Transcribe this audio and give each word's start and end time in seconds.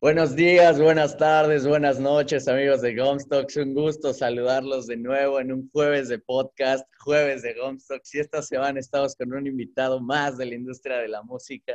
Buenos 0.00 0.36
días, 0.36 0.80
buenas 0.80 1.16
tardes, 1.16 1.66
buenas 1.66 1.98
noches, 1.98 2.46
amigos 2.46 2.82
de 2.82 2.94
Gomstocks. 2.94 3.56
Un 3.56 3.74
gusto 3.74 4.14
saludarlos 4.14 4.86
de 4.86 4.96
nuevo 4.96 5.40
en 5.40 5.50
un 5.50 5.68
jueves 5.72 6.08
de 6.08 6.20
podcast, 6.20 6.86
jueves 7.00 7.42
de 7.42 7.54
Gomstocks. 7.54 8.14
Y 8.14 8.20
esta 8.20 8.40
semana 8.40 8.78
estamos 8.78 9.16
con 9.16 9.32
un 9.32 9.48
invitado 9.48 10.00
más 10.00 10.38
de 10.38 10.46
la 10.46 10.54
industria 10.54 10.98
de 10.98 11.08
la 11.08 11.24
música. 11.24 11.72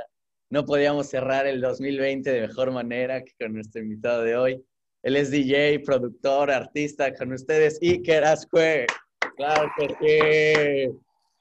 No 0.49 0.63
podíamos 0.63 1.09
cerrar 1.09 1.47
el 1.47 1.59
2020 1.59 2.31
de 2.31 2.47
mejor 2.47 2.71
manera 2.71 3.21
que 3.25 3.33
con 3.37 3.55
nuestro 3.55 3.81
invitado 3.81 4.23
de 4.23 4.37
hoy. 4.37 4.65
Él 5.01 5.17
es 5.17 5.29
DJ, 5.29 5.79
productor, 5.79 6.49
artista. 6.49 7.13
Con 7.13 7.33
ustedes, 7.33 7.77
Iker 7.81 8.23
Azcue. 8.23 8.85
Claro 9.35 9.69
que 9.77 10.89
sí. 10.89 10.97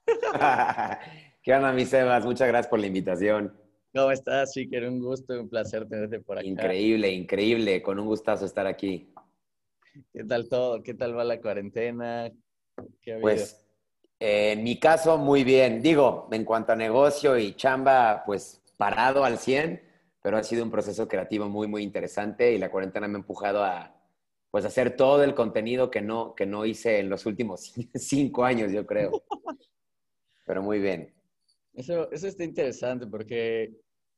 ¿Qué 1.44 1.54
onda, 1.54 1.72
mis 1.72 1.90
Sebas? 1.90 2.24
Muchas 2.24 2.48
gracias 2.48 2.68
por 2.68 2.80
la 2.80 2.88
invitación. 2.88 3.61
¿Cómo 3.94 4.10
estás, 4.10 4.56
Iker? 4.56 4.88
Un 4.88 5.00
gusto, 5.00 5.38
un 5.38 5.50
placer 5.50 5.86
tenerte 5.86 6.18
por 6.20 6.38
acá. 6.38 6.46
Increíble, 6.46 7.10
increíble. 7.10 7.82
Con 7.82 7.98
un 7.98 8.06
gustazo 8.06 8.46
estar 8.46 8.66
aquí. 8.66 9.12
¿Qué 10.12 10.24
tal 10.24 10.48
todo? 10.48 10.82
¿Qué 10.82 10.94
tal 10.94 11.16
va 11.16 11.24
la 11.24 11.40
cuarentena? 11.40 12.32
pues, 13.20 13.66
eh, 14.18 14.52
en 14.52 14.64
mi 14.64 14.78
caso, 14.78 15.18
muy 15.18 15.44
bien. 15.44 15.82
Digo, 15.82 16.26
en 16.32 16.44
cuanto 16.44 16.72
a 16.72 16.76
negocio 16.76 17.36
y 17.36 17.54
chamba, 17.54 18.22
pues 18.24 18.62
parado 18.78 19.24
al 19.24 19.36
100, 19.36 19.82
pero 20.22 20.38
ha 20.38 20.42
sido 20.42 20.64
un 20.64 20.70
proceso 20.70 21.06
creativo 21.06 21.50
muy, 21.50 21.68
muy 21.68 21.82
interesante 21.82 22.50
y 22.52 22.58
la 22.58 22.70
cuarentena 22.70 23.08
me 23.08 23.16
ha 23.16 23.20
empujado 23.20 23.62
a, 23.62 23.94
pues, 24.50 24.64
hacer 24.64 24.96
todo 24.96 25.22
el 25.22 25.34
contenido 25.34 25.90
que 25.90 26.00
no, 26.00 26.34
que 26.34 26.46
no 26.46 26.64
hice 26.64 26.98
en 26.98 27.10
los 27.10 27.26
últimos 27.26 27.74
cinco 27.94 28.42
años, 28.42 28.72
yo 28.72 28.86
creo. 28.86 29.10
Pero 30.46 30.62
muy 30.62 30.78
bien. 30.78 31.12
Eso, 31.74 32.10
eso 32.10 32.26
está 32.26 32.44
interesante 32.44 33.06
porque 33.06 33.72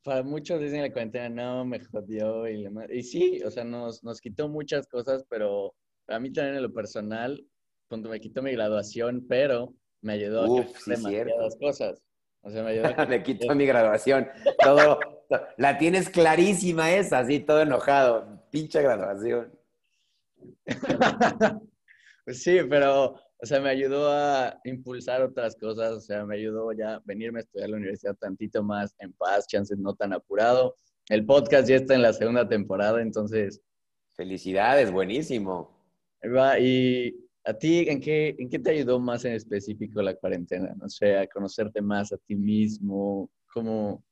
para 0.05 0.21
muchos 0.21 0.61
dicen 0.61 0.83
la 0.83 0.93
cuarentena, 0.93 1.29
no, 1.29 1.65
me 1.65 1.83
jodió. 1.83 2.47
Y, 2.47 2.67
y 2.91 3.03
sí, 3.03 3.41
o 3.43 3.49
sea, 3.49 3.63
nos, 3.63 4.03
nos 4.03 4.21
quitó 4.21 4.47
muchas 4.47 4.85
cosas, 4.85 5.25
pero 5.27 5.73
a 6.07 6.19
mí 6.19 6.31
también 6.31 6.57
en 6.57 6.61
lo 6.61 6.71
personal, 6.71 7.43
cuando 7.89 8.09
me 8.09 8.19
quitó 8.19 8.43
mi 8.43 8.51
graduación, 8.51 9.25
pero 9.27 9.73
me 10.01 10.13
ayudó 10.13 10.59
a 10.59 10.61
hacer 10.61 10.97
demasiadas 10.97 11.57
cosas. 11.59 12.03
O 12.41 12.51
sea, 12.51 12.61
me 12.63 12.69
ayudó 12.69 12.93
a... 12.95 13.05
me 13.07 13.23
quitó 13.23 13.55
mi 13.55 13.65
graduación. 13.65 14.27
Todo, 14.63 14.99
la 15.57 15.79
tienes 15.79 16.07
clarísima 16.09 16.93
esa, 16.93 17.19
así, 17.19 17.39
todo 17.39 17.63
enojado. 17.63 18.43
Pinche 18.51 18.83
graduación. 18.83 19.51
pues 22.25 22.43
sí, 22.43 22.59
pero 22.69 23.19
o 23.45 23.47
sea, 23.47 23.61
me 23.61 23.69
ayudó 23.69 24.11
a 24.11 24.59
impulsar 24.63 25.21
otras 25.21 25.55
cosas, 25.55 25.91
o 25.91 26.01
sea, 26.01 26.25
me 26.25 26.35
ayudó 26.35 26.71
ya 26.71 26.95
a 26.95 27.01
venirme 27.05 27.37
a 27.37 27.41
estudiar 27.43 27.67
a 27.67 27.69
la 27.69 27.77
universidad 27.77 28.15
tantito 28.15 28.63
más 28.63 28.95
en 28.97 29.13
paz, 29.13 29.45
chances 29.45 29.77
no 29.77 29.93
tan 29.93 30.13
apurado. 30.13 30.75
El 31.09 31.27
podcast 31.27 31.69
ya 31.69 31.75
está 31.75 31.93
en 31.93 32.01
la 32.01 32.11
segunda 32.11 32.49
temporada, 32.49 33.03
entonces... 33.03 33.61
Felicidades, 34.15 34.91
buenísimo. 34.91 35.79
Y 36.59 37.15
a 37.43 37.53
ti, 37.53 37.85
¿en 37.87 38.01
qué, 38.01 38.35
¿en 38.39 38.49
qué 38.49 38.57
te 38.57 38.71
ayudó 38.71 38.99
más 38.99 39.23
en 39.25 39.33
específico 39.33 40.01
la 40.01 40.15
cuarentena? 40.15 40.73
No 40.75 40.89
sé, 40.89 41.15
a 41.15 41.27
conocerte 41.27 41.83
más 41.83 42.11
a 42.13 42.17
ti 42.17 42.35
mismo, 42.35 43.29
¿cómo...? 43.53 44.03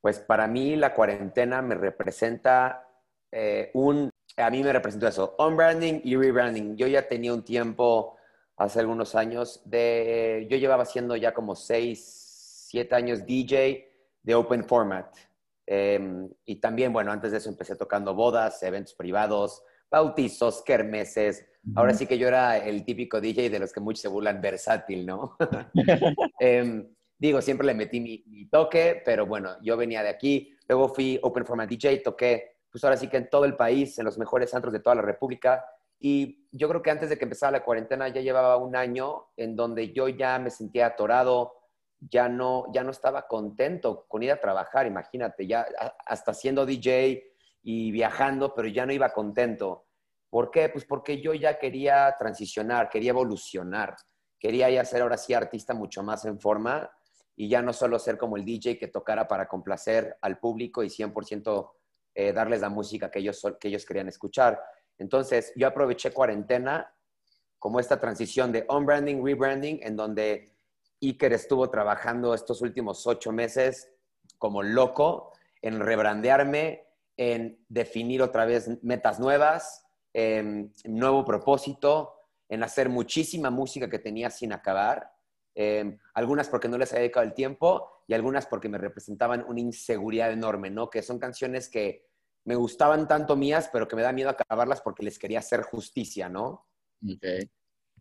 Pues 0.00 0.20
para 0.20 0.46
mí 0.46 0.76
la 0.76 0.94
cuarentena 0.94 1.60
me 1.60 1.74
representa 1.74 2.86
eh, 3.32 3.72
un... 3.74 4.10
A 4.36 4.48
mí 4.48 4.62
me 4.62 4.72
representa 4.72 5.08
eso, 5.08 5.34
on-branding 5.38 6.02
y 6.04 6.14
rebranding. 6.14 6.76
Yo 6.76 6.86
ya 6.86 7.08
tenía 7.08 7.34
un 7.34 7.44
tiempo 7.44 8.16
hace 8.56 8.80
algunos 8.80 9.14
años. 9.14 9.62
De, 9.64 10.46
yo 10.50 10.56
llevaba 10.56 10.84
siendo 10.84 11.16
ya 11.16 11.34
como 11.34 11.54
6, 11.54 12.66
7 12.70 12.94
años 12.94 13.26
DJ 13.26 13.90
de 14.22 14.34
Open 14.34 14.64
Format. 14.64 15.14
Em, 15.66 16.28
y 16.44 16.56
también, 16.56 16.92
bueno, 16.92 17.12
antes 17.12 17.32
de 17.32 17.38
eso 17.38 17.48
empecé 17.48 17.76
tocando 17.76 18.14
bodas, 18.14 18.62
eventos 18.62 18.94
privados, 18.94 19.62
bautizos, 19.90 20.62
kermeses. 20.62 21.46
Ahora 21.74 21.94
sí 21.94 22.06
que 22.06 22.18
yo 22.18 22.28
era 22.28 22.58
el 22.58 22.84
típico 22.84 23.20
DJ 23.20 23.48
de 23.48 23.58
los 23.58 23.72
que 23.72 23.80
muchos 23.80 24.02
se 24.02 24.08
burlan 24.08 24.40
versátil, 24.42 25.06
¿no? 25.06 25.36
Em, 26.38 26.86
digo, 27.18 27.40
siempre 27.40 27.66
le 27.66 27.74
metí 27.74 28.00
mi, 28.00 28.22
mi, 28.26 28.46
toque, 28.46 29.00
pero 29.02 29.24
bueno, 29.24 29.56
yo 29.62 29.76
venía 29.76 30.02
de 30.02 30.10
aquí. 30.10 30.54
Luego 30.68 30.90
fui 30.90 31.18
Open 31.22 31.46
Format 31.46 31.70
DJ, 31.70 31.98
toqué, 31.98 32.56
pues 32.70 32.84
ahora 32.84 32.96
sí 32.96 33.08
que 33.08 33.16
en 33.16 33.30
todo 33.30 33.44
el 33.46 33.56
país, 33.56 33.98
en 33.98 34.04
los 34.04 34.18
mejores 34.18 34.52
antros 34.52 34.72
de 34.72 34.80
toda 34.80 34.96
la 34.96 35.02
República. 35.02 35.64
Y 35.98 36.48
yo 36.52 36.68
creo 36.68 36.82
que 36.82 36.90
antes 36.90 37.08
de 37.08 37.16
que 37.16 37.24
empezara 37.24 37.52
la 37.52 37.64
cuarentena 37.64 38.08
ya 38.08 38.20
llevaba 38.20 38.56
un 38.56 38.76
año 38.76 39.28
en 39.36 39.56
donde 39.56 39.92
yo 39.92 40.08
ya 40.08 40.38
me 40.38 40.50
sentía 40.50 40.86
atorado, 40.86 41.52
ya 42.00 42.28
no, 42.28 42.66
ya 42.72 42.82
no 42.84 42.90
estaba 42.90 43.26
contento 43.26 44.04
con 44.08 44.22
ir 44.22 44.32
a 44.32 44.40
trabajar, 44.40 44.86
imagínate, 44.86 45.46
ya 45.46 45.66
hasta 46.06 46.34
siendo 46.34 46.66
DJ 46.66 47.22
y 47.62 47.90
viajando, 47.92 48.54
pero 48.54 48.68
ya 48.68 48.84
no 48.84 48.92
iba 48.92 49.12
contento. 49.12 49.86
¿Por 50.28 50.50
qué? 50.50 50.68
Pues 50.68 50.84
porque 50.84 51.20
yo 51.20 51.32
ya 51.32 51.58
quería 51.58 52.14
transicionar, 52.18 52.90
quería 52.90 53.10
evolucionar, 53.10 53.96
quería 54.38 54.68
ya 54.68 54.84
ser 54.84 55.02
ahora 55.02 55.16
sí 55.16 55.32
artista 55.32 55.74
mucho 55.74 56.02
más 56.02 56.24
en 56.24 56.40
forma 56.40 56.90
y 57.36 57.48
ya 57.48 57.62
no 57.62 57.72
solo 57.72 57.98
ser 57.98 58.18
como 58.18 58.36
el 58.36 58.44
DJ 58.44 58.78
que 58.78 58.88
tocara 58.88 59.26
para 59.26 59.48
complacer 59.48 60.16
al 60.20 60.38
público 60.38 60.82
y 60.82 60.88
100% 60.88 61.70
eh, 62.14 62.32
darles 62.32 62.60
la 62.60 62.68
música 62.68 63.10
que 63.10 63.20
ellos, 63.20 63.42
que 63.58 63.68
ellos 63.68 63.84
querían 63.84 64.08
escuchar. 64.08 64.60
Entonces, 64.98 65.52
yo 65.56 65.66
aproveché 65.66 66.12
cuarentena 66.12 66.94
como 67.58 67.80
esta 67.80 67.98
transición 67.98 68.52
de 68.52 68.64
on-branding, 68.68 69.24
rebranding, 69.24 69.80
en 69.82 69.96
donde 69.96 70.52
Iker 71.00 71.32
estuvo 71.32 71.70
trabajando 71.70 72.34
estos 72.34 72.60
últimos 72.62 73.06
ocho 73.06 73.32
meses 73.32 73.90
como 74.38 74.62
loco 74.62 75.32
en 75.62 75.80
rebrandearme, 75.80 76.84
en 77.16 77.64
definir 77.68 78.22
otra 78.22 78.44
vez 78.44 78.82
metas 78.82 79.18
nuevas, 79.18 79.86
en 80.12 80.72
nuevo 80.84 81.24
propósito, 81.24 82.14
en 82.48 82.62
hacer 82.62 82.88
muchísima 82.88 83.50
música 83.50 83.88
que 83.88 83.98
tenía 83.98 84.30
sin 84.30 84.52
acabar, 84.52 85.10
em, 85.54 85.98
algunas 86.12 86.48
porque 86.48 86.68
no 86.68 86.78
les 86.78 86.92
había 86.92 87.02
dedicado 87.02 87.24
el 87.24 87.34
tiempo 87.34 88.02
y 88.06 88.14
algunas 88.14 88.46
porque 88.46 88.68
me 88.68 88.78
representaban 88.78 89.44
una 89.48 89.60
inseguridad 89.60 90.30
enorme, 90.32 90.70
¿no? 90.70 90.90
Que 90.90 91.02
son 91.02 91.18
canciones 91.18 91.68
que 91.68 92.06
me 92.44 92.56
gustaban 92.56 93.08
tanto 93.08 93.36
mías, 93.36 93.68
pero 93.72 93.88
que 93.88 93.96
me 93.96 94.02
da 94.02 94.12
miedo 94.12 94.30
acabarlas 94.30 94.80
porque 94.80 95.02
les 95.02 95.18
quería 95.18 95.38
hacer 95.38 95.62
justicia, 95.62 96.28
¿no? 96.28 96.66
Okay. 97.02 97.50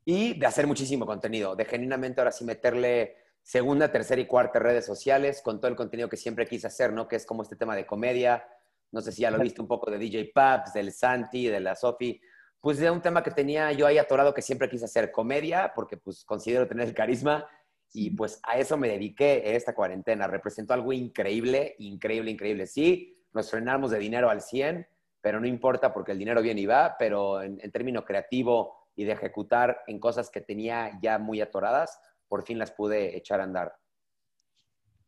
Y 0.05 0.37
de 0.37 0.45
hacer 0.45 0.67
muchísimo 0.67 1.05
contenido, 1.05 1.55
de 1.55 1.65
genuinamente 1.65 2.19
ahora 2.19 2.31
sí 2.31 2.43
meterle 2.43 3.15
segunda, 3.41 3.91
tercera 3.91 4.21
y 4.21 4.25
cuarta 4.25 4.59
redes 4.59 4.85
sociales 4.85 5.41
con 5.41 5.59
todo 5.59 5.69
el 5.69 5.77
contenido 5.77 6.09
que 6.09 6.17
siempre 6.17 6.47
quise 6.47 6.67
hacer, 6.67 6.91
¿no? 6.93 7.07
Que 7.07 7.17
es 7.17 7.25
como 7.25 7.43
este 7.43 7.55
tema 7.55 7.75
de 7.75 7.85
comedia. 7.85 8.45
No 8.91 9.01
sé 9.01 9.11
si 9.11 9.21
ya 9.21 9.31
lo 9.31 9.39
viste 9.39 9.61
un 9.61 9.67
poco 9.67 9.91
de 9.91 9.97
DJ 9.97 10.31
Paps, 10.33 10.73
del 10.73 10.91
Santi, 10.91 11.47
de 11.47 11.59
la 11.59 11.75
Sofi. 11.75 12.19
Pues 12.59 12.77
de 12.77 12.89
un 12.89 13.01
tema 13.01 13.23
que 13.23 13.31
tenía 13.31 13.71
yo 13.73 13.85
ahí 13.85 13.97
atorado 13.97 14.33
que 14.33 14.41
siempre 14.41 14.69
quise 14.69 14.85
hacer, 14.85 15.11
comedia, 15.11 15.73
porque 15.75 15.97
pues 15.97 16.23
considero 16.23 16.67
tener 16.67 16.87
el 16.87 16.93
carisma 16.93 17.45
y 17.91 18.11
pues 18.11 18.39
a 18.43 18.57
eso 18.57 18.77
me 18.77 18.87
dediqué 18.87 19.55
esta 19.55 19.75
cuarentena. 19.75 20.27
Representó 20.27 20.73
algo 20.73 20.93
increíble, 20.93 21.75
increíble, 21.79 22.31
increíble. 22.31 22.65
Sí, 22.65 23.12
nos 23.33 23.49
frenamos 23.49 23.91
de 23.91 23.99
dinero 23.99 24.29
al 24.29 24.41
100, 24.41 24.87
pero 25.21 25.39
no 25.39 25.47
importa 25.47 25.93
porque 25.93 26.11
el 26.11 26.19
dinero 26.19 26.41
viene 26.41 26.61
y 26.61 26.65
va, 26.65 26.95
pero 26.97 27.41
en, 27.41 27.59
en 27.61 27.71
término 27.71 28.03
creativo 28.03 28.89
y 28.95 29.05
de 29.05 29.13
ejecutar 29.13 29.81
en 29.87 29.99
cosas 29.99 30.29
que 30.29 30.41
tenía 30.41 30.99
ya 31.01 31.17
muy 31.17 31.41
atoradas, 31.41 31.99
por 32.27 32.43
fin 32.43 32.59
las 32.59 32.71
pude 32.71 33.17
echar 33.17 33.39
a 33.39 33.43
andar. 33.43 33.73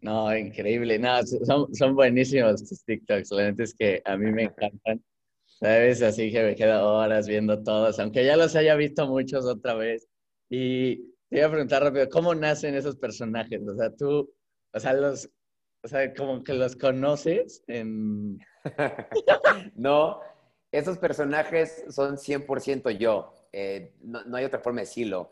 No, 0.06 0.36
increíble. 0.38 1.00
No, 1.00 1.24
son, 1.24 1.74
son 1.74 1.96
buenísimos 1.96 2.68
tus 2.68 2.84
TikToks. 2.84 3.32
La 3.32 3.44
verdad 3.44 3.62
es 3.62 3.74
que 3.74 4.02
a 4.06 4.16
mí 4.18 4.32
me 4.32 4.44
encantan. 4.44 5.04
¿Sabes? 5.46 6.02
Así 6.02 6.32
que 6.32 6.44
me 6.44 6.56
quedo 6.56 6.86
horas 6.96 7.28
viendo 7.28 7.64
todos, 7.64 7.98
aunque 8.00 8.26
ya 8.26 8.36
los 8.36 8.56
haya 8.56 8.76
visto 8.76 9.08
muchos 9.08 9.46
otra 9.46 9.74
vez. 9.74 10.08
Y 10.50 10.98
te 11.30 11.38
iba 11.38 11.48
a 11.48 11.52
preguntar 11.52 11.82
rápido, 11.82 12.10
¿cómo 12.10 12.36
nacen 12.36 12.76
esos 12.76 12.98
personajes? 12.98 13.62
O 13.68 13.76
sea, 13.76 13.90
tú, 13.90 14.32
o 14.74 14.80
sea, 14.80 14.94
los, 14.94 15.30
o 15.86 15.88
sea, 15.88 16.12
como 16.16 16.44
que 16.44 16.54
los 16.54 16.76
conoces 16.76 17.64
no, 19.76 20.20
esos 20.72 20.98
personajes 20.98 21.86
son 21.90 22.18
100% 22.18 22.98
yo. 22.98 23.32
Eh, 23.54 23.94
no, 24.02 24.36
hay 24.36 24.46
otra 24.46 24.62
forma 24.62 24.82
de 24.82 24.88
decirlo. 24.88 25.30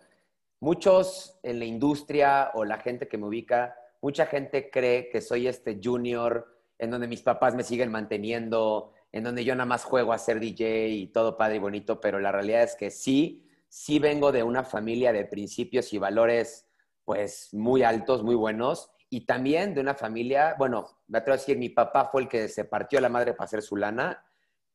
Muchos 0.60 1.40
en 1.42 1.58
la 1.58 1.66
industria 1.66 2.52
o 2.54 2.66
la 2.66 2.78
gente 2.78 3.08
que 3.08 3.18
me 3.18 3.26
ubica, 3.26 3.76
mucha 4.00 4.28
gente 4.28 4.70
cree 4.70 5.10
que 5.10 5.22
soy 5.22 5.48
este 5.48 5.80
junior 5.84 6.56
en 6.78 6.92
donde 6.92 7.08
mis 7.08 7.24
papás 7.24 7.56
me 7.56 7.64
siguen 7.64 7.92
manteniendo, 7.92 8.94
en 9.12 9.24
donde 9.24 9.44
yo 9.44 9.56
nada 9.56 9.66
más 9.66 9.84
juego 9.84 10.14
a 10.14 10.20
ser 10.20 10.40
DJ 10.40 10.90
y 10.90 11.08
todo 11.08 11.36
padre 11.36 11.56
y 11.56 11.60
bonito, 11.60 12.00
pero 12.00 12.20
la 12.20 12.32
realidad 12.32 12.62
es 12.62 12.76
que 12.76 12.92
sí, 12.92 13.44
sí 13.70 13.98
vengo 13.98 14.32
de 14.32 14.44
una 14.44 14.64
familia 14.64 15.14
de 15.14 15.26
principios 15.26 15.94
y 15.94 15.98
valores 15.98 16.68
pues 17.06 17.50
muy 17.54 17.82
altos, 17.82 18.24
muy 18.24 18.36
buenos, 18.36 18.93
y 19.14 19.28
también 19.28 19.76
de 19.76 19.82
una 19.82 19.94
familia, 19.94 20.56
bueno, 20.58 20.90
me 21.06 21.20
atrevo 21.20 21.36
a 21.36 21.38
decir, 21.38 21.56
mi 21.56 21.70
papá 21.70 22.10
fue 22.12 22.24
el 22.24 22.28
que 22.28 22.48
se 22.48 22.66
partió 22.66 23.00
la 23.00 23.10
madre 23.10 23.36
para 23.36 23.46
hacer 23.46 23.62
su 23.62 23.76
lana 23.76 24.26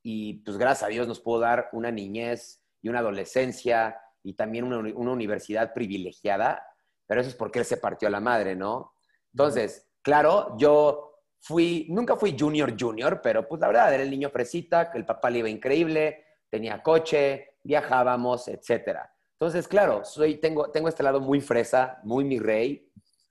y 0.01 0.35
pues 0.45 0.57
gracias 0.57 0.85
a 0.85 0.87
Dios 0.87 1.09
nos 1.09 1.19
pudo 1.19 1.41
dar 1.41 1.69
una 1.73 1.91
niñez 1.91 2.63
y 2.81 2.89
una 2.89 3.01
adolescencia 3.01 4.01
y 4.23 4.35
también 4.35 4.63
una, 4.63 4.79
una 4.95 5.11
universidad 5.11 5.75
privilegiada, 5.75 6.65
pero 7.05 7.21
eso 7.21 7.31
es 7.31 7.35
porque 7.35 7.59
él 7.59 7.65
se 7.65 7.79
partió 7.79 8.09
la 8.11 8.21
madre, 8.21 8.55
¿no? 8.55 8.93
Entonces, 9.33 9.89
claro, 10.03 10.57
yo 10.57 11.25
fui, 11.41 11.89
nunca 11.91 12.15
fui 12.15 12.37
junior 12.39 12.77
junior, 12.79 13.21
pero 13.21 13.49
pues 13.49 13.61
la 13.61 13.67
verdad 13.67 13.93
era 13.93 14.05
el 14.05 14.11
niño 14.11 14.31
fresita, 14.31 14.89
que 14.89 14.99
el 14.99 15.05
papá 15.05 15.31
le 15.31 15.41
iba 15.41 15.49
increíble, 15.49 16.27
tenía 16.49 16.81
coche, 16.81 17.57
viajábamos, 17.65 18.47
etcétera. 18.47 19.13
Entonces, 19.33 19.67
claro, 19.67 20.05
soy, 20.05 20.37
tengo, 20.37 20.71
tengo 20.71 20.89
este 20.89 21.03
lado 21.03 21.21
muy 21.21 21.41
fresa, 21.41 21.99
muy 22.05 22.25
mi 22.25 22.39
rey. 22.39 22.89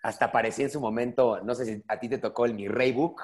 Hasta 0.08 0.32
parecía 0.32 0.64
en 0.64 0.72
su 0.72 0.80
momento, 0.80 1.42
no 1.44 1.54
sé 1.54 1.66
si 1.66 1.84
a 1.86 2.00
ti 2.00 2.08
te 2.08 2.18
tocó 2.18 2.46
el 2.46 2.54
mi 2.54 2.70
rey 2.70 2.94
book, 2.94 3.24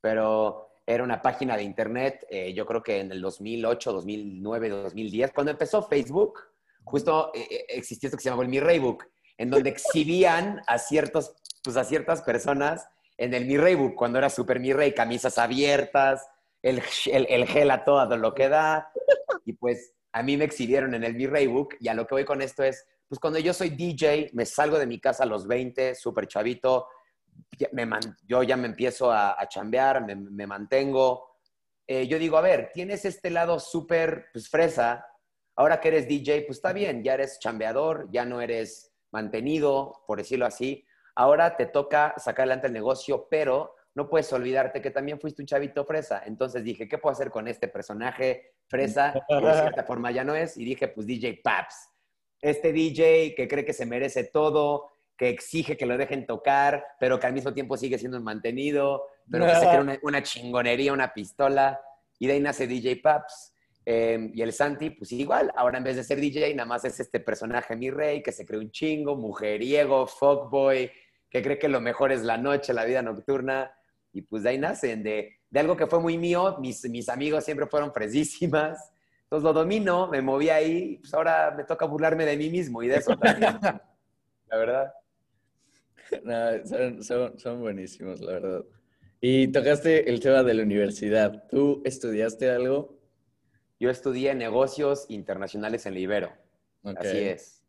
pero 0.00 0.78
era 0.86 1.02
una 1.02 1.20
página 1.20 1.56
de 1.56 1.64
internet, 1.64 2.24
eh, 2.30 2.54
yo 2.54 2.64
creo 2.66 2.84
que 2.84 3.00
en 3.00 3.10
el 3.10 3.20
2008, 3.20 3.92
2009, 3.94 4.68
2010, 4.68 5.32
cuando 5.32 5.50
empezó 5.50 5.82
Facebook, 5.82 6.38
justo 6.84 7.32
eh, 7.34 7.48
eh, 7.50 7.64
existía 7.70 8.06
esto 8.06 8.16
que 8.16 8.22
se 8.22 8.28
llamaba 8.28 8.44
el 8.44 8.48
Mi 8.48 8.60
Raybook, 8.60 9.04
en 9.38 9.50
donde 9.50 9.70
exhibían 9.70 10.62
a, 10.68 10.78
ciertos, 10.78 11.34
pues 11.64 11.76
a 11.76 11.82
ciertas 11.82 12.22
personas 12.22 12.86
en 13.16 13.34
el 13.34 13.46
Mi 13.46 13.56
Raybook, 13.56 13.96
cuando 13.96 14.18
era 14.18 14.30
super 14.30 14.60
Mi 14.60 14.72
Rey, 14.72 14.94
camisas 14.94 15.36
abiertas, 15.36 16.24
el, 16.62 16.80
el, 17.10 17.46
gel 17.48 17.72
a 17.72 17.82
todo 17.82 18.16
lo 18.16 18.34
que 18.34 18.48
da, 18.48 18.92
y 19.44 19.54
pues 19.54 19.94
a 20.12 20.22
mí 20.22 20.36
me 20.36 20.44
exhibieron 20.44 20.94
en 20.94 21.02
el 21.02 21.16
Mi 21.16 21.26
Raybook, 21.26 21.74
y 21.80 21.88
a 21.88 21.94
lo 21.94 22.06
que 22.06 22.14
voy 22.14 22.24
con 22.24 22.40
esto 22.40 22.62
es, 22.62 22.86
pues 23.08 23.18
cuando 23.18 23.38
yo 23.38 23.52
soy 23.52 23.70
DJ, 23.70 24.30
me 24.32 24.46
salgo 24.46 24.78
de 24.78 24.86
mi 24.86 25.00
casa 25.00 25.24
a 25.24 25.26
los 25.26 25.46
20, 25.46 25.94
súper 25.94 26.26
chavito, 26.26 26.88
yo 28.26 28.42
ya 28.42 28.56
me 28.56 28.66
empiezo 28.66 29.12
a, 29.12 29.36
chambear, 29.48 30.04
me, 30.04 30.46
mantengo. 30.46 31.36
Eh, 31.86 32.06
yo 32.06 32.18
digo, 32.18 32.36
a 32.36 32.42
ver, 32.42 32.70
tienes 32.72 33.04
este 33.04 33.30
lado 33.30 33.60
súper 33.60 34.26
pues, 34.32 34.48
fresa, 34.48 35.06
ahora 35.56 35.80
que 35.80 35.88
eres 35.88 36.08
DJ, 36.08 36.42
pues 36.42 36.58
está 36.58 36.72
bien, 36.72 37.02
ya 37.02 37.14
eres 37.14 37.38
chambeador, 37.38 38.08
ya 38.10 38.24
no 38.24 38.40
eres 38.40 38.92
mantenido, 39.12 40.02
por 40.06 40.18
decirlo 40.18 40.46
así. 40.46 40.84
Ahora 41.14 41.56
te 41.56 41.66
toca 41.66 42.14
sacar 42.16 42.44
adelante 42.44 42.66
el 42.66 42.72
negocio, 42.72 43.28
pero 43.30 43.74
no 43.94 44.08
puedes 44.08 44.32
olvidarte 44.32 44.82
que 44.82 44.90
también 44.90 45.20
fuiste 45.20 45.42
un 45.42 45.46
chavito 45.46 45.84
fresa. 45.84 46.22
Entonces 46.26 46.64
dije, 46.64 46.88
¿qué 46.88 46.98
puedo 46.98 47.12
hacer 47.12 47.30
con 47.30 47.46
este 47.46 47.68
personaje 47.68 48.54
fresa? 48.68 49.14
Que 49.28 49.34
de 49.36 49.52
cierta 49.52 49.84
forma 49.84 50.10
ya 50.10 50.24
no 50.24 50.34
es. 50.34 50.56
Y 50.56 50.64
dije, 50.64 50.88
pues 50.88 51.06
DJ 51.06 51.40
Paps. 51.44 51.93
Este 52.40 52.72
DJ 52.72 53.34
que 53.34 53.48
cree 53.48 53.64
que 53.64 53.72
se 53.72 53.86
merece 53.86 54.24
todo, 54.24 54.90
que 55.16 55.28
exige 55.28 55.76
que 55.76 55.86
lo 55.86 55.96
dejen 55.96 56.26
tocar, 56.26 56.84
pero 56.98 57.18
que 57.18 57.26
al 57.26 57.32
mismo 57.32 57.54
tiempo 57.54 57.76
sigue 57.76 57.98
siendo 57.98 58.18
un 58.18 58.24
mantenido, 58.24 59.04
pero 59.30 59.46
que 59.46 59.54
se 59.54 59.68
cree 59.68 60.00
una, 60.02 60.22
chingonería, 60.22 60.92
una 60.92 61.12
pistola. 61.12 61.80
Y 62.18 62.26
de 62.26 62.34
ahí 62.34 62.40
nace 62.40 62.66
DJ 62.66 62.96
Paps. 62.96 63.52
Em, 63.86 64.32
y 64.34 64.40
el 64.40 64.52
Santi, 64.52 64.90
pues 64.90 65.12
igual, 65.12 65.52
ahora 65.56 65.76
en 65.76 65.84
vez 65.84 65.96
de 65.96 66.04
ser 66.04 66.18
DJ, 66.18 66.54
nada 66.54 66.66
más 66.66 66.86
es 66.86 66.98
este 67.00 67.20
personaje, 67.20 67.76
mi 67.76 67.90
rey, 67.90 68.22
que 68.22 68.32
se 68.32 68.46
cree 68.46 68.58
un 68.58 68.70
chingo, 68.70 69.14
mujeriego, 69.14 70.06
fuckboy, 70.06 70.90
que 71.28 71.42
cree 71.42 71.58
que 71.58 71.68
lo 71.68 71.82
mejor 71.82 72.10
es 72.10 72.22
la 72.22 72.38
noche, 72.38 72.72
la 72.72 72.86
vida 72.86 73.02
nocturna. 73.02 73.72
Y 74.12 74.22
pues 74.22 74.42
de 74.42 74.50
ahí 74.50 74.58
nacen, 74.58 75.02
de, 75.02 75.36
de 75.50 75.60
algo 75.60 75.76
que 75.76 75.86
fue 75.86 76.00
muy 76.00 76.16
mío, 76.16 76.56
mis, 76.60 76.88
mis 76.88 77.08
amigos 77.08 77.44
siempre 77.44 77.66
fueron 77.66 77.92
fresísimas. 77.92 78.93
Entonces 79.34 79.52
lo 79.52 79.60
domino, 79.60 80.06
me 80.06 80.22
moví 80.22 80.48
ahí, 80.48 80.98
pues 80.98 81.12
ahora 81.12 81.52
me 81.56 81.64
toca 81.64 81.86
burlarme 81.86 82.24
de 82.24 82.36
mí 82.36 82.50
mismo 82.50 82.84
y 82.84 82.86
de 82.86 82.98
eso 82.98 83.16
también. 83.16 83.58
la 84.46 84.56
verdad. 84.56 84.94
No, 86.22 87.02
son, 87.02 87.36
son, 87.40 87.60
buenísimos, 87.60 88.20
la 88.20 88.34
verdad. 88.34 88.64
Y 89.20 89.48
tocaste 89.48 90.08
el 90.08 90.20
tema 90.20 90.44
de 90.44 90.54
la 90.54 90.62
universidad. 90.62 91.48
¿Tú 91.50 91.82
estudiaste 91.84 92.48
algo? 92.48 92.96
Yo 93.80 93.90
estudié 93.90 94.36
negocios 94.36 95.06
internacionales 95.08 95.84
en 95.86 95.94
Libero. 95.94 96.30
Así 96.84 97.18
es. 97.18 97.64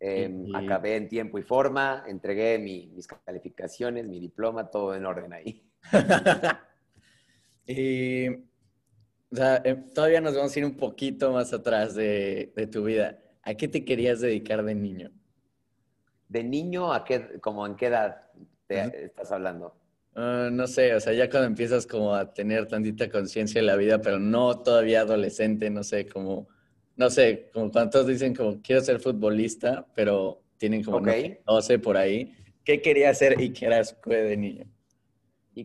Em, 0.00 0.56
acabé 0.56 0.96
en 0.96 1.10
tiempo 1.10 1.38
y 1.38 1.42
forma, 1.42 2.02
entregué 2.08 2.58
mis 2.58 3.06
calificaciones, 3.06 4.06
mi 4.06 4.20
diploma, 4.20 4.70
todo 4.70 4.94
en 4.94 5.04
orden 5.04 5.34
ahí. 5.34 5.70
y 7.66 8.53
o 9.30 9.36
sea, 9.36 9.60
em, 9.64 9.90
todavía 9.92 10.20
nos 10.20 10.34
vamos 10.34 10.54
a 10.54 10.58
ir 10.58 10.64
un 10.64 10.76
poquito 10.76 11.32
más 11.32 11.52
atrás 11.52 11.94
de, 11.94 12.52
de 12.54 12.66
tu 12.66 12.84
vida. 12.84 13.18
¿A 13.42 13.54
qué 13.54 13.68
te 13.68 13.84
querías 13.84 14.20
dedicar 14.20 14.64
de 14.64 14.74
niño? 14.74 15.10
¿De 16.28 16.42
niño 16.42 16.92
a 16.92 17.04
qué, 17.04 17.38
como 17.40 17.66
en 17.66 17.76
qué 17.76 17.86
edad 17.86 18.22
te 18.66 19.04
estás 19.04 19.30
hablando? 19.30 19.76
Ah, 20.16 20.48
no 20.50 20.66
sé, 20.66 20.94
o 20.94 21.00
sea, 21.00 21.12
ya 21.12 21.28
cuando 21.28 21.48
empiezas 21.48 21.86
como 21.86 22.14
a 22.14 22.32
tener 22.32 22.66
tantita 22.68 23.10
conciencia 23.10 23.60
de 23.60 23.66
la 23.66 23.76
vida, 23.76 24.00
pero 24.00 24.18
no 24.18 24.60
todavía 24.60 25.00
adolescente, 25.00 25.68
no 25.70 25.82
sé, 25.82 26.06
como, 26.06 26.48
no 26.96 27.10
sé, 27.10 27.50
como 27.52 27.70
cuando 27.72 27.90
todos 27.90 28.06
dicen 28.06 28.34
como 28.34 28.62
quiero 28.62 28.80
ser 28.80 29.00
futbolista, 29.00 29.86
pero 29.94 30.42
tienen 30.56 30.84
como 30.84 31.00
no, 31.00 31.60
sé 31.62 31.78
por 31.80 31.96
ahí. 31.96 32.32
¿Qué 32.64 32.80
quería 32.80 33.10
hacer 33.10 33.36
Iker 33.38 33.72
Ascue 33.72 34.22
de 34.22 34.36
niño? 34.36 34.64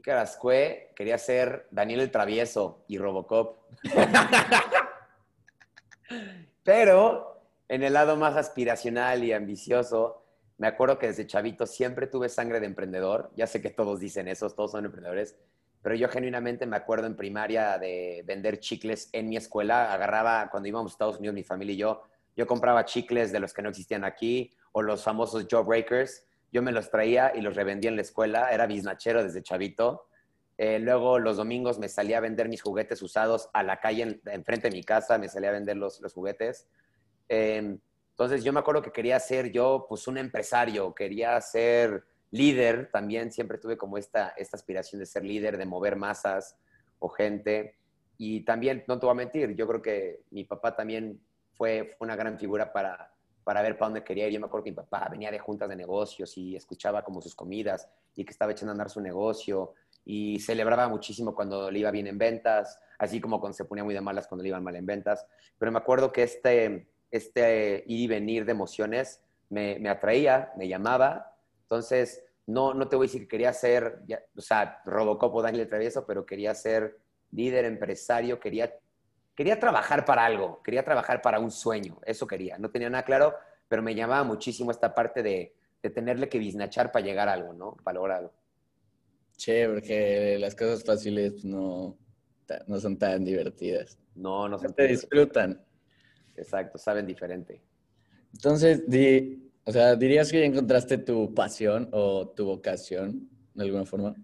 Ascue 0.08 0.92
quería 0.96 1.18
ser 1.18 1.68
Daniel 1.72 2.02
el 2.02 2.12
Travieso 2.12 2.84
y 2.88 2.98
Robocop. 2.98 3.58
pero 6.64 7.42
en 7.68 7.84
el 7.84 7.94
lado 7.94 8.16
más 8.16 8.36
aspiracional 8.36 9.24
y 9.24 9.32
ambicioso, 9.32 10.24
me 10.58 10.68
acuerdo 10.68 11.00
que 11.00 11.08
desde 11.08 11.28
chavito 11.28 11.66
siempre 11.66 12.08
tuve 12.08 12.30
sangre 12.30 12.60
de 12.60 12.66
emprendedor. 12.66 13.32
Ya 13.36 13.48
sé 13.48 13.62
que 13.62 13.70
todos 13.70 14.00
dicen 14.00 14.28
eso, 14.28 14.50
todos 14.50 14.72
son 14.72 14.86
emprendedores, 14.86 15.38
pero 15.82 15.96
yo 15.96 16.10
genuinamente 16.10 16.66
me 16.66 16.76
acuerdo 16.76 17.08
en 17.08 17.16
primaria 17.16 17.78
de 17.78 18.24
vender 18.26 18.60
chicles 18.60 19.10
en 19.14 19.30
mi 19.30 19.38
escuela. 19.38 19.94
Agarraba, 19.94 20.50
cuando 20.50 20.68
íbamos 20.68 20.92
a 20.92 20.94
Estados 20.94 21.18
Unidos, 21.18 21.36
mi 21.36 21.44
familia 21.44 21.74
y 21.74 21.78
yo, 21.78 22.04
yo 22.36 22.48
compraba 22.48 22.86
chicles 22.86 23.32
de 23.32 23.40
los 23.40 23.54
que 23.54 23.62
no 23.62 23.70
existían 23.70 24.04
aquí 24.04 24.52
o 24.72 24.82
los 24.82 25.04
famosos 25.04 25.48
Jawbreakers. 25.50 26.26
Yo 26.52 26.62
me 26.62 26.72
los 26.72 26.90
traía 26.90 27.34
y 27.36 27.42
los 27.42 27.56
revendía 27.56 27.90
en 27.90 27.96
la 27.96 28.02
escuela. 28.02 28.52
Era 28.52 28.68
biznachero 28.68 29.24
desde 29.24 29.44
chavito. 29.44 30.08
Eh, 30.58 30.80
luego 30.80 31.20
los 31.20 31.38
domingos 31.38 31.80
me 31.80 31.88
salía 31.88 32.18
a 32.18 32.22
vender 32.22 32.50
mis 32.50 32.62
juguetes 32.62 33.02
usados 33.02 33.50
a 33.54 33.64
la 33.64 33.80
calle 33.80 34.22
enfrente 34.26 34.70
de 34.70 34.76
mi 34.76 34.84
casa. 34.84 35.18
Me 35.18 35.30
salía 35.30 35.50
a 35.50 35.54
vender 35.54 35.78
los, 35.78 36.02
los 36.02 36.14
juguetes. 36.14 36.68
Eh, 37.30 37.78
entonces 38.20 38.44
yo 38.44 38.52
me 38.52 38.60
acuerdo 38.60 38.82
que 38.82 38.92
quería 38.92 39.18
ser 39.20 39.50
yo 39.50 39.86
pues 39.88 40.06
un 40.08 40.18
empresario, 40.18 40.94
quería 40.94 41.40
ser 41.40 42.04
líder, 42.32 42.90
también 42.92 43.32
siempre 43.32 43.58
tuve 43.58 43.78
como 43.78 43.98
esta, 43.98 44.34
esta 44.36 44.58
aspiración 44.58 45.00
de 45.00 45.06
ser 45.06 45.24
líder, 45.24 45.58
de 45.58 45.66
mover 45.66 45.96
masas 45.96 46.58
o 47.00 47.08
gente. 47.08 47.78
Y 48.18 48.42
también, 48.42 48.84
no 48.90 49.00
te 49.00 49.06
voy 49.06 49.14
a 49.14 49.16
mentir, 49.16 49.56
yo 49.56 49.66
creo 49.68 49.82
que 49.82 50.20
mi 50.32 50.44
papá 50.44 50.76
también 50.76 51.22
fue 51.54 51.96
una 52.00 52.18
gran 52.18 52.38
figura 52.38 52.74
para, 52.74 53.14
para 53.50 53.64
ver 53.64 53.80
para 53.80 53.88
dónde 53.88 54.04
quería 54.04 54.28
ir. 54.28 54.34
Yo 54.34 54.40
me 54.40 54.46
acuerdo 54.46 54.66
que 54.66 54.70
mi 54.70 54.76
papá 54.76 55.08
venía 55.10 55.32
de 55.32 55.40
juntas 55.40 55.68
de 55.68 55.76
negocios 55.76 56.38
y 56.38 56.56
escuchaba 56.56 57.04
como 57.04 57.20
sus 57.20 57.34
comidas 57.34 57.90
y 58.16 58.24
que 58.24 58.30
estaba 58.30 58.52
echando 58.52 58.70
a 58.70 58.74
andar 58.74 58.92
su 58.92 59.02
negocio 59.02 59.74
y 60.06 60.40
celebraba 60.40 60.88
muchísimo 60.88 61.34
cuando 61.34 61.72
le 61.72 61.80
iba 61.80 61.90
bien 61.90 62.06
en 62.06 62.20
ventas, 62.20 62.80
así 63.00 63.20
como 63.20 63.40
cuando 63.40 63.56
se 63.56 63.66
ponía 63.66 63.84
muy 63.84 63.96
de 63.96 64.02
malas 64.02 64.28
cuando 64.28 64.44
le 64.44 64.50
iban 64.50 64.64
mal 64.64 64.76
en 64.76 64.86
ventas. 64.86 65.26
Pero 65.58 65.72
me 65.72 65.80
acuerdo 65.80 66.12
que 66.12 66.22
este, 66.22 66.92
este 67.10 67.84
ir 67.88 68.02
y 68.02 68.06
venir 68.06 68.46
de 68.46 68.52
emociones 68.52 69.20
me, 69.50 69.90
atraía, 69.90 70.54
me 70.56 70.68
llamaba. 70.68 71.36
Entonces, 71.64 72.24
no, 72.46 72.76
no 72.76 72.88
te 72.88 72.98
voy 72.98 73.06
a 73.06 73.08
decir 73.08 73.22
que 73.22 73.30
quería 73.30 73.52
ser, 73.52 74.04
o 74.38 74.42
sea, 74.42 74.80
Robocop 74.86 75.34
o 75.34 75.42
Daniel 75.42 75.68
Travieso, 75.68 76.06
pero 76.06 76.24
quería 76.24 76.54
ser 76.54 77.00
líder, 77.32 77.66
empresario, 77.66 78.40
quería, 78.40 78.76
quería 79.36 79.58
trabajar 79.58 80.06
para 80.06 80.26
algo, 80.26 80.62
quería 80.62 80.84
trabajar 80.84 81.22
para 81.22 81.40
un 81.40 81.50
sueño, 81.50 81.98
eso 82.06 82.28
quería. 82.28 82.58
No 82.58 82.70
tenía 82.70 82.90
nada 82.90 83.06
claro, 83.06 83.36
pero 83.70 83.82
me 83.82 83.96
llamaba 83.96 84.26
muchísimo 84.26 84.72
esta 84.72 84.94
parte 84.94 85.24
de, 85.24 85.56
de 85.82 85.90
tenerle 85.90 86.28
que 86.28 86.40
biznachar 86.40 86.92
para 86.92 87.06
llegar 87.06 87.30
a 87.30 87.34
algo, 87.34 87.54
¿no? 87.54 87.78
Para 87.84 87.96
lograr 87.96 88.18
algo. 88.18 88.34
Che, 89.38 89.70
porque 89.70 90.38
las 90.38 90.54
cosas 90.56 90.84
fáciles 90.84 91.46
no, 91.46 91.98
no 92.68 92.80
son 92.80 92.98
tan 92.98 93.24
divertidas. 93.24 93.98
No, 94.16 94.50
no 94.50 94.58
se 94.58 94.68
te 94.70 94.88
disfrutan. 94.88 95.64
Exacto, 96.36 96.78
saben 96.78 97.06
diferente. 97.06 97.62
Entonces, 98.34 98.84
o 99.64 99.72
sea, 99.72 99.96
¿dirías 99.96 100.32
que 100.32 100.40
ya 100.42 100.46
encontraste 100.46 100.98
tu 100.98 101.34
pasión 101.34 101.90
o 101.92 102.28
tu 102.30 102.46
vocación 102.46 103.30
de 103.54 103.64
alguna 103.64 103.86
forma? 103.86 104.16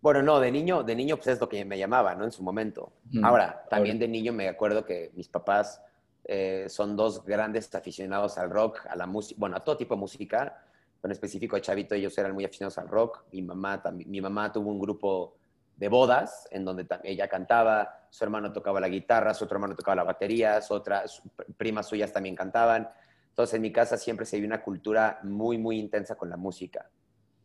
Bueno, 0.00 0.22
no, 0.22 0.40
de 0.40 0.50
niño, 0.50 0.82
de 0.82 0.94
niño 0.96 1.16
pues 1.16 1.28
es 1.28 1.40
lo 1.40 1.48
que 1.48 1.64
me 1.64 1.78
llamaba, 1.78 2.14
¿no? 2.14 2.24
En 2.24 2.32
su 2.32 2.42
momento. 2.42 2.92
Ahora, 3.22 3.64
también 3.68 3.98
de 3.98 4.08
niño 4.08 4.32
me 4.32 4.48
acuerdo 4.48 4.84
que 4.84 5.12
mis 5.14 5.28
papás 5.28 5.80
eh, 6.24 6.66
son 6.68 6.96
dos 6.96 7.24
grandes 7.24 7.74
aficionados 7.74 8.38
al 8.38 8.50
rock, 8.50 8.86
a 8.88 8.96
la 8.96 9.06
música, 9.06 9.38
bueno, 9.38 9.56
a 9.56 9.60
todo 9.60 9.76
tipo 9.76 9.94
de 9.94 10.00
música, 10.00 10.64
pero 11.00 11.10
en 11.10 11.12
específico 11.12 11.56
de 11.56 11.62
chavito 11.62 11.94
ellos 11.94 12.16
eran 12.18 12.32
muy 12.32 12.44
aficionados 12.44 12.78
al 12.78 12.88
rock. 12.88 13.24
Mi 13.32 13.42
mamá, 13.42 13.82
mi 13.92 14.20
mamá 14.20 14.52
tuvo 14.52 14.70
un 14.70 14.78
grupo 14.78 15.36
de 15.76 15.88
bodas, 15.88 16.46
en 16.50 16.64
donde 16.64 16.86
ella 17.02 17.28
cantaba, 17.28 18.06
su 18.10 18.22
hermano 18.22 18.52
tocaba 18.52 18.78
la 18.78 18.88
guitarra, 18.88 19.34
su 19.34 19.44
otro 19.44 19.56
hermano 19.56 19.74
tocaba 19.74 19.96
la 19.96 20.04
batería, 20.04 20.60
su 20.60 20.74
otras 20.74 21.22
primas 21.56 21.88
suyas 21.88 22.12
también 22.12 22.36
cantaban. 22.36 22.88
Entonces 23.30 23.54
en 23.54 23.62
mi 23.62 23.72
casa 23.72 23.96
siempre 23.96 24.26
se 24.26 24.36
vio 24.38 24.46
una 24.46 24.62
cultura 24.62 25.18
muy, 25.24 25.58
muy 25.58 25.78
intensa 25.78 26.14
con 26.14 26.28
la 26.28 26.36
música. 26.36 26.88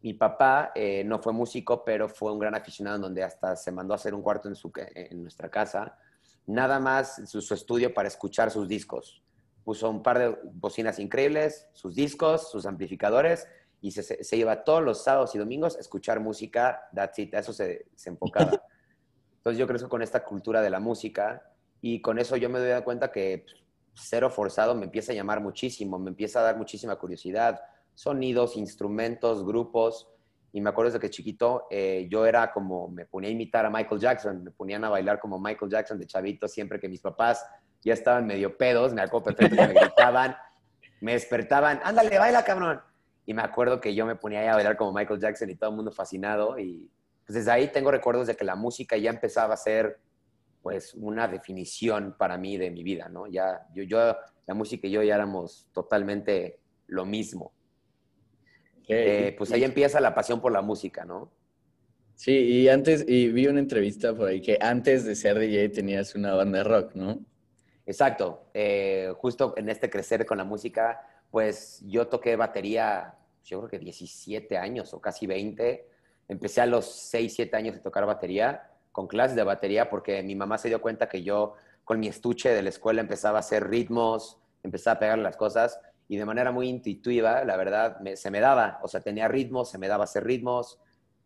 Mi 0.01 0.13
papá 0.13 0.71
eh, 0.75 1.03
no 1.03 1.19
fue 1.19 1.33
músico, 1.33 1.83
pero 1.83 2.07
fue 2.07 2.31
un 2.31 2.39
gran 2.39 2.53
aficionado 2.53 2.99
donde 2.99 3.23
hasta 3.23 3.55
se 3.55 3.71
mandó 3.71 3.93
a 3.93 3.95
hacer 3.95 4.13
un 4.13 4.21
cuarto 4.21 4.47
en, 4.47 4.55
su, 4.55 4.71
en 4.75 5.21
nuestra 5.23 5.49
casa, 5.49 5.97
nada 6.47 6.79
más 6.79 7.21
su, 7.29 7.41
su 7.41 7.53
estudio 7.53 7.93
para 7.93 8.07
escuchar 8.07 8.49
sus 8.49 8.67
discos. 8.67 9.21
Puso 9.63 9.89
un 9.89 10.01
par 10.01 10.17
de 10.17 10.37
bocinas 10.53 10.97
increíbles, 10.97 11.67
sus 11.73 11.93
discos, 11.93 12.49
sus 12.49 12.65
amplificadores, 12.65 13.47
y 13.81 13.91
se, 13.91 14.01
se, 14.23 14.37
iba 14.37 14.63
todos 14.63 14.81
los 14.81 15.03
sábados 15.03 15.35
y 15.35 15.37
domingos 15.37 15.75
a 15.77 15.79
escuchar 15.79 16.19
música, 16.19 16.89
that's 16.95 17.19
it, 17.19 17.35
a 17.35 17.39
eso 17.39 17.53
se, 17.53 17.85
se 17.95 18.09
enfocaba. 18.09 18.51
Entonces 19.37 19.59
yo 19.59 19.67
crezco 19.67 19.87
con 19.87 20.01
esta 20.01 20.23
cultura 20.23 20.61
de 20.61 20.69
la 20.69 20.79
música 20.79 21.53
y 21.79 22.01
con 22.01 22.17
eso 22.17 22.35
yo 22.37 22.49
me 22.49 22.59
doy 22.59 22.81
cuenta 22.81 23.11
que 23.11 23.45
pues, 23.45 23.63
cero 23.93 24.29
forzado 24.29 24.73
me 24.73 24.85
empieza 24.85 25.11
a 25.11 25.15
llamar 25.15 25.41
muchísimo, 25.41 25.99
me 25.99 26.09
empieza 26.09 26.39
a 26.39 26.43
dar 26.43 26.57
muchísima 26.57 26.95
curiosidad, 26.95 27.61
sonidos, 27.93 28.57
instrumentos, 28.57 29.45
grupos. 29.45 30.07
Y 30.53 30.61
me 30.61 30.69
acuerdo 30.69 30.91
de 30.91 30.99
que 30.99 31.09
chiquito 31.09 31.67
eh, 31.69 32.07
yo 32.09 32.25
era 32.25 32.51
como, 32.51 32.87
me 32.87 33.05
ponía 33.05 33.29
a 33.29 33.33
imitar 33.33 33.65
a 33.65 33.69
Michael 33.69 33.99
Jackson, 33.99 34.43
me 34.43 34.51
ponían 34.51 34.83
a 34.85 34.89
bailar 34.89 35.19
como 35.19 35.39
Michael 35.39 35.71
Jackson 35.71 35.99
de 35.99 36.07
chavito, 36.07 36.47
siempre 36.47 36.79
que 36.79 36.87
mis 36.87 37.01
papás 37.01 37.45
ya 37.81 37.93
estaban 37.93 38.25
medio 38.25 38.57
pedos, 38.57 38.93
me 38.93 39.01
acuerdo 39.01 39.25
perfecto 39.25 39.55
que 39.55 39.67
me 39.67 39.73
gritaban, 39.79 40.35
me 41.01 41.13
despertaban, 41.13 41.79
ándale, 41.83 42.17
baila 42.17 42.43
cabrón. 42.43 42.81
Y 43.25 43.33
me 43.33 43.41
acuerdo 43.41 43.81
que 43.81 43.93
yo 43.93 44.05
me 44.05 44.15
ponía 44.15 44.51
a 44.51 44.55
bailar 44.55 44.77
como 44.77 44.93
Michael 44.93 45.19
Jackson 45.19 45.49
y 45.49 45.55
todo 45.55 45.69
el 45.71 45.75
mundo 45.75 45.91
fascinado. 45.91 46.57
Y 46.57 46.89
pues 47.25 47.35
desde 47.35 47.51
ahí 47.51 47.67
tengo 47.67 47.91
recuerdos 47.91 48.27
de 48.27 48.35
que 48.35 48.45
la 48.45 48.55
música 48.55 48.95
ya 48.95 49.09
empezaba 49.09 49.53
a 49.53 49.57
ser 49.57 49.99
pues 50.61 50.93
una 50.93 51.27
definición 51.27 52.15
para 52.17 52.37
mí 52.37 52.57
de 52.57 52.71
mi 52.71 52.83
vida, 52.83 53.09
¿no? 53.09 53.27
Ya, 53.27 53.67
yo, 53.73 53.83
yo 53.83 54.15
la 54.45 54.53
música 54.53 54.87
y 54.87 54.91
yo 54.91 55.03
ya 55.03 55.15
éramos 55.15 55.67
totalmente 55.73 56.59
lo 56.87 57.05
mismo. 57.05 57.51
Eh, 58.87 59.35
pues 59.37 59.51
ahí 59.51 59.63
empieza 59.63 59.99
la 59.99 60.15
pasión 60.15 60.39
por 60.39 60.51
la 60.51 60.61
música, 60.61 61.03
¿no? 61.03 61.31
Sí, 62.15 62.31
y 62.31 62.69
antes, 62.69 63.05
y 63.07 63.27
vi 63.27 63.47
una 63.47 63.59
entrevista 63.59 64.15
por 64.15 64.27
ahí 64.29 64.41
que 64.41 64.57
antes 64.59 65.05
de 65.05 65.15
ser 65.15 65.37
DJ 65.37 65.69
tenías 65.69 66.15
una 66.15 66.33
banda 66.33 66.59
de 66.59 66.63
rock, 66.63 66.95
¿no? 66.95 67.19
Exacto. 67.85 68.49
Eh, 68.53 69.13
justo 69.17 69.53
en 69.55 69.69
este 69.69 69.89
crecer 69.89 70.25
con 70.25 70.37
la 70.37 70.43
música, 70.43 71.01
pues 71.29 71.81
yo 71.85 72.07
toqué 72.07 72.35
batería, 72.35 73.15
yo 73.43 73.59
creo 73.59 73.69
que 73.69 73.79
17 73.79 74.57
años 74.57 74.93
o 74.93 74.99
casi 74.99 75.27
20. 75.27 75.87
Empecé 76.27 76.61
a 76.61 76.65
los 76.65 76.85
6, 76.85 77.33
7 77.35 77.55
años 77.55 77.75
de 77.75 77.81
tocar 77.81 78.05
batería, 78.05 78.71
con 78.91 79.07
clases 79.07 79.35
de 79.35 79.43
batería, 79.43 79.89
porque 79.89 80.23
mi 80.23 80.35
mamá 80.35 80.57
se 80.57 80.69
dio 80.69 80.81
cuenta 80.81 81.07
que 81.07 81.23
yo 81.23 81.53
con 81.83 81.99
mi 81.99 82.07
estuche 82.07 82.49
de 82.49 82.63
la 82.63 82.69
escuela 82.69 82.99
empezaba 82.99 83.37
a 83.37 83.41
hacer 83.41 83.69
ritmos, 83.69 84.37
empezaba 84.63 84.95
a 84.95 84.99
pegar 84.99 85.19
las 85.19 85.37
cosas 85.37 85.79
y 86.07 86.17
de 86.17 86.25
manera 86.25 86.51
muy 86.51 86.69
intuitiva, 86.69 87.43
la 87.43 87.57
verdad, 87.57 87.97
se 88.15 88.31
me 88.31 88.39
daba, 88.39 88.79
o 88.81 88.87
sea, 88.87 89.01
tenía 89.01 89.27
ritmos, 89.27 89.69
se 89.69 89.77
me 89.77 89.87
daba 89.87 90.05
hacer 90.05 90.23
ritmos. 90.23 90.79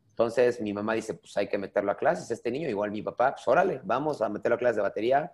Entonces 0.09 0.59
mi 0.59 0.73
mamá 0.73 0.93
dice, 0.93 1.13
pues 1.13 1.37
hay 1.37 1.47
que 1.47 1.57
meterlo 1.57 1.91
a 1.91 1.97
clases, 1.97 2.29
este 2.31 2.51
niño, 2.51 2.67
igual 2.67 2.91
mi 2.91 3.01
papá, 3.01 3.33
pues 3.35 3.47
órale, 3.47 3.81
vamos 3.83 4.21
a 4.21 4.29
meterlo 4.29 4.55
a 4.55 4.59
clases 4.59 4.77
de 4.77 4.81
batería. 4.81 5.31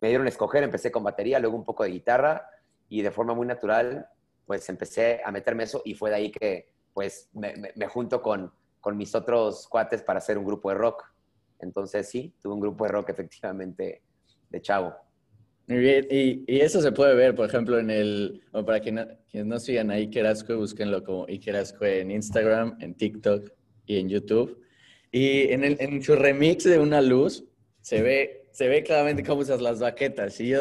Me 0.00 0.08
dieron 0.08 0.26
a 0.26 0.30
escoger, 0.30 0.62
empecé 0.62 0.90
con 0.90 1.04
batería, 1.04 1.38
luego 1.38 1.56
un 1.56 1.64
poco 1.64 1.84
de 1.84 1.90
guitarra 1.90 2.48
y 2.88 3.02
de 3.02 3.10
forma 3.10 3.34
muy 3.34 3.46
natural, 3.46 4.08
pues 4.46 4.68
empecé 4.68 5.20
a 5.24 5.30
meterme 5.30 5.64
eso 5.64 5.82
y 5.84 5.94
fue 5.94 6.10
de 6.10 6.16
ahí 6.16 6.30
que, 6.30 6.72
pues, 6.94 7.28
me, 7.34 7.72
junto 7.88 8.22
con, 8.22 8.52
con 8.80 8.96
mis 8.96 9.14
otros 9.14 9.68
cuates 9.68 10.02
para 10.02 10.18
hacer 10.18 10.38
un 10.38 10.44
grupo 10.44 10.70
de 10.70 10.76
rock. 10.76 11.04
Entonces 11.58 12.08
sí, 12.08 12.34
tuve 12.40 12.54
un 12.54 12.60
grupo 12.60 12.84
de 12.84 12.92
rock 12.92 13.10
efectivamente 13.10 14.02
de 14.48 14.62
chavo. 14.62 15.05
Muy 15.68 15.78
bien, 15.78 16.06
y, 16.10 16.44
y, 16.46 16.60
eso 16.60 16.80
se 16.80 16.92
puede 16.92 17.14
ver, 17.14 17.34
por 17.34 17.48
ejemplo, 17.48 17.78
en 17.78 17.90
el, 17.90 18.40
o 18.52 18.64
para 18.64 18.78
quienes 18.78 19.06
no, 19.32 19.44
no 19.44 19.58
sigan 19.58 19.90
a 19.90 19.94
Iker 19.94 20.24
Ascue, 20.26 20.54
búsquenlo 20.54 21.02
como 21.02 21.26
Iker 21.26 21.56
Ascue 21.56 22.00
en 22.00 22.12
Instagram, 22.12 22.76
en 22.80 22.94
TikTok 22.94 23.50
y 23.84 23.98
en 23.98 24.08
YouTube. 24.08 24.62
Y 25.10 25.52
en, 25.52 25.64
el, 25.64 25.76
en 25.80 26.00
su 26.02 26.14
remix 26.14 26.64
de 26.64 26.78
Una 26.78 27.00
Luz 27.00 27.44
se 27.80 28.00
ve, 28.00 28.48
se 28.52 28.68
ve 28.68 28.84
claramente 28.84 29.24
cómo 29.24 29.40
usas 29.40 29.60
las 29.60 29.80
baquetas. 29.80 30.38
Y 30.40 30.48
yo, 30.48 30.60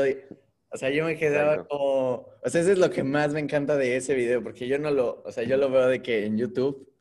o 0.69 0.77
sea, 0.77 0.89
yo 0.89 1.05
me 1.05 1.17
quedaba 1.17 1.67
como, 1.67 2.27
o 2.43 2.49
sea, 2.49 2.61
eso 2.61 2.71
es 2.71 2.79
lo 2.79 2.89
que 2.89 3.03
más 3.03 3.31
me 3.31 3.39
encanta 3.39 3.77
de 3.77 3.97
ese 3.97 4.15
video, 4.15 4.41
porque 4.41 4.67
yo 4.67 4.79
no 4.79 4.89
lo, 4.89 5.21
o 5.23 5.31
sea, 5.31 5.43
yo 5.43 5.57
lo 5.57 5.69
veo 5.69 5.87
de 5.87 6.01
que 6.01 6.25
en 6.25 6.37
YouTube, 6.37 6.91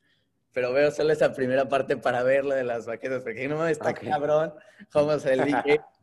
pero 0.52 0.72
veo 0.72 0.90
solo 0.90 1.12
esa 1.12 1.32
primera 1.32 1.68
parte 1.68 1.96
para 1.96 2.22
ver 2.22 2.44
lo 2.44 2.54
de 2.54 2.64
las 2.64 2.86
baquetas, 2.86 3.22
porque 3.22 3.48
no 3.48 3.58
me 3.58 3.70
está 3.70 3.90
okay. 3.90 4.10
cabrón 4.10 4.52
cómo 4.92 5.18
se 5.18 5.32
el 5.32 5.40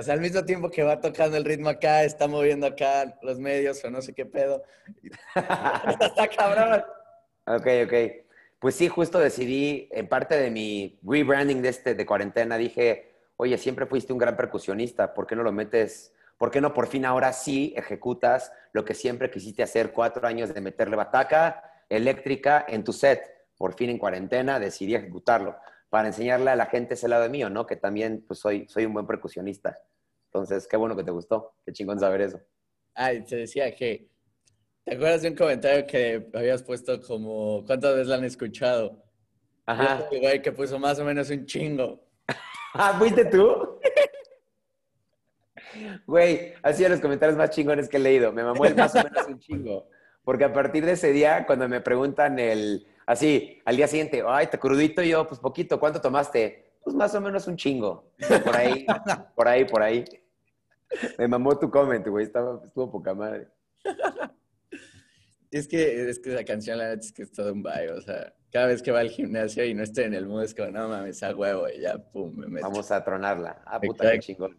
O 0.00 0.02
sea, 0.02 0.14
al 0.14 0.20
mismo 0.22 0.42
tiempo 0.46 0.70
que 0.70 0.82
va 0.82 0.98
tocando 0.98 1.36
el 1.36 1.44
ritmo 1.44 1.68
acá, 1.68 2.04
está 2.04 2.26
moviendo 2.26 2.66
acá 2.66 3.18
los 3.20 3.38
medios 3.38 3.84
o 3.84 3.90
no 3.90 4.00
sé 4.00 4.14
qué 4.14 4.24
pedo. 4.24 4.64
está 5.34 6.26
cabrón. 6.34 6.82
Ok, 7.46 7.66
ok. 7.84 7.94
Pues 8.58 8.76
sí, 8.76 8.88
justo 8.88 9.18
decidí, 9.18 9.90
en 9.92 10.08
parte 10.08 10.38
de 10.38 10.50
mi 10.50 10.98
rebranding 11.02 11.60
de, 11.60 11.68
este, 11.68 11.94
de 11.94 12.06
cuarentena, 12.06 12.56
dije, 12.56 13.12
oye, 13.36 13.58
siempre 13.58 13.84
fuiste 13.84 14.14
un 14.14 14.18
gran 14.18 14.38
percusionista, 14.38 15.12
¿por 15.12 15.26
qué 15.26 15.36
no 15.36 15.42
lo 15.42 15.52
metes? 15.52 16.14
¿Por 16.38 16.50
qué 16.50 16.62
no 16.62 16.72
por 16.72 16.86
fin 16.86 17.04
ahora 17.04 17.34
sí 17.34 17.74
ejecutas 17.76 18.54
lo 18.72 18.86
que 18.86 18.94
siempre 18.94 19.30
quisiste 19.30 19.62
hacer 19.62 19.92
cuatro 19.92 20.26
años 20.26 20.54
de 20.54 20.62
meterle 20.62 20.96
bataca 20.96 21.82
eléctrica 21.90 22.64
en 22.66 22.84
tu 22.84 22.94
set? 22.94 23.20
Por 23.58 23.74
fin 23.74 23.90
en 23.90 23.98
cuarentena 23.98 24.58
decidí 24.58 24.94
ejecutarlo 24.94 25.56
para 25.90 26.08
enseñarle 26.08 26.50
a 26.50 26.56
la 26.56 26.66
gente 26.66 26.94
ese 26.94 27.08
lado 27.08 27.28
mío, 27.28 27.50
¿no? 27.50 27.66
Que 27.66 27.76
también 27.76 28.24
pues, 28.26 28.38
soy, 28.38 28.66
soy 28.68 28.86
un 28.86 28.94
buen 28.94 29.06
percusionista. 29.06 29.76
Entonces, 30.26 30.66
qué 30.68 30.76
bueno 30.76 30.96
que 30.96 31.02
te 31.02 31.10
gustó. 31.10 31.54
Qué 31.66 31.72
chingón 31.72 31.98
saber 31.98 32.20
eso. 32.20 32.40
Ay, 32.94 33.24
te 33.24 33.36
decía 33.36 33.74
que, 33.74 34.08
¿te 34.84 34.94
acuerdas 34.94 35.22
de 35.22 35.30
un 35.30 35.34
comentario 35.34 35.86
que 35.86 36.28
habías 36.32 36.62
puesto 36.62 37.00
como, 37.02 37.64
¿cuántas 37.66 37.92
veces 37.94 38.06
la 38.06 38.16
han 38.16 38.24
escuchado? 38.24 39.02
Ajá. 39.66 40.06
El 40.12 40.20
güey 40.20 40.40
que 40.40 40.52
puso 40.52 40.78
más 40.78 40.98
o 41.00 41.04
menos 41.04 41.28
un 41.30 41.44
chingo. 41.44 42.00
ah, 42.74 42.94
¿fuiste 42.96 43.24
tú? 43.24 43.80
Güey, 46.06 46.54
ha 46.62 46.72
sido 46.72 46.90
los 46.90 47.00
comentarios 47.00 47.36
más 47.36 47.50
chingones 47.50 47.88
que 47.88 47.96
he 47.96 48.00
leído. 48.00 48.32
Me 48.32 48.44
mamó 48.44 48.64
el 48.64 48.76
más 48.76 48.94
o 48.94 49.02
menos 49.02 49.26
un 49.26 49.38
chingo. 49.40 49.88
Porque 50.22 50.44
a 50.44 50.52
partir 50.52 50.84
de 50.84 50.92
ese 50.92 51.10
día, 51.12 51.46
cuando 51.46 51.68
me 51.68 51.80
preguntan 51.80 52.38
el, 52.38 52.86
Así, 53.10 53.60
al 53.64 53.76
día 53.76 53.88
siguiente, 53.88 54.22
ay, 54.24 54.46
te 54.46 54.56
crudito 54.56 55.02
yo, 55.02 55.26
pues 55.26 55.40
poquito, 55.40 55.80
¿cuánto 55.80 56.00
tomaste? 56.00 56.76
Pues 56.80 56.94
más 56.94 57.12
o 57.16 57.20
menos 57.20 57.44
un 57.48 57.56
chingo. 57.56 58.12
Por 58.44 58.56
ahí, 58.56 58.86
por 59.34 59.48
ahí, 59.48 59.64
por 59.64 59.82
ahí. 59.82 60.04
Me 61.18 61.26
mamó 61.26 61.58
tu 61.58 61.68
comment, 61.68 62.06
güey, 62.06 62.26
estaba, 62.26 62.62
estuvo 62.64 62.88
poca 62.88 63.12
madre. 63.12 63.48
Es 65.50 65.66
que, 65.66 66.08
es 66.08 66.20
que 66.20 66.34
esa 66.34 66.44
canción, 66.44 66.78
la 66.78 66.84
verdad 66.84 67.04
es 67.04 67.12
que 67.12 67.24
es 67.24 67.32
todo 67.32 67.52
un 67.52 67.64
vibe, 67.64 67.94
o 67.94 68.00
sea, 68.00 68.32
cada 68.52 68.66
vez 68.66 68.80
que 68.80 68.92
va 68.92 69.00
al 69.00 69.10
gimnasio 69.10 69.64
y 69.64 69.74
no 69.74 69.82
estoy 69.82 70.04
en 70.04 70.14
el 70.14 70.26
mood, 70.26 70.44
es 70.44 70.54
como, 70.54 70.70
no 70.70 70.88
mames, 70.88 71.20
a 71.24 71.34
huevo, 71.34 71.68
y 71.68 71.80
ya, 71.80 71.98
pum, 71.98 72.32
me 72.36 72.46
meto. 72.46 72.68
Vamos 72.68 72.92
a 72.92 73.02
tronarla. 73.02 73.60
Ah, 73.66 73.80
puta, 73.80 74.12
qué 74.12 74.20
chingón. 74.20 74.56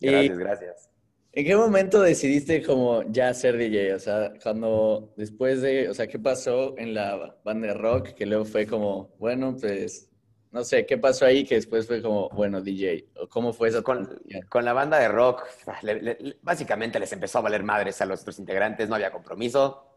Gracias, 0.00 0.38
gracias. 0.38 0.90
¿En 1.36 1.44
qué 1.44 1.56
momento 1.56 2.00
decidiste 2.00 2.62
como 2.62 3.02
ya 3.10 3.34
ser 3.34 3.56
DJ? 3.56 3.94
O 3.94 3.98
sea, 3.98 4.32
cuando 4.40 5.12
después 5.16 5.62
de, 5.62 5.88
o 5.88 5.94
sea, 5.94 6.06
¿qué 6.06 6.16
pasó 6.18 6.78
en 6.78 6.94
la 6.94 7.36
banda 7.44 7.68
de 7.68 7.74
rock? 7.74 8.10
Que 8.14 8.24
luego 8.24 8.44
fue 8.44 8.66
como, 8.68 9.10
bueno, 9.18 9.56
pues, 9.60 10.08
no 10.52 10.62
sé, 10.62 10.86
¿qué 10.86 10.96
pasó 10.96 11.26
ahí 11.26 11.44
que 11.44 11.56
después 11.56 11.88
fue 11.88 12.00
como, 12.00 12.28
bueno, 12.30 12.60
DJ? 12.60 13.08
¿O 13.20 13.28
cómo 13.28 13.52
fue 13.52 13.68
eso? 13.70 13.82
Con, 13.82 14.08
con 14.48 14.64
la 14.64 14.72
banda 14.72 14.96
de 15.00 15.08
rock, 15.08 15.42
le, 15.82 16.00
le, 16.02 16.36
básicamente 16.42 17.00
les 17.00 17.12
empezó 17.12 17.38
a 17.38 17.42
valer 17.42 17.64
madres 17.64 18.00
a 18.00 18.06
los 18.06 18.20
otros 18.20 18.38
integrantes, 18.38 18.88
no 18.88 18.94
había 18.94 19.10
compromiso. 19.10 19.88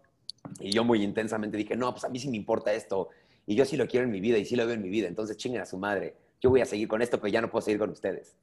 Y 0.60 0.72
yo 0.72 0.84
muy 0.84 1.04
intensamente 1.04 1.56
dije, 1.56 1.76
no, 1.76 1.92
pues 1.92 2.04
a 2.04 2.10
mí 2.10 2.18
sí 2.18 2.30
me 2.30 2.38
importa 2.38 2.74
esto. 2.74 3.10
Y 3.46 3.54
yo 3.56 3.64
sí 3.66 3.78
lo 3.78 3.88
quiero 3.88 4.06
en 4.06 4.12
mi 4.12 4.22
vida 4.22 4.40
y 4.40 4.46
sí 4.46 4.56
lo 4.56 4.66
veo 4.66 4.74
en 4.74 4.82
mi 4.82 4.90
vida. 4.90 5.08
Entonces 5.08 5.38
chinguen 5.38 5.62
a 5.62 5.68
su 5.68 5.78
madre. 5.78 6.16
Yo 6.42 6.50
voy 6.50 6.62
a 6.62 6.66
seguir 6.66 6.88
con 6.88 7.04
esto, 7.04 7.20
pero 7.20 7.32
ya 7.32 7.42
no 7.42 7.52
puedo 7.52 7.62
seguir 7.62 7.80
con 7.80 7.92
ustedes. 7.92 8.36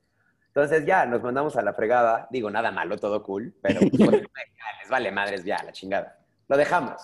Entonces 0.54 0.87
ya 0.87 1.04
nos 1.04 1.20
mandamos 1.20 1.56
a 1.56 1.62
la 1.62 1.75
fregada. 1.75 2.28
Digo, 2.30 2.49
nada 2.49 2.70
malo, 2.70 2.96
todo 2.96 3.25
cool, 3.25 3.52
pero 3.61 3.80
pues, 3.99 4.00
les 4.00 4.88
vale 4.88 5.11
madres 5.11 5.44
ya, 5.44 5.61
la 5.64 5.73
chingada. 5.73 6.16
Lo 6.46 6.56
dejamos. 6.56 7.02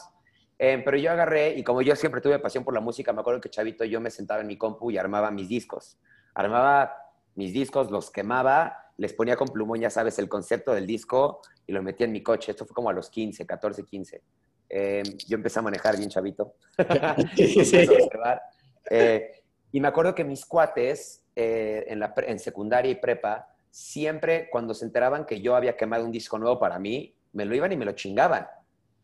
Eh, 0.56 0.80
pero 0.84 0.96
yo 0.96 1.10
agarré, 1.10 1.58
y 1.58 1.64
como 1.64 1.82
yo 1.82 1.96
siempre 1.96 2.20
tuve 2.20 2.38
pasión 2.38 2.62
por 2.62 2.74
la 2.74 2.80
música, 2.80 3.12
me 3.12 3.22
acuerdo 3.22 3.40
que 3.40 3.50
chavito 3.50 3.84
yo 3.84 4.00
me 4.00 4.10
sentaba 4.10 4.42
en 4.42 4.46
mi 4.46 4.56
compu 4.56 4.92
y 4.92 4.98
armaba 4.98 5.32
mis 5.32 5.48
discos. 5.48 5.98
Armaba 6.34 6.94
mis 7.34 7.52
discos, 7.52 7.90
los 7.90 8.12
quemaba, 8.12 8.92
les 8.98 9.14
ponía 9.14 9.34
con 9.34 9.48
plumón, 9.48 9.80
ya 9.80 9.90
sabes, 9.90 10.20
el 10.20 10.28
concepto 10.28 10.72
del 10.72 10.86
disco 10.86 11.40
y 11.66 11.72
lo 11.72 11.82
metía 11.82 12.06
en 12.06 12.12
mi 12.12 12.22
coche. 12.22 12.52
Esto 12.52 12.66
fue 12.66 12.74
como 12.74 12.90
a 12.90 12.92
los 12.92 13.10
15, 13.10 13.46
14, 13.46 13.84
15. 13.84 14.22
Eh, 14.68 15.02
yo 15.26 15.34
empecé 15.34 15.58
a 15.58 15.62
manejar 15.62 15.96
bien 15.96 16.08
chavito. 16.08 16.54
eh, 18.90 19.42
y 19.72 19.80
me 19.80 19.88
acuerdo 19.88 20.14
que 20.14 20.22
mis 20.22 20.46
cuates 20.46 21.19
eh, 21.36 21.84
en, 21.88 22.00
la, 22.00 22.14
en 22.26 22.38
secundaria 22.38 22.90
y 22.90 22.96
prepa, 22.96 23.48
siempre 23.70 24.48
cuando 24.50 24.74
se 24.74 24.84
enteraban 24.84 25.24
que 25.24 25.40
yo 25.40 25.56
había 25.56 25.76
quemado 25.76 26.04
un 26.04 26.12
disco 26.12 26.38
nuevo 26.38 26.58
para 26.58 26.78
mí, 26.78 27.14
me 27.32 27.44
lo 27.44 27.54
iban 27.54 27.72
y 27.72 27.76
me 27.76 27.84
lo 27.84 27.92
chingaban. 27.92 28.46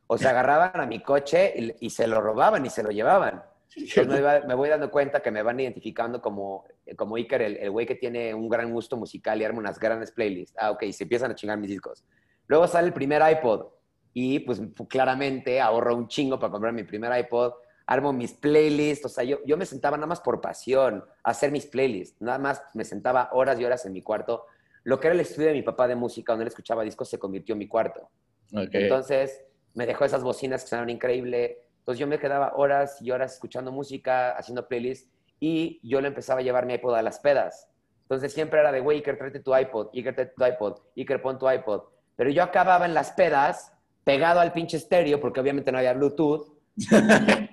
O 0.07 0.19
sea, 0.19 0.31
agarraban 0.33 0.81
a 0.81 0.87
mi 0.87 1.03
coche 1.03 1.55
y, 1.57 1.87
y 1.87 1.91
se 1.91 2.07
lo 2.07 2.21
robaban 2.21 2.65
y 2.67 2.71
se 2.71 2.83
lo 2.83 2.91
llevaban. 2.91 3.43
Entonces 3.75 4.07
me, 4.07 4.21
va, 4.21 4.41
me, 4.41 4.55
voy 4.55 4.69
dando 4.69 4.91
cuenta 4.91 5.21
que 5.21 5.31
me 5.31 5.43
van 5.43 5.61
identificando 5.61 6.23
como, 6.23 6.65
como 6.97 7.17
Iker, 7.17 7.43
el 7.43 7.71
güey 7.71 7.85
que 7.85 7.95
tiene 7.95 8.33
un 8.33 8.49
gran 8.49 8.73
gusto 8.73 8.97
musical 8.97 9.41
y 9.41 9.45
arma 9.45 9.59
unas 9.59 9.79
grandes 9.79 10.13
playlists. 10.13 10.57
Ah, 10.59 10.71
ok, 10.71 10.85
se 10.93 11.05
empiezan 11.05 11.31
a 11.31 11.35
chingar 11.35 11.59
mis 11.59 11.71
discos. 11.71 12.05
Luego 12.47 12.67
sale 12.69 12.87
el 12.87 12.95
primer 12.95 13.23
iPod 13.31 13.67
y 14.15 14.39
pues 14.41 14.63
claramente 14.89 15.61
ahorro 15.61 15.95
un 15.95 16.09
chingo 16.09 16.39
para 16.39 16.51
comprar 16.51 16.73
mi 16.73 16.85
primer 16.85 17.19
iPod 17.19 17.53
armo 17.87 18.13
mis 18.13 18.33
playlists, 18.33 19.07
o 19.07 19.09
sea, 19.09 19.25
yo, 19.25 19.39
yo 19.47 19.57
me 19.57 19.65
sentaba 19.65 19.97
nada 19.97 20.09
más 20.09 20.21
por 20.21 20.41
pasión 20.41 21.05
a 21.23 21.31
hacer 21.31 21.53
mis 21.53 21.67
playlists, 21.67 22.21
nada 22.21 22.39
más 22.39 22.63
me 22.75 22.85
sentaba 22.85 23.31
horas 23.33 23.59
y 23.61 23.65
horas 23.65 23.87
en 23.87 23.93
mi 23.93 24.03
cuarto. 24.03 24.47
Lo 24.83 25.01
que 25.01 25.09
era 25.09 25.15
el 25.15 25.21
estudio 25.21 25.49
de 25.49 25.55
mi 25.55 25.63
papá 25.63 25.89
de 25.89 25.97
música, 25.97 26.33
donde 26.33 26.45
él 26.45 26.49
escuchaba 26.49 26.83
discos, 26.83 27.09
se 27.09 27.19
convirtió 27.19 27.55
en 27.55 27.61
mi 27.61 27.69
cuarto. 27.69 28.09
Okay. 28.53 28.85
Entonces, 28.85 29.41
me 29.75 29.87
dejó 29.87 30.05
esas 30.05 30.23
bocinas 30.23 30.63
que 30.63 30.71
sonaron 30.71 30.91
increíble, 30.91 31.59
Entonces 31.79 32.01
yo 32.01 32.07
me 32.07 32.19
quedaba 32.19 32.55
horas 32.57 33.01
y 33.01 33.11
horas 33.11 33.35
escuchando 33.35 33.71
música, 33.71 34.31
haciendo 34.37 34.67
playlists 34.67 35.11
y 35.39 35.81
yo 35.83 36.01
le 36.01 36.09
empezaba 36.09 36.41
a 36.41 36.43
llevar 36.43 36.67
mi 36.67 36.75
iPod 36.75 36.95
a 36.95 37.03
las 37.03 37.21
pedas. 37.21 37.69
Entonces 38.03 38.33
siempre 38.33 38.61
era 38.61 38.73
de, 38.73 38.81
güey, 38.81 38.99
Iker, 38.99 39.19
tráete 39.19 39.41
tu 39.41 39.57
iPod, 39.57 39.89
Iker, 39.93 40.15
tráete 40.15 40.35
tu 40.37 40.45
iPod, 40.45 40.79
Iker, 40.97 41.21
pon 41.21 41.39
tu 41.39 41.51
iPod. 41.51 41.83
Pero 42.17 42.31
yo 42.31 42.43
acababa 42.43 42.87
en 42.87 42.95
las 42.95 43.13
pedas 43.13 43.73
pegado 44.05 44.41
al 44.41 44.53
pinche 44.53 44.77
estéreo, 44.77 45.21
porque 45.21 45.41
obviamente 45.41 45.71
no 45.73 45.79
había 45.79 45.93
Bluetooth, 45.93 46.57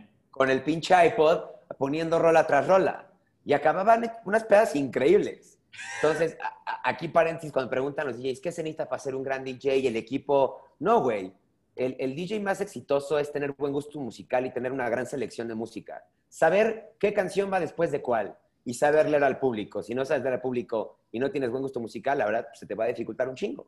con 0.43 0.49
el 0.49 0.61
pinche 0.61 0.93
iPod 1.07 1.39
poniendo 1.77 2.19
rola 2.19 2.45
tras 2.45 2.67
rola. 2.67 3.09
Y 3.45 3.53
acababan 3.53 4.11
unas 4.25 4.43
pedas 4.43 4.75
increíbles. 4.75 5.57
Entonces, 6.01 6.37
aquí 6.83 7.07
paréntesis, 7.07 7.53
cuando 7.53 7.69
preguntan 7.69 8.07
los 8.07 8.17
DJs, 8.17 8.41
¿qué 8.41 8.51
se 8.51 8.61
necesita 8.61 8.89
para 8.89 8.99
ser 8.99 9.15
un 9.15 9.23
gran 9.23 9.45
DJ? 9.45 9.77
Y 9.77 9.87
el 9.87 9.95
equipo, 9.95 10.59
no, 10.79 10.99
güey. 10.99 11.31
El, 11.77 11.95
el, 11.97 12.13
DJ 12.13 12.41
más 12.41 12.59
exitoso 12.59 13.17
es 13.17 13.31
tener 13.31 13.53
buen 13.53 13.71
gusto 13.71 14.01
musical 14.01 14.45
y 14.45 14.51
tener 14.51 14.73
una 14.73 14.89
gran 14.89 15.05
selección 15.05 15.47
de 15.47 15.55
música. 15.55 16.03
Saber 16.27 16.95
qué 16.99 17.13
canción 17.13 17.49
va 17.49 17.61
después 17.61 17.89
de 17.93 18.01
cuál 18.01 18.37
y 18.65 18.73
saber 18.73 19.09
leer 19.09 19.23
al 19.23 19.39
público. 19.39 19.81
Si 19.81 19.95
no 19.95 20.03
sabes 20.03 20.23
leer 20.23 20.35
al 20.35 20.41
público 20.41 20.97
y 21.09 21.19
no 21.19 21.31
tienes 21.31 21.51
buen 21.51 21.63
gusto 21.63 21.79
musical, 21.79 22.17
la 22.17 22.25
verdad, 22.25 22.47
se 22.53 22.65
te 22.65 22.75
va 22.75 22.83
a 22.83 22.87
dificultar 22.87 23.29
un 23.29 23.35
chingo. 23.35 23.67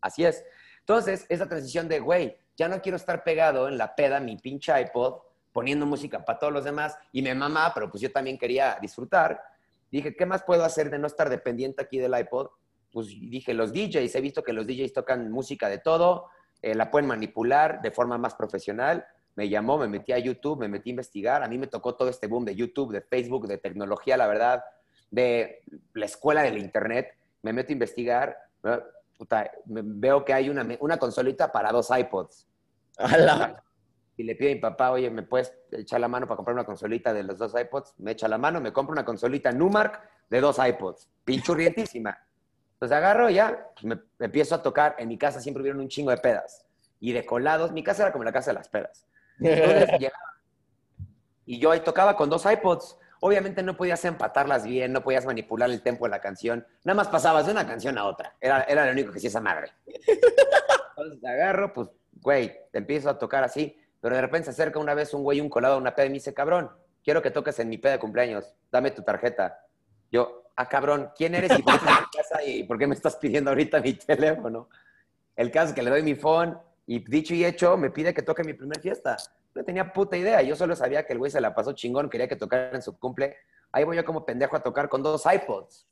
Así 0.00 0.24
es. 0.24 0.44
Entonces, 0.80 1.24
esa 1.28 1.48
transición 1.48 1.86
de, 1.86 2.00
güey, 2.00 2.36
ya 2.56 2.66
no 2.66 2.82
quiero 2.82 2.96
estar 2.96 3.22
pegado 3.22 3.68
en 3.68 3.78
la 3.78 3.94
peda, 3.94 4.18
mi 4.18 4.36
pinche 4.38 4.72
iPod, 4.80 5.27
poniendo 5.52 5.86
música 5.86 6.24
para 6.24 6.38
todos 6.38 6.52
los 6.52 6.64
demás 6.64 6.96
y 7.12 7.22
me 7.22 7.34
mamá, 7.34 7.72
pero 7.74 7.90
pues 7.90 8.00
yo 8.00 8.12
también 8.12 8.38
quería 8.38 8.78
disfrutar. 8.80 9.40
Dije, 9.90 10.14
¿qué 10.14 10.26
más 10.26 10.42
puedo 10.42 10.64
hacer 10.64 10.90
de 10.90 10.98
no 10.98 11.06
estar 11.06 11.28
dependiente 11.30 11.82
aquí 11.82 11.98
del 11.98 12.18
iPod? 12.18 12.48
Pues 12.92 13.08
dije, 13.08 13.54
los 13.54 13.72
DJs, 13.72 14.14
he 14.14 14.20
visto 14.20 14.42
que 14.42 14.52
los 14.52 14.66
DJs 14.66 14.92
tocan 14.92 15.30
música 15.30 15.68
de 15.68 15.78
todo, 15.78 16.26
eh, 16.62 16.74
la 16.74 16.90
pueden 16.90 17.08
manipular 17.08 17.80
de 17.82 17.90
forma 17.90 18.18
más 18.18 18.34
profesional. 18.34 19.06
Me 19.36 19.48
llamó, 19.48 19.78
me 19.78 19.88
metí 19.88 20.12
a 20.12 20.18
YouTube, 20.18 20.58
me 20.58 20.68
metí 20.68 20.90
a 20.90 20.92
investigar. 20.92 21.42
A 21.42 21.48
mí 21.48 21.58
me 21.58 21.68
tocó 21.68 21.94
todo 21.94 22.08
este 22.08 22.26
boom 22.26 22.44
de 22.44 22.54
YouTube, 22.54 22.92
de 22.92 23.00
Facebook, 23.00 23.46
de 23.46 23.58
tecnología, 23.58 24.16
la 24.16 24.26
verdad, 24.26 24.64
de 25.10 25.62
la 25.94 26.06
escuela 26.06 26.42
del 26.42 26.58
Internet. 26.58 27.16
Me 27.42 27.52
meto 27.52 27.70
a 27.70 27.72
investigar. 27.72 28.36
Puta, 29.16 29.50
veo 29.64 30.24
que 30.24 30.32
hay 30.32 30.50
una, 30.50 30.66
una 30.80 30.96
consolita 30.98 31.52
para 31.52 31.70
dos 31.70 31.88
iPods 31.96 32.48
y 34.18 34.24
le 34.24 34.34
pido 34.34 34.50
a 34.50 34.54
mi 34.54 34.60
papá, 34.60 34.90
oye, 34.90 35.08
¿me 35.10 35.22
puedes 35.22 35.54
echar 35.70 36.00
la 36.00 36.08
mano 36.08 36.26
para 36.26 36.36
comprar 36.36 36.52
una 36.52 36.64
consolita 36.64 37.14
de 37.14 37.22
los 37.22 37.38
dos 37.38 37.54
iPods? 37.58 37.94
Me 37.98 38.10
echa 38.10 38.26
la 38.26 38.36
mano, 38.36 38.60
me 38.60 38.72
compro 38.72 38.92
una 38.92 39.04
consolita 39.04 39.52
Numark 39.52 40.02
de 40.28 40.40
dos 40.40 40.58
iPods, 40.58 41.08
pinchurrientísima. 41.24 42.18
Entonces 42.72 42.96
agarro 42.96 43.30
ya, 43.30 43.70
pues 43.74 43.84
me, 43.84 44.00
empiezo 44.18 44.56
a 44.56 44.62
tocar. 44.62 44.96
En 44.98 45.06
mi 45.06 45.16
casa 45.16 45.40
siempre 45.40 45.60
hubieron 45.62 45.80
un 45.80 45.88
chingo 45.88 46.10
de 46.10 46.16
pedas. 46.16 46.66
Y 46.98 47.12
de 47.12 47.24
colados, 47.24 47.70
mi 47.70 47.84
casa 47.84 48.02
era 48.02 48.12
como 48.12 48.24
la 48.24 48.32
casa 48.32 48.50
de 48.50 48.54
las 48.54 48.68
pedas. 48.68 49.06
Entonces 49.38 49.88
llegaba. 50.00 50.34
Y 51.46 51.60
yo 51.60 51.70
ahí 51.70 51.80
tocaba 51.80 52.16
con 52.16 52.28
dos 52.28 52.44
iPods. 52.44 52.98
Obviamente 53.20 53.62
no 53.62 53.76
podías 53.76 54.04
empatarlas 54.04 54.64
bien, 54.64 54.92
no 54.92 55.04
podías 55.04 55.26
manipular 55.26 55.70
el 55.70 55.80
tempo 55.80 56.06
de 56.06 56.10
la 56.10 56.20
canción. 56.20 56.66
Nada 56.82 56.96
más 56.96 57.06
pasabas 57.06 57.46
de 57.46 57.52
una 57.52 57.64
canción 57.68 57.96
a 57.98 58.04
otra. 58.04 58.34
Era, 58.40 58.62
era 58.64 58.84
lo 58.84 58.90
único 58.90 59.12
que 59.12 59.18
hacía 59.18 59.30
esa 59.30 59.40
madre. 59.40 59.70
Entonces 60.96 61.24
agarro, 61.24 61.72
pues, 61.72 61.88
güey, 62.20 62.56
te 62.72 62.78
empiezo 62.78 63.10
a 63.10 63.18
tocar 63.18 63.44
así. 63.44 63.76
Pero 64.00 64.14
de 64.14 64.20
repente 64.20 64.46
se 64.46 64.50
acerca 64.50 64.78
una 64.78 64.94
vez 64.94 65.12
un 65.14 65.22
güey, 65.22 65.40
un 65.40 65.48
colado 65.48 65.74
a 65.74 65.78
una 65.78 65.94
peda 65.94 66.06
y 66.06 66.10
me 66.10 66.14
dice, 66.14 66.34
cabrón, 66.34 66.70
quiero 67.02 67.22
que 67.22 67.30
toques 67.30 67.58
en 67.58 67.68
mi 67.68 67.78
peda 67.78 67.92
de 67.92 67.98
cumpleaños, 67.98 68.54
dame 68.70 68.90
tu 68.90 69.02
tarjeta. 69.02 69.60
Yo, 70.10 70.50
ah, 70.56 70.68
cabrón, 70.68 71.10
¿quién 71.16 71.34
eres 71.34 71.58
y 71.58 71.62
por 71.62 71.78
qué, 71.80 71.86
casa 72.16 72.42
y 72.44 72.62
por 72.64 72.78
qué 72.78 72.86
me 72.86 72.94
estás 72.94 73.16
pidiendo 73.16 73.50
ahorita 73.50 73.80
mi 73.80 73.92
teléfono? 73.94 74.68
El 75.36 75.50
caso 75.50 75.68
es 75.68 75.74
que 75.74 75.82
le 75.82 75.90
doy 75.90 76.02
mi 76.02 76.14
phone 76.14 76.58
y 76.86 76.98
dicho 77.04 77.34
y 77.34 77.44
hecho, 77.44 77.76
me 77.76 77.90
pide 77.90 78.14
que 78.14 78.22
toque 78.22 78.42
mi 78.44 78.54
primer 78.54 78.80
fiesta. 78.80 79.16
No 79.54 79.64
tenía 79.64 79.92
puta 79.92 80.16
idea, 80.16 80.42
yo 80.42 80.56
solo 80.56 80.74
sabía 80.76 81.04
que 81.04 81.12
el 81.12 81.18
güey 81.18 81.30
se 81.30 81.40
la 81.40 81.54
pasó 81.54 81.72
chingón, 81.72 82.08
quería 82.08 82.28
que 82.28 82.36
tocara 82.36 82.70
en 82.74 82.82
su 82.82 82.98
cumple. 82.98 83.36
Ahí 83.72 83.84
voy 83.84 83.96
yo 83.96 84.04
como 84.04 84.24
pendejo 84.24 84.56
a 84.56 84.62
tocar 84.62 84.88
con 84.88 85.02
dos 85.02 85.24
iPods. 85.26 85.86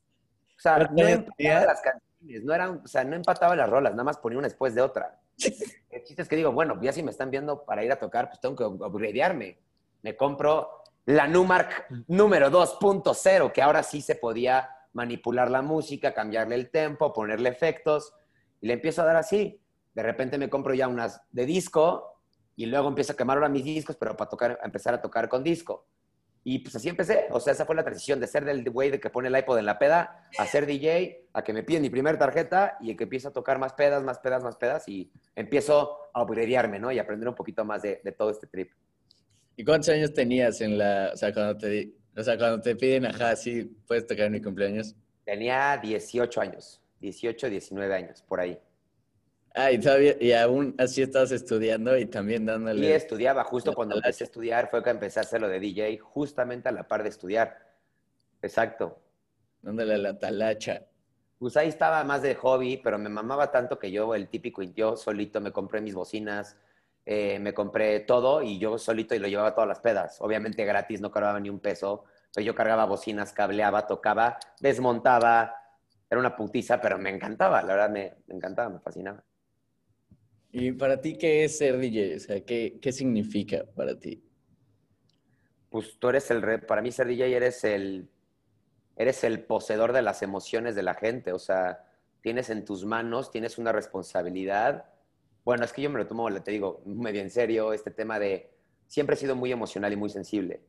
O 0.57 0.61
sea, 0.61 0.79
no 0.79 1.07
empataba 1.07 1.67
las 1.67 1.81
canciones, 1.83 2.45
no 2.45 2.55
eran, 2.55 2.81
o 2.83 2.87
sea, 2.87 3.05
no 3.05 3.15
empataba 3.15 3.55
las 3.55 3.69
rolas, 3.69 3.93
nada 3.93 4.05
más 4.05 4.19
ponía 4.19 4.39
una 4.39 4.49
después 4.49 4.75
de 4.75 4.81
otra. 4.81 5.21
Chiste 6.07 6.23
es 6.23 6.29
que 6.29 6.37
digo, 6.37 6.53
bueno, 6.53 6.81
ya 6.81 6.93
si 6.93 7.03
me 7.03 7.11
están 7.11 7.31
viendo 7.31 7.65
para 7.65 7.85
ir 7.85 7.91
a 7.91 7.99
tocar, 7.99 8.29
pues 8.29 8.41
tengo 8.41 8.55
que 8.55 8.65
upgradearme. 8.65 9.59
Me 10.03 10.17
compro 10.17 10.85
la 11.05 11.27
Numark 11.27 11.87
número 12.07 12.51
2.0, 12.51 13.53
que 13.53 13.61
ahora 13.63 13.83
sí 13.83 14.01
se 14.01 14.15
podía 14.15 14.71
manipular 14.93 15.51
la 15.51 15.63
música, 15.63 16.15
cambiarle 16.15 16.55
el 16.55 16.71
tempo, 16.71 17.13
ponerle 17.13 17.49
efectos, 17.49 18.15
y 18.61 18.69
le 18.69 18.75
empiezo 18.75 19.03
a 19.03 19.05
dar 19.05 19.17
así. 19.17 19.61
De 19.95 20.03
repente 20.03 20.39
me 20.39 20.49
compro 20.49 20.75
ya 20.75 20.89
unas 20.89 21.21
de 21.33 21.45
disco, 21.45 22.21
y 22.55 22.67
luego 22.67 22.89
empiezo 22.89 23.13
a 23.13 23.17
quemar 23.17 23.37
ahora 23.37 23.49
mis 23.49 23.65
discos, 23.65 23.97
pero 23.97 24.17
para 24.17 24.31
tocar, 24.31 24.59
empezar 24.63 24.95
a 24.95 25.01
tocar 25.03 25.29
con 25.29 25.43
disco. 25.43 25.87
Y 26.49 26.61
pues 26.61 26.77
así 26.77 26.89
empecé. 26.89 27.27
O 27.31 27.41
sea, 27.41 27.55
esa 27.55 27.67
fue 27.67 27.75
la 27.75 27.83
transición 27.83 28.21
de 28.21 28.29
ser 28.29 28.45
del 28.45 28.71
güey 28.71 28.89
de 28.89 29.01
que 29.01 29.11
pone 29.11 29.27
el 29.27 29.37
iPod 29.37 29.59
en 29.59 29.67
la 29.67 29.81
peda 29.81 30.29
a 30.39 30.47
ser 30.47 30.65
DJ, 30.65 31.27
a 31.33 31.43
que 31.43 31.53
me 31.53 31.65
piden 31.65 31.83
mi 31.83 31.91
primer 31.91 32.21
tarjeta 32.21 32.77
y 32.81 32.95
que 32.95 33.03
empiezo 33.03 33.31
a 33.31 33.33
tocar 33.33 33.59
más 33.59 33.73
pedas, 33.73 34.05
más 34.05 34.21
pedas, 34.21 34.45
más 34.45 34.55
pedas 34.55 34.89
y 34.89 35.11
empiezo 35.35 35.99
a 36.15 36.23
upgradearme, 36.23 36.79
¿no? 36.79 36.93
Y 36.93 37.01
aprender 37.01 37.29
un 37.29 37.35
poquito 37.35 37.65
más 37.65 37.83
de, 37.83 37.97
todo 38.17 38.31
este 38.31 38.47
trip. 38.47 38.71
¿Y 39.57 39.65
cuántos 39.65 39.89
años 39.89 40.15
tenías 40.15 40.61
en 40.61 40.79
la, 40.79 41.11
o 41.13 41.17
sea, 41.17 41.35
cuando 41.35 41.59
te, 41.59 41.91
o 42.17 42.23
sea, 42.23 42.39
cuando 42.39 42.61
te 42.61 42.77
piden, 42.77 43.07
ajá, 43.07 43.35
sí, 43.35 43.65
puedes 43.85 44.07
tocar 44.07 44.27
en 44.27 44.33
mi 44.35 44.41
cumpleaños? 44.41 44.95
Tenía 45.25 45.77
18 45.83 46.41
años, 46.41 46.81
18, 47.01 47.51
19 47.51 47.93
años, 47.93 48.23
por 48.23 48.39
ahí. 48.39 48.57
Ah, 49.59 49.73
y, 49.73 49.79
todavía, 49.79 50.15
y 50.21 50.33
aún 50.33 50.75
así 50.77 51.01
estabas 51.01 51.33
estudiando 51.33 51.97
y 51.97 52.05
también 52.05 52.45
dándole... 52.45 52.89
Y 52.89 52.93
estudiaba, 52.93 53.43
justo 53.43 53.73
cuando 53.73 53.97
empecé 53.97 54.25
a 54.25 54.27
estudiar 54.27 54.69
fue 54.69 54.83
que 54.83 54.91
empecé 54.91 55.19
a 55.19 55.23
hacer 55.23 55.41
lo 55.41 55.49
de 55.49 55.59
DJ, 55.59 55.99
justamente 55.99 56.69
a 56.69 56.73
la 56.73 56.87
par 56.87 57.03
de 57.03 57.09
estudiar. 57.09 57.57
Exacto. 58.43 59.01
Dándole 59.63 59.97
la 59.97 60.19
talacha. 60.19 60.83
Pues 61.39 61.57
ahí 61.57 61.69
estaba 61.69 62.05
más 62.05 62.21
de 62.21 62.35
hobby, 62.35 62.77
pero 62.77 62.99
me 62.99 63.09
mamaba 63.09 63.51
tanto 63.51 63.79
que 63.79 63.91
yo, 63.91 64.15
el 64.15 64.29
típico 64.29 64.61
yo 64.63 64.95
solito 64.95 65.41
me 65.41 65.53
compré 65.53 65.81
mis 65.81 65.95
bocinas, 65.95 66.59
eh, 67.07 67.39
me 67.39 67.55
compré 67.55 68.01
todo 68.01 68.43
y 68.43 68.59
yo 68.59 68.77
solito 68.77 69.15
y 69.15 69.19
lo 69.21 69.27
llevaba 69.27 69.49
a 69.49 69.55
todas 69.55 69.69
las 69.69 69.81
pedas. 69.81 70.19
Obviamente 70.21 70.67
gratis, 70.67 71.01
no 71.01 71.11
cargaba 71.11 71.41
ni 71.41 71.49
un 71.49 71.61
peso, 71.61 72.05
pero 72.35 72.45
yo 72.45 72.55
cargaba 72.55 72.85
bocinas, 72.85 73.33
cableaba, 73.33 73.87
tocaba, 73.87 74.39
desmontaba. 74.61 75.55
Era 76.11 76.21
una 76.21 76.37
putiza, 76.37 76.79
pero 76.79 76.99
me 76.99 77.09
encantaba, 77.09 77.63
la 77.63 77.75
verdad 77.75 77.91
me 77.91 78.17
encantaba, 78.29 78.69
me 78.69 78.81
fascinaba. 78.81 79.25
¿Y 80.53 80.73
para 80.73 81.01
ti 81.01 81.17
qué 81.19 81.45
es 81.45 81.59
ser 81.59 81.79
DJ? 81.79 82.17
O 82.17 82.21
sea, 82.21 82.41
¿qué, 82.45 82.79
qué 82.81 82.93
significa 82.93 83.65
para 83.75 83.99
ti? 83.99 84.23
Pues 85.69 85.99
tú 85.99 86.09
eres 86.09 86.31
el, 86.31 86.63
para 86.63 86.83
mí 86.83 86.93
ser 86.93 87.09
DJ 87.09 87.37
eres 87.37 87.65
el, 87.65 88.09
eres 88.97 89.25
el 89.25 89.45
poseedor 89.45 89.93
de 89.93 90.03
las 90.03 90.23
emociones 90.23 90.75
de 90.75 90.83
la 90.83 90.95
gente, 90.95 91.33
o 91.33 91.39
sea, 91.39 91.85
tienes 92.23 92.51
en 92.51 92.65
tus 92.65 92.85
manos, 92.85 93.31
tienes 93.31 93.59
una 93.59 93.73
responsabilidad. 93.73 94.87
Bueno, 95.45 95.65
es 95.65 95.73
que 95.73 95.83
yo 95.83 95.91
me 95.91 95.99
lo 95.99 96.07
tomo, 96.07 96.33
te 96.43 96.51
digo, 96.51 96.83
medio 96.87 97.21
en 97.21 97.31
serio, 97.31 97.73
este 97.73 97.91
tema 97.91 98.19
de, 98.19 98.51
siempre 98.87 99.15
he 99.15 99.19
sido 99.19 99.37
muy 99.37 99.53
emocional 99.53 99.93
y 99.93 99.97
muy 99.97 100.09
sensible. 100.09 100.63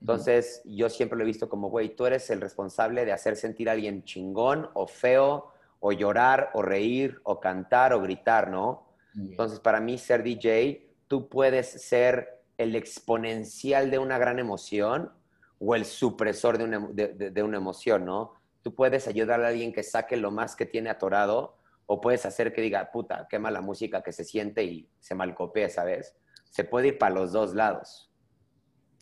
Entonces, 0.00 0.62
yo 0.64 0.88
siempre 0.90 1.16
lo 1.16 1.24
he 1.24 1.26
visto 1.26 1.48
como, 1.48 1.70
güey, 1.70 1.96
tú 1.96 2.06
eres 2.06 2.28
el 2.30 2.40
responsable 2.40 3.04
de 3.04 3.12
hacer 3.12 3.36
sentir 3.36 3.68
a 3.68 3.72
alguien 3.72 4.04
chingón 4.04 4.68
o 4.74 4.86
feo, 4.86 5.52
o 5.80 5.92
llorar, 5.92 6.50
o 6.54 6.62
reír, 6.62 7.20
o 7.24 7.40
cantar, 7.40 7.92
o 7.92 8.00
gritar, 8.00 8.50
¿no? 8.50 8.83
Entonces, 9.16 9.60
para 9.60 9.80
mí, 9.80 9.98
ser 9.98 10.22
DJ, 10.22 10.90
tú 11.08 11.28
puedes 11.28 11.68
ser 11.68 12.42
el 12.58 12.76
exponencial 12.76 13.90
de 13.90 13.98
una 13.98 14.18
gran 14.18 14.38
emoción 14.38 15.12
o 15.58 15.74
el 15.74 15.84
supresor 15.84 16.58
de 16.58 16.64
una, 16.64 16.88
de, 16.92 17.42
una 17.42 17.56
emoción, 17.56 18.04
¿no? 18.04 18.34
Tú 18.62 18.74
puedes 18.74 19.06
ayudar 19.08 19.42
a 19.42 19.48
alguien 19.48 19.72
que 19.72 19.82
saque 19.82 20.16
lo 20.16 20.30
más 20.30 20.56
que 20.56 20.66
tiene 20.66 20.90
atorado 20.90 21.58
o 21.86 22.00
puedes 22.00 22.24
hacer 22.26 22.52
que 22.52 22.62
diga, 22.62 22.90
puta, 22.90 23.26
qué 23.28 23.38
mala 23.38 23.60
música 23.60 24.02
que 24.02 24.12
se 24.12 24.24
siente 24.24 24.64
y 24.64 24.88
se 25.00 25.14
malcopea, 25.14 25.68
¿sabes? 25.68 26.16
Se 26.50 26.64
puede 26.64 26.88
ir 26.88 26.98
para 26.98 27.14
los 27.14 27.32
dos 27.32 27.54
lados. 27.54 28.10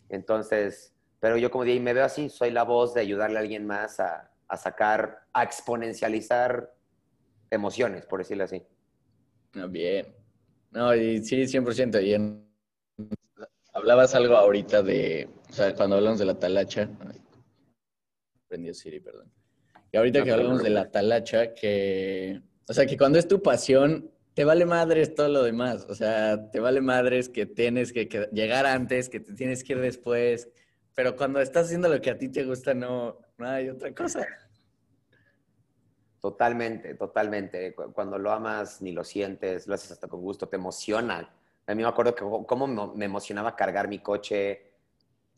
Entonces, 0.09 0.93
pero 1.19 1.37
yo 1.37 1.49
como 1.49 1.63
DJ 1.63 1.79
me 1.79 1.93
veo 1.93 2.05
así, 2.05 2.29
soy 2.29 2.51
la 2.51 2.63
voz 2.63 2.93
de 2.93 3.01
ayudarle 3.01 3.37
a 3.37 3.41
alguien 3.41 3.65
más 3.65 3.99
a, 3.99 4.31
a 4.47 4.57
sacar, 4.57 5.25
a 5.31 5.43
exponencializar 5.43 6.73
emociones, 7.49 8.05
por 8.05 8.19
decirlo 8.19 8.43
así. 8.43 8.65
Ah, 9.55 9.67
bien. 9.67 10.07
No, 10.71 10.95
y 10.95 11.23
sí, 11.23 11.47
100%. 11.47 12.01
Y 12.01 12.13
en, 12.13 12.47
hablabas 13.73 14.15
algo 14.15 14.35
ahorita 14.35 14.81
de, 14.81 15.29
o 15.49 15.53
sea, 15.53 15.75
cuando 15.75 15.97
hablamos 15.97 16.19
de 16.19 16.25
la 16.25 16.39
talacha. 16.39 16.89
prendió 18.47 18.73
Siri, 18.73 18.99
perdón. 18.99 19.31
Y 19.91 19.97
ahorita 19.97 20.23
que 20.23 20.31
hablamos 20.31 20.63
de 20.63 20.71
la 20.71 20.89
talacha, 20.89 21.53
que, 21.53 22.41
o 22.67 22.73
sea, 22.73 22.85
que 22.87 22.97
cuando 22.97 23.19
es 23.19 23.27
tu 23.27 23.43
pasión, 23.43 24.11
te 24.33 24.43
vale 24.43 24.65
madres 24.65 25.13
todo 25.13 25.29
lo 25.29 25.43
demás. 25.43 25.85
O 25.87 25.93
sea, 25.93 26.49
te 26.49 26.59
vale 26.59 26.81
madres 26.81 27.29
que 27.29 27.45
tienes 27.45 27.93
que, 27.93 28.07
llegar 28.31 28.65
antes, 28.65 29.09
que 29.09 29.19
te 29.19 29.33
tienes 29.33 29.63
que 29.63 29.73
ir 29.73 29.79
después. 29.79 30.49
Pero 30.95 31.15
cuando 31.15 31.39
estás 31.39 31.67
haciendo 31.67 31.89
lo 31.89 32.01
que 32.01 32.09
a 32.09 32.17
ti 32.17 32.29
te 32.29 32.43
gusta, 32.43 32.73
no, 32.73 33.19
no 33.37 33.47
hay 33.47 33.69
otra 33.69 33.93
cosa. 33.93 34.25
Totalmente, 36.23 36.95
totalmente. 36.95 37.75
Cuando 37.75 38.17
lo 38.17 38.31
amas 38.31 38.81
ni 38.81 38.93
lo 38.93 39.03
sientes, 39.03 39.67
lo 39.67 39.75
haces 39.75 39.91
hasta 39.91 40.07
con 40.07 40.21
gusto, 40.21 40.47
te 40.47 40.55
emociona 40.55 41.29
A 41.67 41.75
mí 41.75 41.83
me 41.83 41.89
acuerdo 41.89 42.15
que 42.15 42.23
cómo 42.23 42.65
me 42.95 43.03
emocionaba 43.03 43.57
cargar 43.57 43.89
mi 43.89 43.99
coche. 43.99 44.71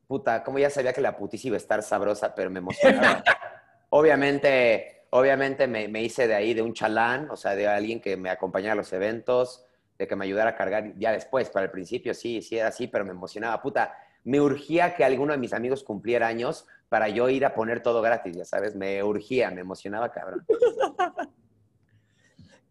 Puta, 0.06 0.44
como 0.44 0.60
ya 0.60 0.70
sabía 0.70 0.94
que 0.94 1.02
la 1.02 1.18
putiza 1.18 1.48
iba 1.48 1.56
a 1.56 1.58
estar 1.58 1.82
sabrosa, 1.82 2.36
pero 2.36 2.52
me 2.52 2.60
emocionaba. 2.60 3.24
obviamente, 3.90 5.08
obviamente 5.10 5.66
me, 5.66 5.88
me, 5.88 6.04
hice 6.04 6.28
de 6.28 6.36
ahí 6.36 6.54
de 6.54 6.62
un 6.62 6.76
chalán, 6.76 7.32
o 7.32 7.36
sea, 7.36 7.56
de 7.56 7.68
alguien 7.68 8.00
que 8.00 8.16
me 8.16 8.30
acompañara 8.30 8.74
a 8.74 8.76
los 8.76 8.94
eventos, 8.94 9.66
de 9.98 10.06
que 10.06 10.16
me 10.16 10.26
ayudara 10.26 10.52
a 10.52 10.56
cargar 10.56 10.94
ya 11.00 11.12
después. 11.12 11.50
Para 11.50 11.66
el 11.66 11.72
principio 11.72 12.14
sí, 12.14 12.44
sí 12.44 12.60
era 12.60 12.68
así, 12.68 12.86
pero 12.86 13.06
me 13.06 13.12
emocionaba. 13.12 13.60
Puta, 13.60 13.98
me 14.24 14.40
urgía 14.40 14.94
que 14.94 15.04
alguno 15.04 15.32
de 15.34 15.40
mis 15.40 15.54
amigos 15.54 15.84
cumpliera 15.84 16.28
años 16.28 16.68
para 16.90 17.10
yo 17.10 17.30
ir 17.30 17.46
a 17.46 17.54
poner 17.54 17.82
todo 17.82 18.02
gratis, 18.02 18.36
ya 18.36 18.46
sabes, 18.46 18.76
me 18.76 19.04
urgía, 19.04 19.52
me 19.52 19.62
emocionaba, 19.62 20.12
cabrón. 20.12 20.46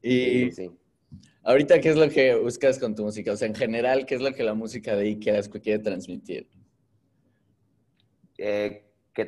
y 0.03 0.51
sí, 0.53 0.71
ahorita, 1.45 1.81
¿qué 1.81 1.91
es 1.91 1.97
lo 1.97 2.09
que 2.09 2.35
buscas 2.35 2.79
con 2.79 2.95
tu 2.95 3.05
música? 3.05 3.33
O 3.33 3.37
sea, 3.37 3.49
en 3.49 3.55
general, 3.55 4.07
¿qué 4.07 4.17
es 4.17 4.21
lo 4.21 4.33
que 4.33 4.43
la 4.43 4.55
música 4.55 4.97
de 4.97 5.05
Iker 5.05 5.49
quiere 5.61 5.83
transmitir? 5.83 6.49
Eh, 8.39 8.85
que, 9.13 9.27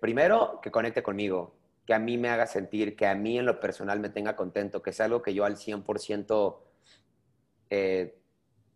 primero, 0.00 0.60
que 0.62 0.70
conecte 0.70 1.02
conmigo, 1.02 1.56
que 1.84 1.94
a 1.94 1.98
mí 1.98 2.16
me 2.16 2.28
haga 2.28 2.46
sentir, 2.46 2.96
que 2.96 3.06
a 3.06 3.14
mí 3.14 3.38
en 3.38 3.46
lo 3.46 3.60
personal 3.60 4.00
me 4.00 4.08
tenga 4.08 4.34
contento, 4.34 4.82
que 4.82 4.92
sea 4.92 5.06
algo 5.06 5.22
que 5.22 5.34
yo 5.34 5.44
al 5.44 5.56
100% 5.56 6.58
eh, 7.70 8.18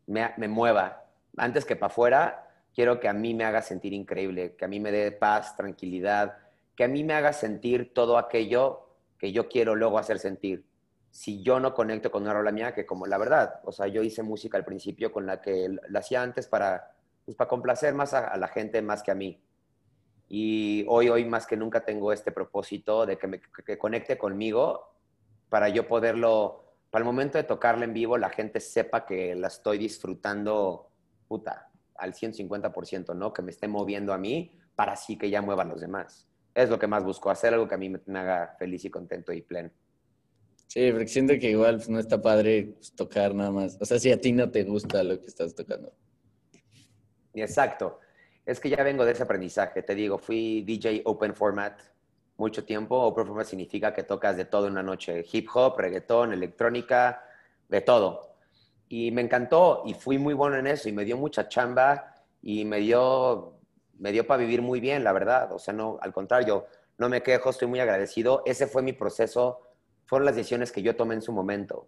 me, 0.07 0.33
me 0.37 0.49
mueva. 0.49 1.07
Antes 1.37 1.64
que 1.64 1.77
para 1.77 1.92
afuera, 1.92 2.49
quiero 2.74 3.00
que 3.00 3.09
a 3.09 3.12
mí 3.12 3.35
me 3.35 3.44
haga 3.44 3.62
sentir 3.62 3.92
increíble, 3.92 4.54
que 4.56 4.64
a 4.64 4.68
mí 4.68 4.80
me 4.80 4.92
dé 4.92 5.12
paz, 5.12 5.56
tranquilidad, 5.56 6.38
que 6.76 6.85
a 6.85 6.88
mí 6.88 7.04
me 7.04 7.14
haga 7.14 7.33
sentir 7.33 7.92
todo 7.92 8.18
aquello 8.18 8.88
que 9.18 9.33
yo 9.33 9.48
quiero 9.48 9.74
luego 9.74 9.98
hacer 9.98 10.18
sentir. 10.18 10.64
Si 11.11 11.42
yo 11.42 11.61
no 11.61 11.74
conecto 11.74 12.11
con 12.11 12.22
una 12.22 12.33
rola 12.33 12.52
mía, 12.52 12.72
que 12.72 12.87
como 12.87 13.06
la 13.06 13.18
verdad, 13.18 13.61
o 13.64 13.72
sea, 13.72 13.87
yo 13.88 14.02
hice 14.02 14.22
música 14.22 14.56
al 14.56 14.64
principio 14.64 15.12
con 15.12 15.26
la 15.26 15.40
que 15.40 15.68
la 15.88 15.98
hacía 15.98 16.22
antes 16.22 16.46
para, 16.46 16.94
pues, 17.24 17.37
para 17.37 17.48
complacer 17.48 17.94
más 17.94 18.14
a, 18.14 18.37
la 18.37 18.48
gente 18.48 18.80
más 18.80 19.02
que 19.02 19.11
a 19.11 19.14
mí. 19.14 19.42
Y 20.28 20.85
hoy, 20.88 21.09
hoy 21.09 21.24
más 21.24 21.46
que 21.46 21.56
nunca 21.56 21.85
tengo 21.85 22.12
este 22.12 22.30
propósito 22.30 23.04
de 23.04 23.18
que, 23.18 23.26
me, 23.26 23.40
que 23.40 23.76
conecte 23.76 24.16
conmigo 24.16 24.94
para 25.48 25.68
yo 25.68 25.88
poderlo, 25.88 26.64
para 26.90 27.02
el 27.02 27.06
momento 27.06 27.37
de 27.37 27.44
tocarla 27.44 27.85
en 27.85 27.92
vivo, 27.92 28.16
la 28.16 28.30
gente 28.30 28.61
sepa 28.61 29.04
que 29.04 29.35
la 29.35 29.48
estoy 29.48 29.78
disfrutando, 29.78 30.92
puta, 31.26 31.69
al 32.00 32.14
150%, 32.14 33.14
¿no? 33.14 33.32
Que 33.32 33.42
me 33.42 33.50
esté 33.50 33.68
moviendo 33.68 34.12
a 34.12 34.18
mí 34.18 34.52
para 34.74 34.92
así 34.92 35.16
que 35.16 35.30
ya 35.30 35.42
mueva 35.42 35.62
a 35.62 35.66
los 35.66 35.80
demás. 35.80 36.26
Es 36.54 36.68
lo 36.70 36.78
que 36.78 36.86
más 36.86 37.04
busco, 37.04 37.30
hacer 37.30 37.54
algo 37.54 37.68
que 37.68 37.74
a 37.74 37.78
mí 37.78 37.88
me, 37.88 38.18
haga 38.18 38.56
feliz 38.58 38.84
y 38.84 38.90
contento 38.90 39.32
y 39.32 39.42
pleno. 39.42 39.70
Sí, 40.66 40.90
porque 40.90 41.08
siento 41.08 41.34
que 41.38 41.50
igual 41.50 41.76
pues, 41.76 41.88
no 41.88 41.98
está 41.98 42.20
padre 42.20 42.74
pues, 42.74 42.94
tocar 42.94 43.34
nada 43.34 43.50
más. 43.50 43.76
O 43.80 43.84
sea, 43.84 43.98
si 43.98 44.10
a 44.10 44.20
ti 44.20 44.32
no 44.32 44.50
te 44.50 44.64
gusta 44.64 45.02
lo 45.02 45.20
que 45.20 45.26
estás 45.26 45.54
tocando. 45.54 45.92
Exacto. 47.34 48.00
Es 48.46 48.58
que 48.58 48.70
ya 48.70 48.82
vengo 48.82 49.04
de 49.04 49.12
ese 49.12 49.22
aprendizaje. 49.22 49.82
Te 49.82 49.94
digo, 49.94 50.18
fui 50.18 50.62
DJ 50.62 51.02
Open 51.04 51.34
Format 51.34 51.80
mucho 52.36 52.64
tiempo. 52.64 52.96
Open 52.96 53.26
Format 53.26 53.46
significa 53.46 53.92
que 53.92 54.02
tocas 54.02 54.36
de 54.36 54.46
todo 54.46 54.66
en 54.66 54.72
una 54.72 54.82
noche. 54.82 55.24
Hip 55.30 55.48
hop, 55.54 55.78
reggaetón, 55.78 56.32
electrónica, 56.32 57.22
de 57.68 57.80
todo. 57.82 58.29
Y 58.92 59.12
me 59.12 59.22
encantó 59.22 59.85
y 59.87 59.94
fui 59.94 60.18
muy 60.18 60.35
bueno 60.35 60.57
en 60.57 60.66
eso 60.66 60.88
y 60.88 60.92
me 60.92 61.05
dio 61.05 61.16
mucha 61.16 61.46
chamba 61.48 62.12
y 62.42 62.64
me 62.64 62.79
dio, 62.79 63.55
me 64.00 64.11
dio 64.11 64.26
para 64.26 64.40
vivir 64.40 64.62
muy 64.62 64.81
bien, 64.81 65.05
la 65.05 65.12
verdad. 65.12 65.53
O 65.53 65.61
sea, 65.61 65.72
no, 65.72 65.96
al 66.03 66.12
contrario, 66.12 66.66
no 66.98 67.09
me 67.09 67.22
quejo, 67.22 67.50
estoy 67.50 67.68
muy 67.68 67.79
agradecido. 67.79 68.42
Ese 68.44 68.66
fue 68.66 68.83
mi 68.83 68.92
proceso, 68.92 69.61
fueron 70.07 70.26
las 70.26 70.35
decisiones 70.35 70.72
que 70.72 70.83
yo 70.83 70.96
tomé 70.96 71.14
en 71.14 71.22
su 71.22 71.33
momento. 71.33 71.87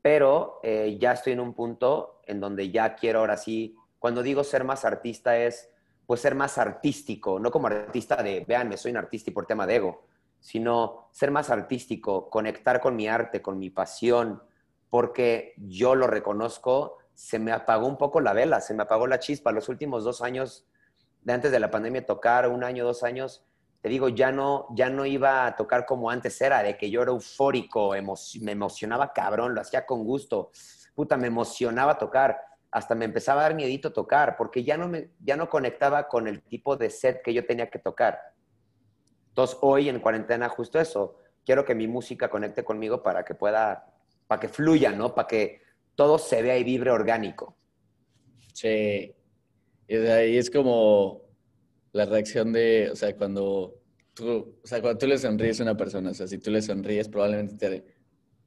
Pero 0.00 0.60
eh, 0.62 0.96
ya 1.00 1.14
estoy 1.14 1.32
en 1.32 1.40
un 1.40 1.54
punto 1.54 2.20
en 2.24 2.38
donde 2.38 2.70
ya 2.70 2.94
quiero 2.94 3.18
ahora 3.18 3.36
sí, 3.36 3.74
cuando 3.98 4.22
digo 4.22 4.44
ser 4.44 4.62
más 4.62 4.84
artista 4.84 5.36
es 5.36 5.68
pues 6.06 6.20
ser 6.20 6.36
más 6.36 6.56
artístico, 6.56 7.40
no 7.40 7.50
como 7.50 7.66
artista 7.66 8.22
de, 8.22 8.44
vean, 8.46 8.78
soy 8.78 8.92
un 8.92 8.98
artista 8.98 9.30
y 9.30 9.32
por 9.32 9.46
tema 9.46 9.66
de 9.66 9.76
ego, 9.76 10.04
sino 10.38 11.08
ser 11.10 11.32
más 11.32 11.50
artístico, 11.50 12.30
conectar 12.30 12.80
con 12.80 12.94
mi 12.94 13.08
arte, 13.08 13.42
con 13.42 13.58
mi 13.58 13.70
pasión, 13.70 14.40
porque 14.94 15.54
yo 15.56 15.96
lo 15.96 16.06
reconozco, 16.06 16.98
se 17.14 17.40
me 17.40 17.50
apagó 17.50 17.88
un 17.88 17.98
poco 17.98 18.20
la 18.20 18.32
vela, 18.32 18.60
se 18.60 18.74
me 18.74 18.84
apagó 18.84 19.08
la 19.08 19.18
chispa. 19.18 19.50
Los 19.50 19.68
últimos 19.68 20.04
dos 20.04 20.22
años, 20.22 20.68
de 21.22 21.32
antes 21.32 21.50
de 21.50 21.58
la 21.58 21.68
pandemia, 21.68 22.06
tocar 22.06 22.48
un 22.48 22.62
año, 22.62 22.84
dos 22.84 23.02
años, 23.02 23.44
te 23.80 23.88
digo, 23.88 24.08
ya 24.08 24.30
no, 24.30 24.68
ya 24.70 24.90
no 24.90 25.04
iba 25.04 25.46
a 25.46 25.56
tocar 25.56 25.84
como 25.84 26.10
antes 26.10 26.40
era, 26.40 26.62
de 26.62 26.76
que 26.76 26.92
yo 26.92 27.02
era 27.02 27.10
eufórico, 27.10 27.92
me 28.40 28.52
emocionaba 28.52 29.12
cabrón, 29.12 29.56
lo 29.56 29.62
hacía 29.62 29.84
con 29.84 30.04
gusto, 30.04 30.52
puta, 30.94 31.16
me 31.16 31.26
emocionaba 31.26 31.98
tocar, 31.98 32.38
hasta 32.70 32.94
me 32.94 33.06
empezaba 33.06 33.40
a 33.40 33.44
dar 33.48 33.56
miedito 33.56 33.92
tocar, 33.92 34.36
porque 34.36 34.62
ya 34.62 34.76
no, 34.76 34.86
me, 34.86 35.10
ya 35.18 35.36
no 35.36 35.50
conectaba 35.50 36.06
con 36.06 36.28
el 36.28 36.40
tipo 36.40 36.76
de 36.76 36.90
set 36.90 37.20
que 37.20 37.34
yo 37.34 37.44
tenía 37.44 37.68
que 37.68 37.80
tocar. 37.80 38.20
Entonces, 39.30 39.58
hoy 39.60 39.88
en 39.88 39.98
cuarentena, 39.98 40.48
justo 40.48 40.78
eso, 40.78 41.16
quiero 41.44 41.64
que 41.64 41.74
mi 41.74 41.88
música 41.88 42.30
conecte 42.30 42.62
conmigo 42.62 43.02
para 43.02 43.24
que 43.24 43.34
pueda 43.34 43.90
para 44.26 44.40
que 44.40 44.48
fluya, 44.48 44.92
¿no? 44.92 45.14
Para 45.14 45.28
que 45.28 45.60
todo 45.94 46.18
se 46.18 46.42
vea 46.42 46.58
y 46.58 46.64
vibre 46.64 46.90
orgánico. 46.90 47.56
Sí. 48.52 49.14
Y 49.86 49.96
ahí 49.96 50.38
es 50.38 50.50
como 50.50 51.22
la 51.92 52.06
reacción 52.06 52.52
de, 52.52 52.90
o 52.92 52.96
sea, 52.96 53.16
cuando 53.16 53.80
tú, 54.14 54.58
o 54.62 54.66
sea, 54.66 54.80
cuando 54.80 54.98
tú 54.98 55.06
le 55.06 55.18
sonríes 55.18 55.60
a 55.60 55.64
una 55.64 55.76
persona, 55.76 56.10
o 56.10 56.14
sea, 56.14 56.26
si 56.26 56.38
tú 56.38 56.50
le 56.50 56.62
sonríes, 56.62 57.08
probablemente 57.08 57.56
te, 57.56 57.84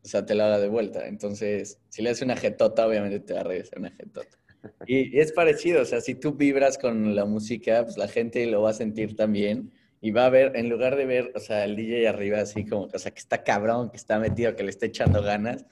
o 0.04 0.08
sea, 0.08 0.26
te 0.26 0.36
la 0.36 0.48
haga 0.48 0.60
de 0.60 0.70
vuelta. 0.70 1.08
Entonces, 1.08 1.80
si 1.90 2.02
le 2.02 2.10
haces 2.10 2.24
una 2.24 2.36
jetota, 2.36 2.88
obviamente 2.88 3.20
te 3.20 3.34
va 3.34 3.42
a 3.42 3.44
regresar 3.44 3.80
una 3.80 3.92
jetota. 3.92 4.38
Y, 4.86 5.20
es 5.20 5.32
parecido, 5.32 5.82
o 5.82 5.86
sea, 5.86 6.02
si 6.02 6.16
tú 6.16 6.34
vibras 6.34 6.78
con 6.78 7.16
la 7.16 7.26
música, 7.26 7.84
pues 7.84 7.98
la 7.98 8.08
gente 8.08 8.46
lo 8.48 8.62
va 8.62 8.72
a 8.72 8.74
sentir 8.74 9.16
también 9.16 9.72
y 10.00 10.12
va 10.12 10.26
a 10.26 10.30
ver, 10.30 10.56
en 10.56 10.70
lugar 10.70 10.96
de 10.96 11.06
ver, 11.06 11.32
o 11.36 11.40
sea, 11.40 11.66
el 11.66 11.76
DJ 11.76 12.08
arriba 12.08 12.40
así 12.40 12.66
como, 12.66 12.88
o 12.94 13.00
sea, 13.00 13.12
que 13.12 13.20
está 13.20 13.44
cabrón, 13.44 13.90
que 13.90 13.98
está 13.98 14.20
metido, 14.20 14.56
que 14.56 14.64
le 14.64 14.70
está 14.70 14.86
echando 14.86 15.22
ganas, 15.24 15.66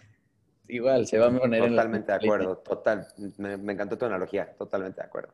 igual 0.67 1.05
se 1.05 1.19
va 1.19 1.27
a 1.27 1.39
poner 1.39 1.67
Totalmente 1.69 2.11
de 2.11 2.17
acuerdo, 2.17 2.57
total. 2.57 3.07
Me, 3.37 3.53
encantó 3.53 3.97
tu 3.97 4.05
analogía, 4.05 4.53
totalmente 4.57 5.01
de 5.01 5.05
acuerdo. 5.05 5.33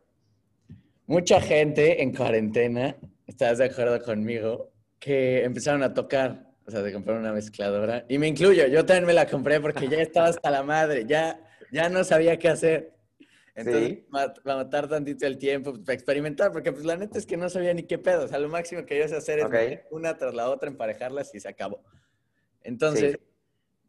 Mucha 1.07 1.39
gente 1.39 2.01
en 2.03 2.13
cuarentena, 2.13 2.95
¿estás 3.27 3.57
de 3.59 3.65
acuerdo 3.65 4.01
conmigo? 4.03 4.71
Que 4.99 5.43
empezaron 5.43 5.83
a 5.83 5.93
tocar, 5.93 6.47
o 6.65 6.71
sea, 6.71 6.81
de 6.81 6.91
comprar 6.91 7.17
una 7.17 7.31
mezcladora. 7.31 8.05
Y 8.09 8.17
me 8.17 8.27
incluyo, 8.27 8.67
yo 8.67 8.85
también 8.85 9.05
me 9.05 9.13
la 9.13 9.25
compré 9.25 9.59
porque 9.61 9.87
ya 9.87 10.01
estaba 10.01 10.27
hasta 10.27 10.51
la 10.51 10.63
madre, 10.63 11.05
ya, 11.05 11.39
ya 11.71 11.89
no 11.89 12.03
sabía 12.03 12.37
qué 12.37 12.49
hacer. 12.49 12.91
Entonces, 13.55 13.99
va 14.13 14.33
a 14.45 14.55
matar 14.55 14.87
tantito 14.87 15.25
el 15.25 15.37
tiempo 15.37 15.71
pues, 15.71 15.83
para 15.83 15.93
experimentar, 15.93 16.51
porque 16.51 16.71
pues 16.71 16.85
la 16.85 16.95
neta 16.95 17.17
es 17.17 17.25
que 17.25 17.37
no 17.37 17.49
sabía 17.49 17.73
ni 17.73 17.83
qué 17.83 17.97
pedo. 17.97 18.25
O 18.25 18.27
sea, 18.27 18.39
lo 18.39 18.49
máximo 18.49 18.85
que 18.85 18.97
yo 18.97 19.07
sé 19.07 19.15
hacer 19.15 19.39
es 19.39 19.79
una 19.91 20.17
tras 20.17 20.33
la 20.33 20.49
otra, 20.49 20.69
emparejarlas 20.69 21.33
y 21.35 21.39
se 21.39 21.49
acabó. 21.49 21.83
Entonces, 22.63 23.19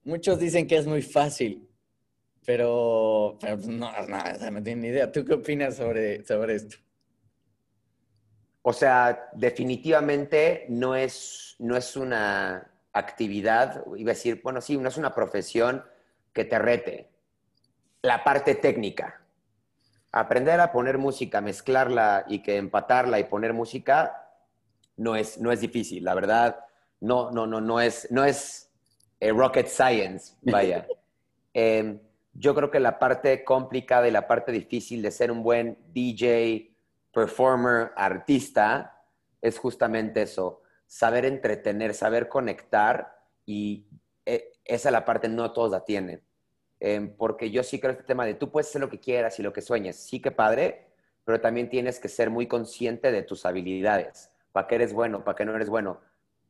muchos 0.04 0.38
dicen 0.38 0.66
que 0.66 0.76
es 0.76 0.86
muy 0.86 1.02
fácil, 1.02 1.68
pero, 2.44 3.38
pues, 3.40 3.68
no, 3.68 3.92
no, 4.06 4.50
no 4.50 4.62
tienen 4.62 4.80
ni 4.80 4.88
idea. 4.88 5.12
¿Tú 5.12 5.24
qué 5.24 5.34
opinas 5.34 5.76
sobre, 5.76 6.24
sobre 6.24 6.54
esto? 6.54 6.76
O 8.62 8.72
sea, 8.72 9.28
definitivamente 9.34 10.66
no 10.68 10.94
es, 10.94 11.56
no 11.58 11.76
es 11.76 11.96
una 11.96 12.68
actividad, 12.92 13.84
iba 13.96 14.10
a 14.10 14.14
decir, 14.14 14.40
bueno, 14.42 14.60
sí, 14.60 14.76
no 14.76 14.88
es 14.88 14.96
una 14.96 15.14
profesión 15.14 15.84
que 16.32 16.44
te 16.44 16.58
rete. 16.58 17.10
La 18.02 18.22
parte 18.22 18.54
técnica, 18.56 19.21
aprender 20.12 20.60
a 20.60 20.70
poner 20.70 20.98
música, 20.98 21.40
mezclarla 21.40 22.24
y 22.28 22.40
que 22.40 22.58
empatarla 22.58 23.18
y 23.18 23.24
poner 23.24 23.54
música 23.54 24.28
no 24.96 25.16
es, 25.16 25.38
no 25.38 25.50
es 25.50 25.60
difícil, 25.60 26.04
la 26.04 26.14
verdad. 26.14 26.64
No, 27.00 27.30
no, 27.30 27.46
no, 27.46 27.60
no 27.60 27.80
es, 27.80 28.06
no 28.10 28.24
es 28.24 28.70
eh, 29.18 29.32
rocket 29.32 29.66
science, 29.66 30.34
vaya. 30.42 30.86
Em, 31.54 32.00
yo 32.32 32.54
creo 32.54 32.70
que 32.70 32.80
la 32.80 32.98
parte 32.98 33.44
complicada 33.44 34.08
y 34.08 34.10
la 34.10 34.26
parte 34.26 34.52
difícil 34.52 35.02
de 35.02 35.10
ser 35.10 35.30
un 35.30 35.42
buen 35.42 35.76
DJ, 35.92 36.74
performer, 37.12 37.90
artista, 37.94 39.04
es 39.42 39.58
justamente 39.58 40.22
eso, 40.22 40.62
saber 40.86 41.26
entretener, 41.26 41.92
saber 41.92 42.28
conectar 42.28 43.18
y 43.44 43.86
eh, 44.24 44.50
esa 44.64 44.88
es 44.88 44.92
la 44.92 45.04
parte 45.04 45.28
no 45.28 45.52
todos 45.52 45.70
la 45.72 45.84
tienen. 45.84 46.22
Em, 46.84 47.14
porque 47.16 47.52
yo 47.52 47.62
sí 47.62 47.78
creo 47.78 47.92
este 47.92 48.02
tema 48.02 48.26
de 48.26 48.34
tú 48.34 48.50
puedes 48.50 48.68
hacer 48.68 48.80
lo 48.80 48.90
que 48.90 48.98
quieras 48.98 49.38
y 49.38 49.42
lo 49.44 49.52
que 49.52 49.60
sueñes, 49.60 49.94
sí 49.94 50.18
que 50.18 50.32
padre, 50.32 50.88
pero 51.24 51.40
también 51.40 51.68
tienes 51.68 52.00
que 52.00 52.08
ser 52.08 52.28
muy 52.28 52.48
consciente 52.48 53.12
de 53.12 53.22
tus 53.22 53.46
habilidades, 53.46 54.32
para 54.50 54.66
qué 54.66 54.74
eres 54.74 54.92
bueno, 54.92 55.22
para 55.22 55.36
qué 55.36 55.44
no 55.44 55.54
eres 55.54 55.68
bueno. 55.68 56.00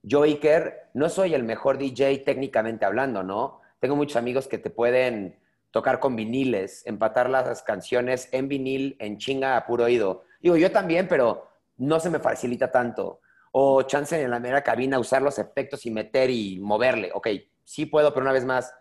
Yo, 0.02 0.22
Iker, 0.22 0.88
no 0.94 1.10
soy 1.10 1.34
el 1.34 1.42
mejor 1.42 1.76
DJ 1.76 2.20
técnicamente 2.20 2.86
hablando, 2.86 3.22
¿no? 3.22 3.60
Tengo 3.78 3.94
muchos 3.94 4.16
amigos 4.16 4.48
que 4.48 4.56
te 4.56 4.70
pueden 4.70 5.38
tocar 5.70 6.00
con 6.00 6.16
viniles, 6.16 6.82
empatar 6.86 7.28
las 7.28 7.62
canciones 7.62 8.30
en 8.32 8.48
vinil, 8.48 8.96
en 9.00 9.18
chinga 9.18 9.58
a 9.58 9.66
puro 9.66 9.84
oído. 9.84 10.24
Digo, 10.40 10.56
yo 10.56 10.72
también, 10.72 11.08
pero 11.08 11.46
no 11.76 12.00
se 12.00 12.08
me 12.08 12.20
facilita 12.20 12.72
tanto. 12.72 13.20
O 13.52 13.82
chance 13.82 14.18
en 14.18 14.30
la 14.30 14.40
mera 14.40 14.62
cabina 14.62 14.98
usar 14.98 15.20
los 15.20 15.38
efectos 15.38 15.84
y 15.84 15.90
meter 15.90 16.30
y 16.30 16.58
moverle. 16.58 17.10
Ok, 17.12 17.28
sí 17.64 17.84
puedo, 17.84 18.14
pero 18.14 18.24
una 18.24 18.32
vez 18.32 18.46
más, 18.46 18.74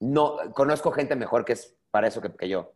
no, 0.00 0.38
conozco 0.54 0.90
gente 0.90 1.14
mejor 1.14 1.44
que 1.44 1.52
es 1.52 1.76
para 1.90 2.08
eso 2.08 2.20
que, 2.20 2.48
yo. 2.48 2.72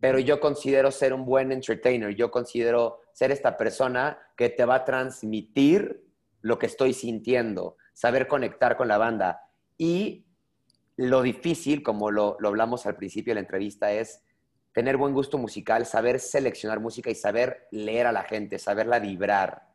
pero 0.00 0.18
yo 0.18 0.40
considero 0.40 0.90
ser 0.90 1.12
un 1.12 1.24
buen 1.24 1.52
entertainer, 1.52 2.14
yo 2.14 2.30
considero 2.30 3.00
ser 3.12 3.32
esta 3.32 3.56
persona 3.56 4.18
que 4.36 4.48
te 4.48 4.64
va 4.64 4.76
a 4.76 4.84
transmitir 4.84 6.04
lo 6.40 6.58
que 6.58 6.66
estoy 6.66 6.94
sintiendo, 6.94 7.76
saber 7.92 8.28
conectar 8.28 8.76
con 8.76 8.86
la 8.86 8.96
banda. 8.96 9.42
Y 9.76 10.24
lo 10.96 11.22
difícil, 11.22 11.82
como 11.82 12.10
lo, 12.10 12.36
lo 12.38 12.48
hablamos 12.48 12.86
al 12.86 12.96
principio 12.96 13.32
de 13.32 13.36
la 13.36 13.40
entrevista, 13.40 13.92
es 13.92 14.22
tener 14.72 14.96
buen 14.96 15.14
gusto 15.14 15.38
musical, 15.38 15.84
saber 15.86 16.20
seleccionar 16.20 16.78
música 16.78 17.10
y 17.10 17.16
saber 17.16 17.66
leer 17.72 18.06
a 18.06 18.12
la 18.12 18.22
gente, 18.22 18.60
saberla 18.60 19.00
vibrar. 19.00 19.66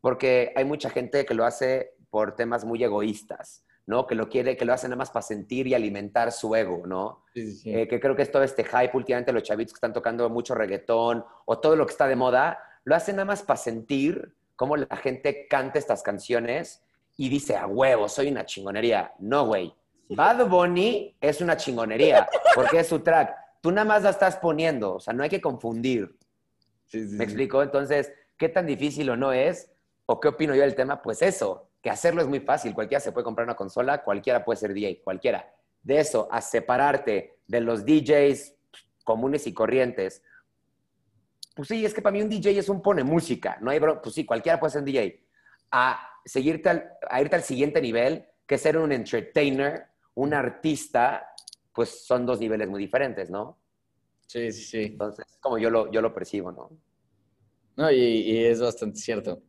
Porque 0.00 0.52
hay 0.54 0.64
mucha 0.64 0.90
gente 0.90 1.24
que 1.24 1.34
lo 1.34 1.44
hace 1.44 1.94
por 2.10 2.36
temas 2.36 2.64
muy 2.64 2.84
egoístas, 2.84 3.63
¿no? 3.86 4.06
Que 4.06 4.14
lo 4.14 4.28
quiere, 4.28 4.56
que 4.56 4.64
lo 4.64 4.72
hace 4.72 4.88
nada 4.88 4.96
más 4.96 5.10
para 5.10 5.22
sentir 5.22 5.66
y 5.66 5.74
alimentar 5.74 6.32
su 6.32 6.54
ego, 6.54 6.86
¿no? 6.86 7.24
Eh, 7.34 7.86
que 7.88 8.00
creo 8.00 8.16
que 8.16 8.22
es 8.22 8.30
todo 8.30 8.42
este 8.42 8.64
hype 8.64 8.90
últimamente, 8.94 9.32
los 9.32 9.42
chavitos 9.42 9.72
que 9.72 9.78
están 9.78 9.92
tocando 9.92 10.28
mucho 10.30 10.54
reggaetón 10.54 11.24
o 11.44 11.58
todo 11.58 11.76
lo 11.76 11.86
que 11.86 11.92
está 11.92 12.06
de 12.06 12.16
moda, 12.16 12.58
lo 12.84 12.94
hacen 12.94 13.16
nada 13.16 13.26
más 13.26 13.42
para 13.42 13.56
sentir 13.56 14.34
cómo 14.56 14.76
la 14.76 14.96
gente 14.96 15.46
canta 15.48 15.78
estas 15.78 16.02
canciones 16.02 16.82
y 17.16 17.28
dice, 17.28 17.56
a 17.56 17.66
huevo, 17.66 18.08
soy 18.08 18.28
una 18.28 18.44
chingonería. 18.44 19.12
No, 19.18 19.46
güey. 19.46 19.74
Bad 20.08 20.46
Bunny 20.48 21.16
es 21.20 21.40
una 21.40 21.56
chingonería 21.56 22.28
porque 22.54 22.80
es 22.80 22.88
su 22.88 23.00
track. 23.00 23.34
Tú 23.60 23.70
nada 23.70 23.86
más 23.86 24.02
la 24.02 24.10
estás 24.10 24.36
poniendo, 24.36 24.96
o 24.96 25.00
sea, 25.00 25.14
no 25.14 25.22
hay 25.22 25.30
que 25.30 25.40
confundir. 25.40 26.16
¿Me 26.92 27.24
explico? 27.24 27.62
Entonces, 27.62 28.12
¿qué 28.36 28.48
tan 28.48 28.66
difícil 28.66 29.08
o 29.10 29.16
no 29.16 29.32
es? 29.32 29.70
¿O 30.06 30.20
qué 30.20 30.28
opino 30.28 30.54
yo 30.54 30.62
del 30.62 30.74
tema? 30.74 31.00
Pues 31.00 31.22
eso, 31.22 31.68
que 31.84 31.90
hacerlo 31.90 32.22
es 32.22 32.28
muy 32.28 32.40
fácil. 32.40 32.72
Cualquiera 32.72 32.98
se 32.98 33.12
puede 33.12 33.24
comprar 33.24 33.44
una 33.46 33.56
consola, 33.56 34.02
cualquiera 34.02 34.42
puede 34.42 34.56
ser 34.56 34.72
DJ, 34.72 35.02
cualquiera. 35.04 35.54
De 35.82 36.00
eso, 36.00 36.26
a 36.32 36.40
separarte 36.40 37.36
de 37.46 37.60
los 37.60 37.84
DJs 37.84 38.54
comunes 39.04 39.46
y 39.46 39.52
corrientes. 39.52 40.22
Pues 41.54 41.68
sí, 41.68 41.84
es 41.84 41.92
que 41.92 42.00
para 42.00 42.14
mí 42.14 42.22
un 42.22 42.30
DJ 42.30 42.58
es 42.58 42.70
un 42.70 42.80
pone 42.80 43.04
música, 43.04 43.58
no 43.60 43.70
hay 43.70 43.78
pues 43.80 44.14
sí, 44.14 44.24
cualquiera 44.24 44.58
puede 44.58 44.70
ser 44.70 44.78
un 44.78 44.86
DJ. 44.86 45.26
A 45.72 46.08
seguirte 46.24 46.70
a 46.70 47.20
irte 47.20 47.36
al 47.36 47.42
siguiente 47.42 47.82
nivel, 47.82 48.24
que 48.46 48.56
ser 48.56 48.78
un 48.78 48.90
entertainer, 48.90 49.88
un 50.14 50.32
artista, 50.32 51.34
pues 51.74 52.06
son 52.06 52.24
dos 52.24 52.40
niveles 52.40 52.66
muy 52.66 52.80
diferentes, 52.80 53.28
¿no? 53.28 53.58
Sí, 54.26 54.50
sí, 54.52 54.62
sí. 54.64 54.82
Entonces, 54.84 55.26
como 55.38 55.58
yo 55.58 55.68
lo, 55.68 55.92
yo 55.92 56.00
lo 56.00 56.14
percibo, 56.14 56.50
¿no? 56.50 56.70
No, 57.76 57.90
y, 57.90 58.38
es 58.38 58.58
bastante 58.58 58.98
cierto. 58.98 59.42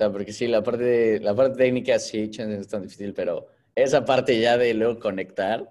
Sea, 0.00 0.10
porque 0.10 0.32
sí, 0.32 0.46
la 0.46 0.62
parte, 0.62 1.20
la 1.20 1.34
parte 1.34 1.58
técnica 1.58 1.98
sí, 1.98 2.30
es 2.34 2.68
tan 2.68 2.80
difícil, 2.80 3.12
pero 3.12 3.48
esa 3.74 4.02
parte 4.02 4.40
ya 4.40 4.56
de 4.56 4.72
luego 4.72 4.98
conectar 4.98 5.68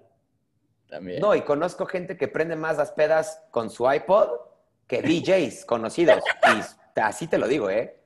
también. 0.88 1.20
No, 1.20 1.34
y 1.34 1.40
conozco 1.40 1.84
gente 1.84 2.16
que 2.16 2.28
prende 2.28 2.54
más 2.54 2.76
las 2.76 2.92
pedas 2.92 3.42
con 3.50 3.70
su 3.70 3.90
iPod 3.90 4.28
que 4.86 5.02
DJs 5.02 5.64
conocidos. 5.66 6.22
Y 6.46 7.00
así 7.00 7.26
te 7.26 7.38
lo 7.38 7.48
digo, 7.48 7.70
¿eh? 7.70 7.98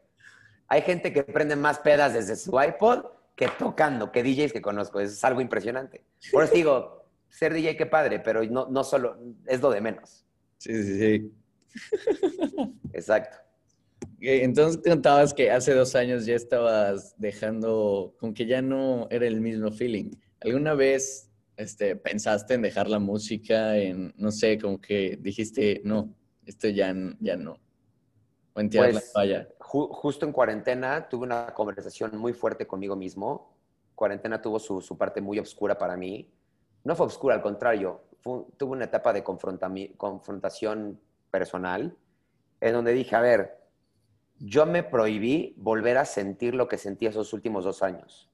Hay 0.69 0.81
gente 0.81 1.13
que 1.13 1.25
prende 1.25 1.57
más 1.57 1.81
pedas 1.81 2.15
desde 2.15 2.37
su 2.37 2.59
iPod 2.59 3.05
que 3.37 3.49
tocando, 3.49 4.11
que 4.11 4.23
DJs 4.23 4.55
que 4.55 4.63
conozco. 4.63 5.01
Es 5.01 5.23
algo 5.25 5.43
impresionante. 5.43 6.07
Por 6.33 6.45
eso 6.45 6.55
digo, 6.55 7.05
ser 7.29 7.53
DJ 7.53 7.77
qué 7.77 7.85
padre, 7.85 8.19
pero 8.19 8.43
no, 8.45 8.67
no 8.71 8.83
solo, 8.83 9.19
es 9.45 9.61
lo 9.61 9.69
de 9.69 9.83
menos. 9.83 10.25
Sí, 10.57 10.73
sí, 10.85 10.99
sí. 10.99 11.33
Exacto. 12.95 13.37
Entonces 14.27 14.81
contabas 14.83 15.35
que 15.35 15.51
hace 15.51 15.75
dos 15.75 15.95
años 15.95 16.27
ya 16.27 16.35
estabas 16.35 17.15
dejando, 17.19 18.15
con 18.19 18.35
que 18.35 18.47
ya 18.47 18.63
no 18.63 19.07
era 19.11 19.27
el 19.27 19.41
mismo 19.41 19.71
feeling. 19.71 20.11
¿Alguna 20.41 20.75
vez 20.75 21.31
este, 21.57 21.97
pensaste 21.97 22.55
en 22.55 22.63
dejar 22.63 22.89
la 22.89 22.99
música, 22.99 23.77
en, 23.77 24.13
no 24.17 24.31
sé, 24.31 24.59
como 24.59 24.81
que 24.81 25.19
dijiste, 25.21 25.81
no, 25.85 26.15
esto 26.45 26.69
ya, 26.69 26.95
ya 27.21 27.37
no? 27.37 27.59
O 28.55 28.61
en 28.61 28.71
la 28.73 29.01
falla. 29.01 29.49
Pues, 29.59 29.89
justo 29.91 30.27
en 30.27 30.33
cuarentena 30.33 31.09
tuve 31.09 31.25
una 31.25 31.53
conversación 31.55 32.17
muy 32.17 32.33
fuerte 32.33 32.67
conmigo 32.67 32.95
mismo. 32.95 33.57
Cuarentena 33.95 34.41
tuvo 34.41 34.59
su, 34.59 34.81
su 34.81 34.97
parte 34.97 35.21
muy 35.21 35.39
oscura 35.39 35.77
para 35.77 35.97
mí 35.97 36.31
no 36.85 36.95
fue 36.95 37.07
oscura, 37.07 37.35
al 37.35 37.43
contrario, 37.43 38.03
tuve 38.23 38.71
una 38.71 38.85
etapa 38.85 39.13
de 39.13 39.25
confrontación 39.25 41.01
personal 41.31 41.97
en 42.61 42.73
donde 42.73 42.93
dije, 42.93 43.17
a 43.17 43.21
ver, 43.21 43.64
yo 44.39 44.67
me 44.67 44.83
prohibí 44.83 45.55
volver 45.59 45.99
a 45.99 46.05
sentir 46.05 46.55
lo 46.55 46.69
que 46.69 46.79
sentí 46.79 47.07
esos 47.07 47.33
últimos 47.33 47.65
dos 47.65 47.83
años. 47.83 48.31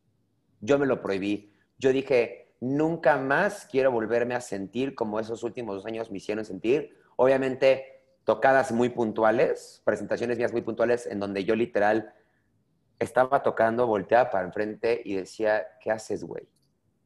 Yo 0.60 0.78
me 0.78 0.86
lo 0.86 1.00
prohibí. 1.02 1.52
Yo 1.78 1.92
dije, 1.92 2.54
nunca 2.60 3.16
más 3.16 3.66
quiero 3.70 3.90
volverme 3.90 4.34
a 4.34 4.40
sentir 4.40 4.94
como 4.94 5.20
esos 5.20 5.42
últimos 5.42 5.76
dos 5.76 5.86
años 5.86 6.10
me 6.10 6.18
hicieron 6.18 6.44
sentir. 6.44 6.96
Obviamente, 7.16 8.02
tocadas 8.24 8.72
muy 8.72 8.90
puntuales, 8.90 9.82
presentaciones 9.84 10.38
mías 10.38 10.52
muy 10.52 10.62
puntuales, 10.62 11.06
en 11.06 11.20
donde 11.20 11.44
yo 11.44 11.54
literal 11.54 12.12
estaba 12.98 13.42
tocando, 13.42 13.86
volteaba 13.86 14.30
para 14.30 14.44
enfrente 14.44 15.00
y 15.04 15.14
decía, 15.14 15.66
¿qué 15.80 15.90
haces, 15.90 16.22
güey? 16.22 16.46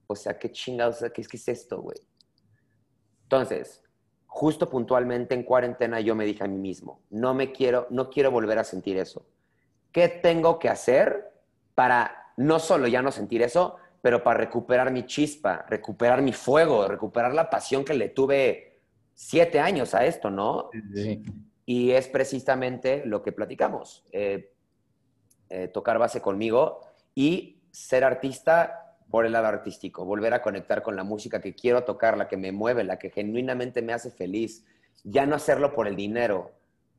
O 0.06 0.16
sea, 0.16 0.38
qué 0.38 0.50
chingados, 0.50 1.04
¿qué 1.14 1.20
es, 1.20 1.28
qué 1.28 1.36
es 1.36 1.48
esto, 1.48 1.80
güey? 1.80 1.96
Entonces, 3.22 3.83
justo 4.34 4.68
puntualmente 4.68 5.32
en 5.32 5.44
cuarentena 5.44 6.00
yo 6.00 6.16
me 6.16 6.24
dije 6.24 6.42
a 6.42 6.48
mí 6.48 6.58
mismo, 6.58 6.98
no 7.10 7.34
me 7.34 7.52
quiero, 7.52 7.86
no 7.90 8.10
quiero 8.10 8.32
volver 8.32 8.58
a 8.58 8.64
sentir 8.64 8.98
eso. 8.98 9.24
¿Qué 9.92 10.08
tengo 10.08 10.58
que 10.58 10.68
hacer 10.68 11.30
para 11.76 12.32
no 12.36 12.58
solo 12.58 12.88
ya 12.88 13.00
no 13.00 13.12
sentir 13.12 13.42
eso, 13.42 13.76
pero 14.02 14.24
para 14.24 14.40
recuperar 14.40 14.90
mi 14.90 15.06
chispa, 15.06 15.64
recuperar 15.68 16.20
mi 16.20 16.32
fuego, 16.32 16.88
recuperar 16.88 17.32
la 17.32 17.48
pasión 17.48 17.84
que 17.84 17.94
le 17.94 18.08
tuve 18.08 18.80
siete 19.14 19.60
años 19.60 19.94
a 19.94 20.04
esto, 20.04 20.30
¿no? 20.30 20.68
Sí. 20.92 21.22
Y 21.64 21.92
es 21.92 22.08
precisamente 22.08 23.06
lo 23.06 23.22
que 23.22 23.30
platicamos. 23.30 24.04
Eh, 24.10 24.52
eh, 25.48 25.68
tocar 25.68 25.96
base 26.00 26.20
conmigo 26.20 26.80
y 27.14 27.62
ser 27.70 28.02
artista 28.02 28.83
por 29.10 29.26
el 29.26 29.32
lado 29.32 29.46
artístico, 29.46 30.04
volver 30.04 30.34
a 30.34 30.42
conectar 30.42 30.82
con 30.82 30.96
la 30.96 31.04
música 31.04 31.40
que 31.40 31.54
quiero 31.54 31.84
tocar, 31.84 32.16
la 32.16 32.28
que 32.28 32.36
me 32.36 32.52
mueve, 32.52 32.84
la 32.84 32.98
que 32.98 33.10
genuinamente 33.10 33.82
me 33.82 33.92
hace 33.92 34.10
feliz, 34.10 34.64
ya 35.04 35.26
no 35.26 35.36
hacerlo 35.36 35.74
por 35.74 35.86
el 35.86 35.96
dinero. 35.96 36.52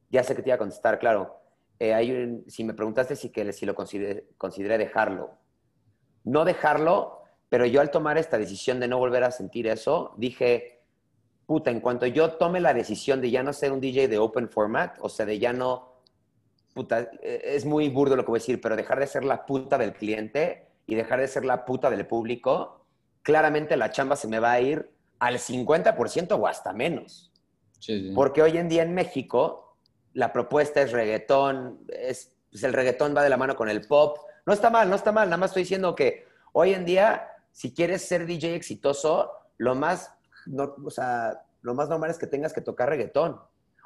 Ya 0.09 0.23
sé 0.23 0.35
que 0.35 0.41
te 0.41 0.49
iba 0.49 0.55
a 0.55 0.59
contestar, 0.59 0.99
claro. 0.99 1.41
Eh, 1.79 2.43
si 2.47 2.63
me 2.63 2.73
preguntaste 2.73 3.15
si, 3.15 3.29
que, 3.29 3.51
si 3.51 3.65
lo 3.65 3.75
consideré, 3.75 4.77
dejarlo. 4.77 5.31
No 6.23 6.45
dejarlo, 6.45 7.23
pero 7.49 7.65
yo 7.65 7.81
al 7.81 7.91
tomar 7.91 8.17
esta 8.17 8.37
decisión 8.37 8.79
de 8.79 8.87
no 8.87 8.97
volver 8.97 9.23
a 9.23 9.31
sentir 9.31 9.67
eso, 9.67 10.13
dije, 10.17 10.83
puta, 11.45 11.71
en 11.71 11.81
cuanto 11.81 12.05
yo 12.05 12.33
tome 12.33 12.59
la 12.59 12.73
decisión 12.73 13.21
de 13.21 13.31
ya 13.31 13.43
no 13.43 13.53
ser 13.53 13.71
un 13.71 13.81
DJ 13.81 14.07
de 14.07 14.17
open 14.17 14.49
format, 14.49 14.97
o 15.01 15.09
sea, 15.09 15.25
de 15.25 15.37
ya 15.37 15.53
no, 15.53 16.01
puta, 16.73 17.09
e, 17.21 17.41
es 17.43 17.65
muy 17.65 17.89
burdo 17.89 18.15
lo 18.15 18.23
que 18.23 18.31
voy 18.31 18.37
a 18.37 18.41
decir, 18.41 18.61
pero 18.61 18.75
dejar 18.75 18.99
de 18.99 19.07
ser 19.07 19.25
la 19.25 19.45
puta 19.45 19.77
del 19.77 19.93
cliente, 19.93 20.67
y 20.87 20.95
dejar 20.95 21.19
de 21.19 21.27
ser 21.27 21.45
la 21.45 21.65
puta 21.65 21.89
del 21.89 22.05
público, 22.05 22.85
claramente 23.21 23.77
la 23.77 23.91
chamba 23.91 24.15
se 24.15 24.27
me 24.27 24.39
va 24.39 24.51
a 24.51 24.61
ir 24.61 24.91
al 25.19 25.35
50% 25.35 26.37
o 26.39 26.47
hasta 26.47 26.73
menos. 26.73 27.31
Porque 28.13 28.41
hoy 28.41 28.57
en 28.57 28.69
día 28.69 28.83
en 28.83 28.93
México 28.93 29.77
la 30.13 30.31
propuesta 30.31 30.81
es 30.81 30.91
reggaetón, 30.91 31.85
es, 31.89 32.33
pues 32.49 32.63
el 32.63 32.73
reggaetón 32.73 33.15
va 33.15 33.23
de 33.23 33.29
la 33.29 33.37
mano 33.37 33.55
con 33.55 33.69
el 33.69 33.81
pop. 33.81 34.17
No 34.45 34.53
está 34.53 34.69
mal, 34.69 34.89
no 34.89 34.95
está 34.95 35.11
mal, 35.11 35.27
nada 35.27 35.37
más 35.37 35.51
estoy 35.51 35.63
diciendo 35.63 35.95
que 35.95 36.25
hoy 36.53 36.73
en 36.73 36.85
día, 36.85 37.27
si 37.51 37.73
quieres 37.73 38.07
ser 38.07 38.25
DJ 38.25 38.55
exitoso, 38.55 39.31
lo 39.57 39.75
más, 39.75 40.13
o 40.83 40.89
sea, 40.89 41.45
lo 41.61 41.73
más 41.73 41.89
normal 41.89 42.09
es 42.09 42.17
que 42.17 42.27
tengas 42.27 42.53
que 42.53 42.61
tocar 42.61 42.89
reggaetón. 42.89 43.39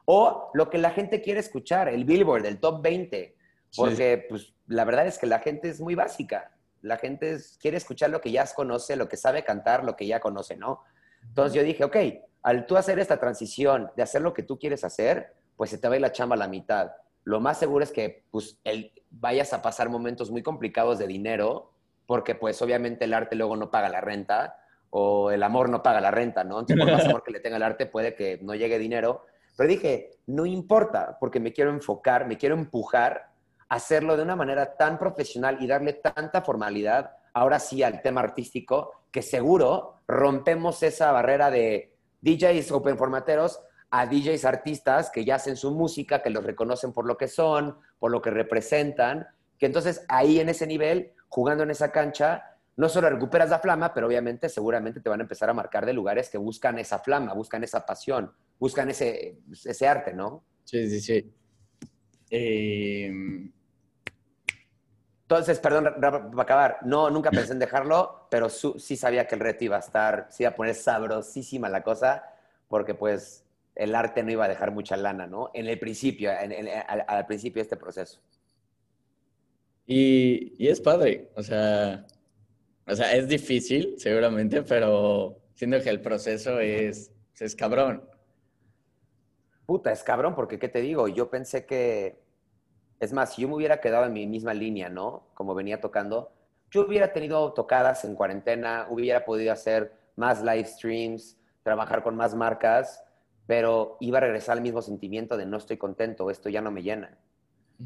O 0.06 0.52
lo 0.54 0.70
que 0.70 0.78
la 0.78 0.92
gente 0.92 1.22
quiere 1.22 1.40
escuchar, 1.40 1.88
el 1.88 2.04
Billboard, 2.04 2.46
el 2.46 2.60
top 2.60 2.82
20. 2.82 3.36
Porque, 3.76 4.26
pues, 4.28 4.54
la 4.68 4.84
verdad 4.84 5.08
es 5.08 5.18
que 5.18 5.28
la 5.28 5.40
gente 5.40 5.70
es 5.70 5.80
muy 5.80 5.96
básica. 5.96 6.52
La 6.82 6.98
gente 6.98 7.38
quiere 7.60 7.78
escuchar 7.78 8.10
lo 8.10 8.22
que 8.22 8.32
ya 8.32 8.46
conoce, 8.56 8.96
lo 8.96 9.10
que 9.10 9.18
sabe 9.18 9.44
cantar, 9.44 9.84
lo 9.84 9.96
que 9.96 10.08
ya 10.08 10.20
conoce, 10.20 10.56
¿no? 10.56 10.84
Entonces 11.24 11.54
yo 11.54 11.64
dije, 11.64 11.84
ok, 11.84 11.98
al 12.44 12.66
tú 12.66 12.78
hacer 12.78 13.00
esta 13.00 13.20
transición 13.20 13.92
de 13.96 14.04
hacer 14.04 14.22
lo 14.22 14.34
que 14.34 14.44
tú 14.44 14.58
quieres 14.58 14.84
hacer, 14.84 15.34
pues 15.58 15.70
se 15.70 15.78
te 15.78 15.88
va 15.88 15.96
a 15.96 15.98
ir 15.98 16.02
la 16.02 16.12
chamba 16.12 16.36
a 16.36 16.40
la 16.40 16.48
mitad. 16.48 16.92
Lo 17.24 17.40
más 17.40 17.60
seguro 17.60 17.84
es 17.84 17.92
que 17.92 18.24
pues, 18.32 18.58
el, 18.64 18.92
vayas 19.10 19.54
a 19.54 19.62
pasar 19.62 19.90
momentos 19.90 20.32
muy 20.32 20.42
complicados 20.42 21.00
de 21.00 21.08
dinero, 21.08 21.74
porque 22.06 22.36
pues 22.36 22.62
obviamente 22.62 23.06
el 23.06 23.14
arte 23.14 23.36
luego 23.36 23.56
no 23.56 23.70
paga 23.70 23.90
la 23.90 24.02
renta, 24.02 24.56
o 24.90 25.32
el 25.32 25.44
amor 25.44 25.70
no 25.70 25.84
paga 25.84 26.02
la 26.02 26.12
renta, 26.12 26.44
¿no? 26.44 26.60
Entonces, 26.60 26.84
por 26.84 26.92
más 26.92 27.06
amor 27.06 27.24
que 27.24 27.32
le 27.32 27.40
tenga 27.40 27.58
el 27.58 27.64
arte, 27.64 27.86
puede 27.86 28.16
que 28.16 28.40
no 28.42 28.56
llegue 28.56 28.80
dinero. 28.80 29.26
Pero 29.56 29.70
dije, 29.70 30.12
no 30.26 30.46
importa, 30.46 31.18
porque 31.20 31.40
me 31.40 31.54
quiero 31.54 31.70
enfocar, 31.70 32.28
me 32.28 32.38
quiero 32.38 32.56
empujar 32.56 33.29
hacerlo 33.70 34.18
de 34.18 34.24
una 34.24 34.36
manera 34.36 34.76
tan 34.76 34.98
profesional 34.98 35.58
y 35.62 35.68
darle 35.68 35.94
tanta 35.94 36.42
formalidad, 36.42 37.12
ahora 37.34 37.60
sí, 37.60 37.84
al 37.84 38.02
tema 38.02 38.22
artístico, 38.22 38.92
que 39.12 39.22
seguro 39.22 40.02
rompemos 40.08 40.84
esa 40.84 41.12
barrera 41.12 41.52
de 41.52 41.96
DJs 42.22 42.72
open 42.72 42.98
formateros 42.98 43.62
a 43.92 44.06
DJs 44.06 44.46
artistas 44.46 45.10
que 45.10 45.24
ya 45.24 45.36
hacen 45.36 45.56
su 45.56 45.72
música, 45.72 46.22
que 46.22 46.30
los 46.30 46.44
reconocen 46.44 46.94
por 46.94 47.06
lo 47.06 47.18
que 47.18 47.28
son, 47.28 47.78
por 47.98 48.12
lo 48.12 48.22
que 48.22 48.30
representan, 48.30 49.28
que 49.58 49.66
entonces 49.66 50.06
ahí 50.08 50.40
en 50.40 50.50
ese 50.50 50.68
nivel, 50.68 51.14
jugando 51.28 51.64
en 51.64 51.72
esa 51.72 51.92
cancha, 51.92 52.44
no 52.76 52.88
solo 52.88 53.10
recuperas 53.10 53.50
la 53.50 53.60
flama, 53.60 53.94
pero 53.94 54.08
obviamente 54.08 54.48
seguramente 54.48 55.02
te 55.02 55.10
van 55.10 55.20
a 55.20 55.24
empezar 55.24 55.50
a 55.50 55.54
marcar 55.54 55.86
de 55.86 55.94
lugares 55.94 56.30
que 56.30 56.38
buscan 56.38 56.80
esa 56.80 57.00
flama, 57.00 57.34
buscan 57.34 57.64
esa 57.64 57.86
pasión, 57.86 58.32
buscan 58.58 58.90
ese, 58.90 59.40
ese 59.66 59.88
arte, 59.88 60.14
¿no? 60.14 60.44
Sí, 60.64 60.90
sí, 60.90 61.02
sí. 61.02 61.34
Em, 62.30 63.52
Entonces, 65.30 65.60
perdón, 65.60 65.94
para 66.02 66.42
acabar, 66.42 66.80
no, 66.82 67.12
nunca 67.12 67.30
pensé 67.30 67.54
en 67.54 67.60
dejarlo, 67.60 68.26
pero 68.32 68.50
sí 68.50 68.98
sabía 68.98 69.28
que 69.28 69.36
el 69.36 69.42
reto 69.42 69.64
iba 69.64 69.76
a 69.76 69.80
estar, 69.80 70.26
sí 70.32 70.42
iba 70.42 70.50
a 70.50 70.56
poner 70.56 70.74
sabrosísima 70.74 71.70
la 71.70 71.84
cosa, 71.84 72.24
porque 72.68 72.96
pues 72.96 73.46
el 73.76 73.94
arte 73.94 74.24
no 74.24 74.32
iba 74.32 74.46
a 74.46 74.48
dejar 74.48 74.72
mucha 74.72 74.98
lana, 74.98 75.28
¿no? 75.28 75.52
En 75.54 75.68
el 75.68 75.78
principio, 75.78 76.32
al, 76.32 77.28
principio 77.28 77.60
de 77.60 77.62
este 77.62 77.78
proceso. 77.78 78.20
Y, 79.86 80.56
y 80.58 80.68
es 80.68 80.82
padre, 80.82 81.30
o 81.36 81.44
sea, 81.44 82.08
o 82.88 82.96
sea, 82.96 83.16
es 83.16 83.28
difícil, 83.28 84.00
seguramente, 84.00 84.64
pero 84.64 85.38
siento 85.54 85.80
que 85.80 85.92
el 85.92 86.02
proceso 86.02 86.60
es, 86.60 87.12
es 87.40 87.56
cabrón. 87.56 88.04
Puta, 89.68 89.92
es 89.92 90.02
cabrón, 90.02 90.34
porque 90.34 90.58
¿qué 90.58 90.70
te 90.70 90.82
digo? 90.82 91.08
Yo 91.08 91.30
pensé 91.30 91.68
que, 91.68 92.18
es 93.00 93.14
más, 93.14 93.34
si 93.34 93.42
yo 93.42 93.48
me 93.48 93.56
hubiera 93.56 93.80
quedado 93.80 94.06
en 94.06 94.14
mi 94.14 94.28
misma 94.28 94.54
línea, 94.54 94.90
¿no? 94.90 95.24
Como 95.34 95.56
venía 95.56 95.80
tocando, 95.82 96.32
yo 96.72 96.86
hubiera 96.86 97.14
tenido 97.14 97.54
tocadas 97.54 98.06
en 98.06 98.16
cuarentena, 98.16 98.88
hubiera 98.90 99.26
podido 99.26 99.54
hacer 99.54 99.94
más 100.16 100.44
live 100.44 100.66
streams, 100.66 101.38
trabajar 101.64 102.04
con 102.04 102.16
más 102.16 102.36
marcas, 102.36 103.04
pero 103.48 103.98
iba 104.00 104.20
a 104.20 104.22
regresar 104.22 104.58
al 104.58 104.62
mismo 104.62 104.82
sentimiento 104.82 105.38
de 105.38 105.46
no 105.46 105.58
estoy 105.58 105.78
contento, 105.78 106.30
esto 106.30 106.50
ya 106.50 106.62
no 106.62 106.72
me 106.72 106.84
llena. 106.84 107.18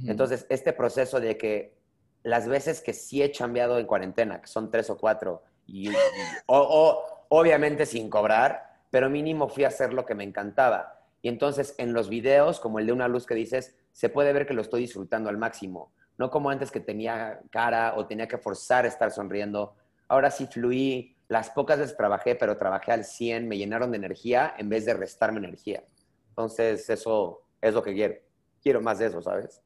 Entonces, 0.06 0.47
este 0.49 0.73
proceso 0.73 1.19
de 1.19 1.38
que 1.38 1.78
las 2.23 2.47
veces 2.47 2.82
que 2.82 2.93
sí 2.93 3.21
he 3.21 3.32
chambeado 3.32 3.78
en 3.78 3.86
cuarentena, 3.86 4.41
que 4.41 4.47
son 4.47 4.71
tres 4.71 4.89
o 4.89 4.97
cuatro, 4.97 5.43
y, 5.67 5.89
o, 6.47 7.26
obviamente 7.30 7.86
sin 7.86 8.10
cobrar, 8.10 8.82
pero 8.89 9.10
mínimo 9.10 9.47
fui 9.47 9.63
a 9.63 9.67
hacer 9.67 9.93
lo 9.93 10.06
que 10.06 10.15
me 10.15 10.23
encantaba. 10.23 10.99
Y 11.21 11.30
entonces 11.30 11.76
en 11.78 11.93
los 11.93 12.10
videos, 12.10 12.60
como 12.60 12.80
el 12.80 12.88
de 12.88 12.91
una 12.91 13.08
luz 13.08 13.26
que 13.26 13.36
dices, 13.36 13.76
se 13.94 14.10
puede 14.10 14.34
ver 14.34 14.46
que 14.46 14.54
lo 14.54 14.62
estoy 14.62 14.82
disfrutando 14.82 15.30
al 15.30 15.38
máximo. 15.38 15.94
No 16.18 16.30
como 16.30 16.50
antes 16.50 16.72
que 16.72 16.80
tenía 16.80 17.40
cara 17.50 17.94
o 17.96 18.06
tenía 18.06 18.28
que 18.28 18.38
forzar 18.38 18.86
estar 18.86 19.12
sonriendo. 19.12 19.76
Ahora 20.08 20.30
sí 20.30 20.48
fluí. 20.48 21.16
Las 21.30 21.50
pocas 21.50 21.80
veces 21.80 21.96
trabajé, 21.96 22.36
pero 22.36 22.58
trabajé 22.58 22.92
al 22.92 23.06
100, 23.06 23.48
me 23.48 23.58
llenaron 23.58 23.92
de 23.92 23.98
energía 23.98 24.54
en 24.58 24.70
vez 24.70 24.86
de 24.86 24.94
restarme 24.94 25.40
energía. 25.40 25.84
Entonces 26.30 26.90
eso 26.90 27.44
es 27.62 27.74
lo 27.74 27.82
que 27.82 27.94
quiero. 27.94 28.16
Quiero 28.62 28.82
más 28.82 29.00
de 29.00 29.08
eso, 29.08 29.22
¿sabes? 29.22 29.62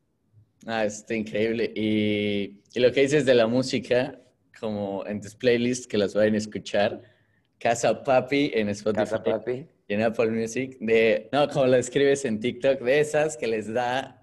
Ah, 0.65 0.85
está 0.85 1.15
increíble. 1.15 1.71
Y, 1.75 2.61
lo 2.75 2.91
que 2.91 3.01
dices 3.01 3.25
de 3.25 3.33
la 3.33 3.47
música, 3.47 4.19
como 4.59 5.05
en 5.05 5.21
tus 5.21 5.35
playlists 5.35 5.87
que 5.87 5.97
las 5.97 6.13
vayan 6.13 6.35
a 6.35 6.37
escuchar, 6.37 7.01
Casa 7.59 8.03
Papi 8.03 8.51
en 8.53 8.69
Spotify. 8.69 9.03
Casa 9.03 9.23
Papi. 9.23 9.67
Y 9.87 9.93
en 9.93 10.01
Apple 10.01 10.31
Music, 10.31 10.77
de, 10.79 11.29
no, 11.31 11.47
como 11.47 11.67
lo 11.67 11.77
escribes 11.77 12.25
en 12.25 12.39
TikTok, 12.39 12.81
de 12.81 12.99
esas 12.99 13.37
que 13.37 13.47
les 13.47 13.73
da 13.73 14.16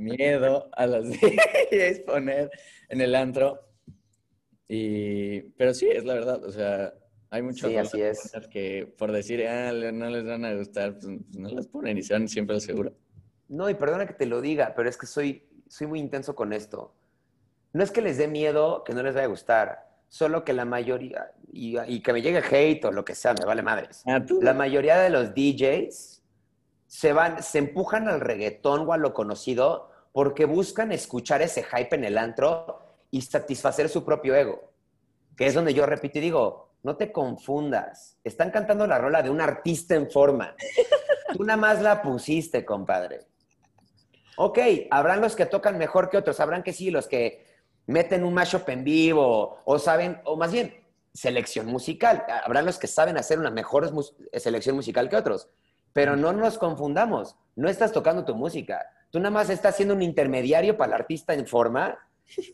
miedo 0.00 0.68
a 0.72 0.86
los 0.86 1.08
DJs 1.70 2.00
poner 2.00 2.50
en 2.88 3.00
el 3.00 3.14
antro. 3.14 3.60
Y, 4.68 5.40
pero 5.56 5.74
sí, 5.74 5.88
es 5.88 6.04
la 6.04 6.14
verdad, 6.14 6.42
o 6.44 6.50
sea, 6.50 6.94
hay 7.30 7.42
muchas 7.42 7.90
cosas 7.90 8.48
que 8.48 8.92
por 8.96 9.12
decir, 9.12 9.46
ah, 9.46 9.72
no 9.72 10.08
les 10.08 10.24
van 10.24 10.44
a 10.44 10.54
gustar, 10.54 10.98
pues, 10.98 11.06
pues 11.06 11.38
no 11.38 11.48
las 11.48 11.66
ponen 11.66 11.98
y 11.98 12.02
se 12.02 12.14
van 12.14 12.28
siempre 12.28 12.54
al 12.54 12.60
seguro. 12.60 12.94
No, 13.48 13.68
y 13.68 13.74
perdona 13.74 14.06
que 14.06 14.14
te 14.14 14.26
lo 14.26 14.40
diga, 14.40 14.72
pero 14.74 14.88
es 14.88 14.96
que 14.96 15.06
soy, 15.06 15.46
soy 15.68 15.86
muy 15.86 16.00
intenso 16.00 16.34
con 16.34 16.52
esto. 16.52 16.94
No 17.72 17.82
es 17.82 17.90
que 17.90 18.00
les 18.00 18.18
dé 18.18 18.28
miedo 18.28 18.84
que 18.84 18.94
no 18.94 19.02
les 19.02 19.14
vaya 19.14 19.26
a 19.26 19.28
gustar, 19.28 19.88
solo 20.08 20.44
que 20.44 20.52
la 20.52 20.64
mayoría, 20.64 21.32
y, 21.52 22.00
que 22.00 22.12
me 22.12 22.22
llegue 22.22 22.38
hate 22.38 22.84
o 22.84 22.92
lo 22.92 23.04
que 23.04 23.14
sea, 23.14 23.34
me 23.34 23.44
vale 23.44 23.62
madres. 23.62 24.02
Ah, 24.06 24.24
la 24.40 24.54
mayoría 24.54 24.98
de 24.98 25.10
los 25.10 25.34
DJs 25.34 26.22
se 26.94 27.12
van, 27.12 27.42
se 27.42 27.58
empujan 27.58 28.06
al 28.06 28.20
reggaetón 28.20 28.88
o 28.88 28.92
a 28.92 28.96
lo 28.96 29.12
conocido 29.12 29.90
porque 30.12 30.44
buscan 30.44 30.92
escuchar 30.92 31.42
ese 31.42 31.64
hype 31.64 31.96
en 31.96 32.04
el 32.04 32.16
antro 32.16 32.78
y 33.10 33.22
satisfacer 33.22 33.88
su 33.88 34.04
propio 34.04 34.36
ego. 34.36 34.70
Que 35.36 35.48
es 35.48 35.54
donde 35.54 35.74
yo 35.74 35.86
repito 35.86 36.18
y 36.18 36.22
digo, 36.22 36.70
no 36.84 36.96
te 36.96 37.10
confundas. 37.10 38.16
Están 38.22 38.52
cantando 38.52 38.86
la 38.86 38.98
rola 38.98 39.24
de 39.24 39.30
un 39.30 39.40
artista 39.40 39.96
en 39.96 40.08
forma. 40.08 40.54
Tú 41.32 41.42
nada 41.42 41.56
más 41.56 41.82
la 41.82 42.00
pusiste, 42.00 42.64
compadre. 42.64 43.22
Ok, 44.36 44.60
habrán 44.88 45.20
los 45.20 45.34
que 45.34 45.46
tocan 45.46 45.76
mejor 45.76 46.08
que 46.08 46.18
otros, 46.18 46.38
habrán 46.38 46.62
que 46.62 46.72
sí, 46.72 46.92
los 46.92 47.08
que 47.08 47.44
meten 47.86 48.22
un 48.22 48.34
mashup 48.34 48.68
en 48.68 48.84
vivo 48.84 49.58
o 49.64 49.78
saben, 49.80 50.20
o 50.22 50.36
más 50.36 50.52
bien, 50.52 50.72
selección 51.12 51.66
musical. 51.66 52.24
Habrán 52.44 52.64
los 52.64 52.78
que 52.78 52.86
saben 52.86 53.16
hacer 53.16 53.40
una 53.40 53.50
mejor 53.50 53.92
selección 54.32 54.76
musical 54.76 55.08
que 55.08 55.16
otros. 55.16 55.48
Pero 55.94 56.16
no 56.16 56.34
nos 56.34 56.58
confundamos, 56.58 57.36
no 57.56 57.70
estás 57.70 57.92
tocando 57.92 58.26
tu 58.26 58.34
música. 58.34 58.84
Tú 59.10 59.18
nada 59.18 59.30
más 59.30 59.48
estás 59.48 59.76
siendo 59.76 59.94
un 59.94 60.02
intermediario 60.02 60.76
para 60.76 60.88
el 60.88 61.00
artista 61.00 61.32
en 61.32 61.46
forma 61.46 61.96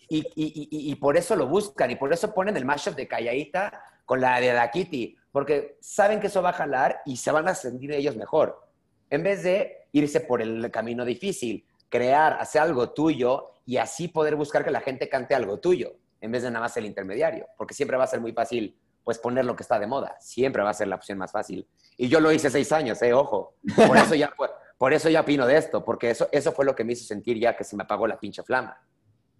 y, 0.08 0.24
y, 0.36 0.94
por 0.96 1.16
eso 1.16 1.34
lo 1.34 1.46
buscan 1.46 1.90
y 1.90 1.96
por 1.96 2.12
eso 2.12 2.34
ponen 2.34 2.56
el 2.56 2.64
mashup 2.64 2.94
de 2.94 3.08
Calladita 3.08 3.82
con 4.04 4.20
la 4.20 4.40
de 4.40 4.52
Da 4.52 4.70
Kitty, 4.70 5.16
porque 5.32 5.78
saben 5.80 6.20
que 6.20 6.26
eso 6.26 6.42
va 6.42 6.50
a 6.50 6.54
jalar 6.54 7.00
y 7.06 7.16
se 7.16 7.30
van 7.30 7.48
a 7.48 7.54
sentir 7.54 7.92
ellos 7.92 8.16
mejor. 8.16 8.60
En 9.08 9.22
vez 9.22 9.42
de 9.42 9.86
irse 9.92 10.20
por 10.20 10.42
el 10.42 10.70
camino 10.70 11.04
difícil, 11.04 11.64
crear, 11.88 12.34
hacer 12.40 12.62
algo 12.62 12.90
tuyo 12.90 13.52
y 13.64 13.76
así 13.76 14.08
poder 14.08 14.36
buscar 14.36 14.64
que 14.64 14.70
la 14.70 14.80
gente 14.80 15.08
cante 15.08 15.34
algo 15.34 15.60
tuyo, 15.60 15.94
en 16.20 16.32
vez 16.32 16.42
de 16.42 16.50
nada 16.50 16.64
más 16.64 16.76
el 16.76 16.86
intermediario, 16.86 17.46
porque 17.56 17.72
siempre 17.72 17.96
va 17.96 18.04
a 18.04 18.08
ser 18.08 18.20
muy 18.20 18.32
fácil 18.32 18.76
pues 19.10 19.18
poner 19.18 19.44
lo 19.44 19.56
que 19.56 19.64
está 19.64 19.76
de 19.80 19.88
moda, 19.88 20.16
siempre 20.20 20.62
va 20.62 20.70
a 20.70 20.72
ser 20.72 20.86
la 20.86 20.94
opción 20.94 21.18
más 21.18 21.32
fácil. 21.32 21.66
Y 21.96 22.06
yo 22.06 22.20
lo 22.20 22.30
hice 22.30 22.48
seis 22.48 22.70
años, 22.70 23.02
eh, 23.02 23.12
ojo, 23.12 23.56
por 23.74 23.96
eso 23.96 24.14
ya, 24.14 24.32
por, 24.78 24.92
eso 24.92 25.08
ya 25.08 25.22
opino 25.22 25.48
de 25.48 25.56
esto, 25.56 25.84
porque 25.84 26.10
eso, 26.10 26.28
eso 26.30 26.52
fue 26.52 26.64
lo 26.64 26.76
que 26.76 26.84
me 26.84 26.92
hizo 26.92 27.04
sentir 27.04 27.36
ya 27.36 27.56
que 27.56 27.64
se 27.64 27.74
me 27.74 27.82
apagó 27.82 28.06
la 28.06 28.20
pinche 28.20 28.44
flama. 28.44 28.80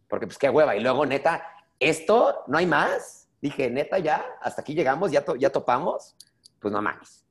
Porque 0.09 0.27
pues 0.27 0.39
qué 0.39 0.51
hueva, 0.51 0.75
y 0.75 0.81
luego 0.81 1.07
neta, 1.07 1.47
esto, 1.79 2.43
no 2.49 2.59
hay 2.59 2.67
más. 2.67 3.29
Dije, 3.41 3.71
neta, 3.71 4.01
ya, 4.01 4.27
hasta 4.41 4.63
aquí 4.63 4.75
llegamos, 4.75 5.13
ya, 5.13 5.25
ya 5.39 5.51
topamos, 5.51 6.17
pues 6.59 6.73
no 6.73 6.83
más. 6.83 7.25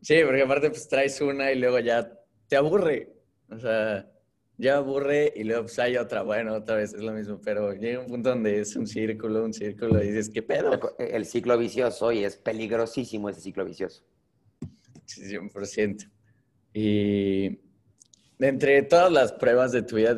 Sí, 0.00 0.22
porque 0.24 0.42
aparte 0.42 0.70
pues 0.70 0.88
traes 0.88 1.20
una 1.20 1.50
y 1.50 1.58
luego 1.58 1.80
ya 1.80 2.08
te 2.46 2.56
aburre. 2.56 3.12
O 3.50 3.58
sea, 3.58 4.06
ya 4.58 4.76
aburre 4.76 5.32
y 5.36 5.44
luego 5.44 5.62
pues 5.62 5.78
hay 5.78 5.96
otra, 5.96 6.22
bueno, 6.22 6.52
otra 6.52 6.76
vez 6.76 6.92
es 6.92 7.00
lo 7.00 7.12
mismo, 7.12 7.40
pero 7.42 7.72
llega 7.72 8.00
un 8.00 8.06
punto 8.06 8.30
donde 8.30 8.60
es 8.60 8.74
un 8.74 8.88
círculo, 8.88 9.44
un 9.44 9.54
círculo 9.54 10.02
y 10.02 10.08
dices, 10.08 10.28
¿qué 10.28 10.42
pedo? 10.42 10.96
El 10.98 11.24
ciclo 11.26 11.56
vicioso 11.56 12.10
y 12.10 12.24
es 12.24 12.36
peligrosísimo 12.36 13.30
ese 13.30 13.40
ciclo 13.40 13.64
vicioso. 13.64 14.04
Sí, 15.04 15.22
100%. 15.22 16.10
Y 16.74 17.60
entre 18.40 18.82
todas 18.82 19.12
las 19.12 19.32
pruebas 19.32 19.70
de 19.70 19.82
tu 19.82 19.96
vida, 19.96 20.16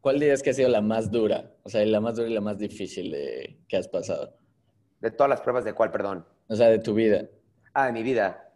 ¿cuál 0.00 0.20
dirías 0.20 0.42
que 0.42 0.50
ha 0.50 0.54
sido 0.54 0.68
la 0.68 0.80
más 0.80 1.10
dura? 1.10 1.52
O 1.64 1.68
sea, 1.68 1.84
la 1.84 2.00
más 2.00 2.16
dura 2.16 2.28
y 2.28 2.34
la 2.34 2.40
más 2.40 2.56
difícil 2.56 3.10
de, 3.10 3.58
que 3.68 3.76
has 3.76 3.88
pasado. 3.88 4.32
¿De 5.00 5.10
todas 5.10 5.28
las 5.28 5.40
pruebas 5.40 5.64
de 5.64 5.72
cuál, 5.72 5.90
perdón? 5.90 6.24
O 6.46 6.54
sea, 6.54 6.68
de 6.68 6.78
tu 6.78 6.94
vida. 6.94 7.28
Ah, 7.74 7.86
de 7.86 7.92
mi 7.92 8.04
vida. 8.04 8.52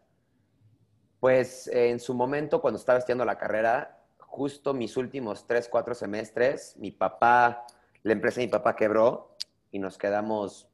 Pues 1.18 1.66
en 1.68 1.98
su 1.98 2.14
momento, 2.14 2.61
cuando 2.61 2.78
estaba 2.78 2.98
estudiando 2.98 3.24
la 3.24 3.38
carrera, 3.38 3.93
justo 4.34 4.74
mis 4.74 4.96
últimos 4.96 5.46
tres, 5.46 5.68
cuatro 5.68 5.94
semestres, 5.94 6.76
mi 6.76 6.90
papá, 6.90 7.64
la 8.02 8.12
empresa 8.12 8.40
de 8.40 8.46
mi 8.46 8.50
papá 8.50 8.74
quebró 8.74 9.36
y 9.70 9.78
nos 9.78 9.96
quedamos, 9.96 10.68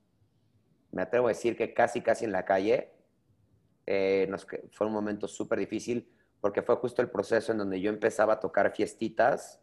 me 0.93 1.03
atrevo 1.03 1.27
a 1.27 1.33
decir 1.33 1.59
que 1.59 1.75
casi, 1.75 2.01
casi 2.01 2.25
en 2.25 2.33
la 2.33 2.47
calle. 2.47 2.91
Eh, 3.87 4.31
fue 4.73 4.87
un 4.87 4.95
momento 4.95 5.29
súper 5.29 5.59
difícil 5.59 6.11
porque 6.41 6.63
fue 6.63 6.77
justo 6.77 7.03
el 7.03 7.11
proceso 7.11 7.53
en 7.53 7.59
donde 7.59 7.83
yo 7.83 7.91
empezaba 7.91 8.35
a 8.35 8.41
tocar 8.41 8.75
fiestitas, 8.75 9.61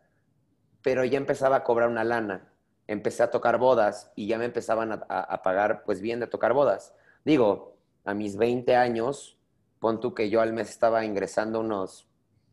pero 0.84 1.04
ya 1.04 1.18
empezaba 1.18 1.56
a 1.56 1.64
cobrar 1.64 1.90
una 1.90 2.04
lana. 2.04 2.54
Empecé 2.86 3.24
a 3.24 3.32
tocar 3.32 3.58
bodas 3.58 4.12
y 4.16 4.28
ya 4.28 4.38
me 4.38 4.46
empezaban 4.46 4.92
a, 4.92 4.96
a 4.96 5.42
pagar 5.42 5.84
pues 5.86 6.02
bien 6.02 6.20
de 6.20 6.28
tocar 6.28 6.54
bodas. 6.54 6.94
Digo, 7.26 7.76
a 8.06 8.14
mis 8.14 8.38
20 8.38 8.76
años, 8.76 9.40
pon 9.80 10.00
tú 10.00 10.14
que 10.14 10.30
yo 10.30 10.40
al 10.42 10.54
mes 10.54 10.70
estaba 10.70 11.04
ingresando 11.04 11.62
unos 11.62 12.08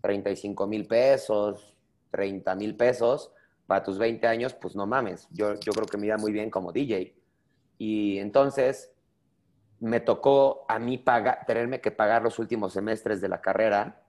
35 0.04 0.66
mil 0.66 0.86
pesos, 0.86 1.74
30 2.10 2.54
mil 2.56 2.76
pesos, 2.76 3.32
para 3.66 3.82
tus 3.82 3.96
20 3.96 4.26
años, 4.26 4.52
pues 4.52 4.76
no 4.76 4.86
mames, 4.86 5.26
yo, 5.30 5.54
yo 5.54 5.72
creo 5.72 5.86
que 5.86 5.96
me 5.96 6.08
iba 6.08 6.18
muy 6.18 6.30
bien 6.30 6.50
como 6.50 6.72
DJ. 6.72 7.14
Y 7.78 8.18
entonces 8.18 8.92
me 9.80 10.00
tocó 10.00 10.66
a 10.68 10.78
mí 10.78 10.98
pagar, 10.98 11.46
tenerme 11.46 11.80
que 11.80 11.90
pagar 11.90 12.22
los 12.22 12.38
últimos 12.38 12.74
semestres 12.74 13.22
de 13.22 13.28
la 13.30 13.40
carrera, 13.40 14.02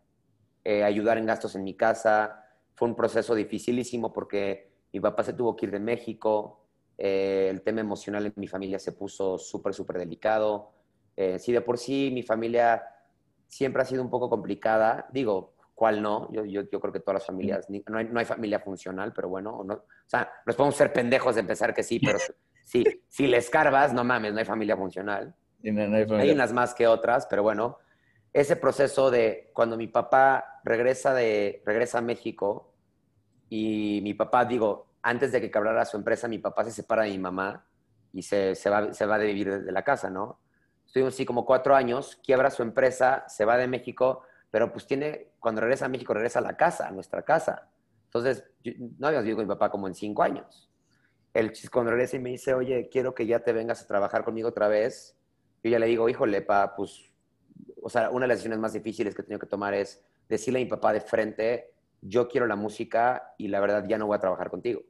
eh, 0.65 0.83
ayudar 0.83 1.17
en 1.17 1.27
gastos 1.27 1.55
en 1.55 1.63
mi 1.63 1.75
casa. 1.75 2.43
Fue 2.73 2.89
un 2.89 2.95
proceso 2.95 3.33
dificilísimo 3.33 4.11
porque 4.11 4.69
mi 4.91 4.99
papá 4.99 5.23
se 5.23 5.31
tuvo 5.31 5.55
que 5.55 5.67
ir 5.67 5.71
de 5.71 5.79
México, 5.79 6.59
eh, 6.97 7.47
el 7.49 7.61
tema 7.61 7.79
emocional 7.79 8.25
en 8.25 8.33
mi 8.35 8.47
familia 8.47 8.79
se 8.79 8.91
puso 8.91 9.37
súper, 9.37 9.73
súper 9.73 9.97
delicado. 9.99 10.73
Eh, 11.15 11.39
si 11.39 11.53
de 11.53 11.61
por 11.61 11.77
sí 11.77 12.11
mi 12.13 12.21
familia 12.21 12.83
siempre 13.47 13.81
ha 13.81 13.85
sido 13.85 14.03
un 14.03 14.09
poco 14.09 14.29
complicada, 14.29 15.07
digo, 15.13 15.54
¿Cuál 15.75 16.01
no? 16.01 16.31
Yo, 16.31 16.45
yo, 16.45 16.61
yo 16.71 16.79
creo 16.79 16.93
que 16.93 17.01
todas 17.01 17.15
las 17.15 17.27
familias, 17.27 17.67
no 17.69 17.97
hay, 17.97 18.05
no 18.05 18.19
hay 18.19 18.25
familia 18.25 18.59
funcional, 18.59 19.11
pero 19.13 19.29
bueno, 19.29 19.61
no, 19.63 19.73
o 19.73 19.83
sea, 20.07 20.31
nos 20.45 20.55
podemos 20.55 20.75
ser 20.75 20.91
pendejos 20.93 21.35
de 21.35 21.41
empezar 21.41 21.73
que 21.73 21.83
sí, 21.83 21.99
pero 21.99 22.17
Sí, 22.65 22.83
si 23.07 23.27
le 23.27 23.37
escarbas, 23.37 23.93
no 23.93 24.03
mames, 24.03 24.33
no 24.33 24.39
hay 24.39 24.45
familia 24.45 24.75
funcional. 24.75 25.33
hay, 25.63 26.31
unas 26.31 26.51
más 26.51 26.73
que 26.73 26.87
otras, 26.87 27.27
pero 27.27 27.43
bueno, 27.43 27.77
ese 28.33 28.55
proceso 28.55 29.11
de 29.11 29.51
cuando 29.53 29.77
mi 29.77 29.87
papá 29.87 30.59
regresa, 30.63 31.13
de, 31.13 31.61
regresa 31.63 31.99
a 31.99 32.01
México 32.01 32.73
y 33.49 34.01
mi 34.03 34.15
papá, 34.15 34.45
digo, 34.45 34.87
antes 35.03 35.31
de 35.31 35.39
que 35.39 35.51
quebrara 35.51 35.85
su 35.85 35.95
empresa, 35.95 36.27
mi 36.27 36.39
papá 36.39 36.65
se 36.65 36.71
separa 36.71 37.03
de 37.03 37.11
mi 37.11 37.19
mamá 37.19 37.67
y 38.11 38.23
se, 38.23 38.55
se, 38.55 38.69
va, 38.69 38.91
se 38.91 39.05
va 39.05 39.19
de 39.19 39.27
vivir 39.27 39.63
de 39.63 39.71
la 39.71 39.83
casa, 39.83 40.09
¿no? 40.09 40.39
Estuvimos 40.83 41.13
así 41.13 41.23
como 41.23 41.45
cuatro 41.45 41.75
años, 41.75 42.19
quiebra 42.23 42.49
su 42.49 42.63
empresa, 42.63 43.25
se 43.27 43.45
va 43.45 43.57
de 43.57 43.67
México, 43.67 44.23
pero 44.55 44.71
pues 44.71 44.87
tiene, 44.87 45.33
cuando 45.37 45.59
regresa 45.59 45.83
a 45.83 45.89
México, 45.89 46.13
regresa 46.13 46.39
a 46.39 46.41
la 46.41 46.55
casa, 46.55 46.87
a 46.87 46.91
nuestra 46.91 47.23
casa. 47.23 47.67
Entonces, 48.05 48.45
no 48.63 49.07
habíamos 49.07 49.25
vivido 49.25 49.35
con 49.35 49.47
mi 49.47 49.53
papá 49.53 49.69
como 49.69 49.85
en 49.85 49.93
cinco 49.93 50.23
años. 50.23 50.71
El 51.33 51.51
cuando 51.69 51.91
regresa 51.91 52.15
y 52.15 52.19
me 52.19 52.29
dice, 52.29 52.53
oye, 52.53 52.87
quiero 52.89 53.13
que 53.13 53.25
ya 53.27 53.41
te 53.41 53.51
vengas 53.51 53.81
a 53.81 53.87
trabajar 53.87 54.23
conmigo 54.23 54.47
otra 54.47 54.69
vez, 54.69 55.19
yo 55.61 55.71
ya 55.71 55.77
le 55.77 55.87
digo, 55.87 56.07
híjole, 56.07 56.41
pa, 56.41 56.73
pues, 56.73 57.11
o 57.81 57.89
sea, 57.89 58.09
una 58.11 58.23
de 58.23 58.27
las 58.29 58.37
decisiones 58.37 58.59
más 58.59 58.71
difíciles 58.71 59.13
que 59.13 59.23
he 59.23 59.25
tenido 59.25 59.41
que 59.41 59.45
tomar 59.45 59.73
es 59.73 60.01
decirle 60.29 60.61
a 60.61 60.63
mi 60.63 60.69
papá 60.69 60.93
de 60.93 61.01
frente, 61.01 61.73
yo 61.99 62.29
quiero 62.29 62.47
la 62.47 62.55
música 62.55 63.33
y 63.37 63.49
la 63.49 63.59
verdad 63.59 63.83
ya 63.85 63.97
no 63.97 64.07
voy 64.07 64.15
a 64.15 64.21
trabajar 64.21 64.49
contigo. 64.49 64.83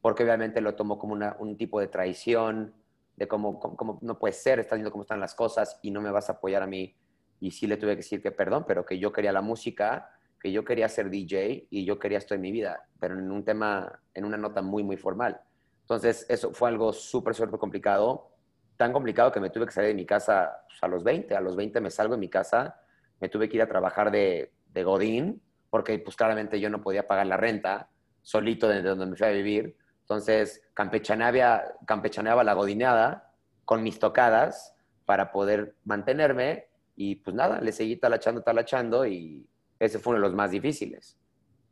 Porque 0.00 0.22
obviamente 0.22 0.62
lo 0.62 0.76
tomo 0.76 0.98
como 0.98 1.14
un 1.40 1.56
tipo 1.58 1.78
de 1.78 1.88
traición, 1.88 2.72
de 3.16 3.28
cómo, 3.28 3.60
cómo, 3.60 3.98
no 4.00 4.18
puede 4.18 4.32
ser, 4.32 4.60
estás 4.60 4.78
viendo 4.78 4.90
cómo 4.90 5.02
están 5.02 5.20
las 5.20 5.34
cosas 5.34 5.78
y 5.82 5.90
no 5.90 6.00
me 6.00 6.10
vas 6.10 6.30
a 6.30 6.32
apoyar 6.32 6.62
a 6.62 6.66
mí. 6.66 6.96
Y 7.40 7.50
sí 7.50 7.66
le 7.66 7.76
tuve 7.76 7.92
que 7.92 7.98
decir 7.98 8.22
que 8.22 8.32
perdón, 8.32 8.64
pero 8.66 8.84
que 8.84 8.98
yo 8.98 9.12
quería 9.12 9.32
la 9.32 9.42
música 9.42 10.10
que 10.40 10.52
yo 10.52 10.64
quería 10.64 10.88
ser 10.88 11.10
DJ 11.10 11.66
y 11.70 11.84
yo 11.84 11.98
quería 11.98 12.18
esto 12.18 12.34
en 12.34 12.40
mi 12.40 12.52
vida, 12.52 12.86
pero 13.00 13.18
en 13.18 13.30
un 13.30 13.44
tema, 13.44 14.00
en 14.14 14.24
una 14.24 14.36
nota 14.36 14.62
muy, 14.62 14.82
muy 14.84 14.96
formal. 14.96 15.40
Entonces, 15.80 16.26
eso 16.28 16.52
fue 16.52 16.68
algo 16.68 16.92
súper, 16.92 17.34
súper 17.34 17.58
complicado, 17.58 18.30
tan 18.76 18.92
complicado 18.92 19.32
que 19.32 19.40
me 19.40 19.50
tuve 19.50 19.66
que 19.66 19.72
salir 19.72 19.88
de 19.88 19.94
mi 19.94 20.06
casa 20.06 20.62
pues, 20.68 20.82
a 20.82 20.88
los 20.88 21.02
20, 21.02 21.34
a 21.34 21.40
los 21.40 21.56
20 21.56 21.80
me 21.80 21.90
salgo 21.90 22.14
de 22.14 22.20
mi 22.20 22.28
casa, 22.28 22.80
me 23.20 23.28
tuve 23.28 23.48
que 23.48 23.56
ir 23.56 23.62
a 23.62 23.68
trabajar 23.68 24.10
de, 24.10 24.52
de 24.66 24.84
Godín, 24.84 25.42
porque 25.70 25.98
pues 25.98 26.16
claramente 26.16 26.60
yo 26.60 26.70
no 26.70 26.80
podía 26.80 27.06
pagar 27.06 27.26
la 27.26 27.36
renta 27.36 27.90
solito 28.22 28.68
desde 28.68 28.88
donde 28.88 29.06
me 29.06 29.16
fui 29.16 29.26
a 29.26 29.30
vivir. 29.30 29.76
Entonces, 30.02 30.62
campechaneaba, 30.74 31.64
campechaneaba 31.86 32.44
la 32.44 32.54
godineada 32.54 33.32
con 33.64 33.82
mis 33.82 33.98
tocadas 33.98 34.74
para 35.04 35.32
poder 35.32 35.74
mantenerme 35.84 36.68
y 37.00 37.14
pues 37.14 37.36
nada, 37.36 37.60
le 37.60 37.70
seguí 37.70 37.94
talachando, 37.94 38.42
talachando 38.42 39.06
y 39.06 39.48
ese 39.78 40.00
fue 40.00 40.10
uno 40.10 40.20
de 40.20 40.26
los 40.26 40.34
más 40.34 40.50
difíciles. 40.50 41.16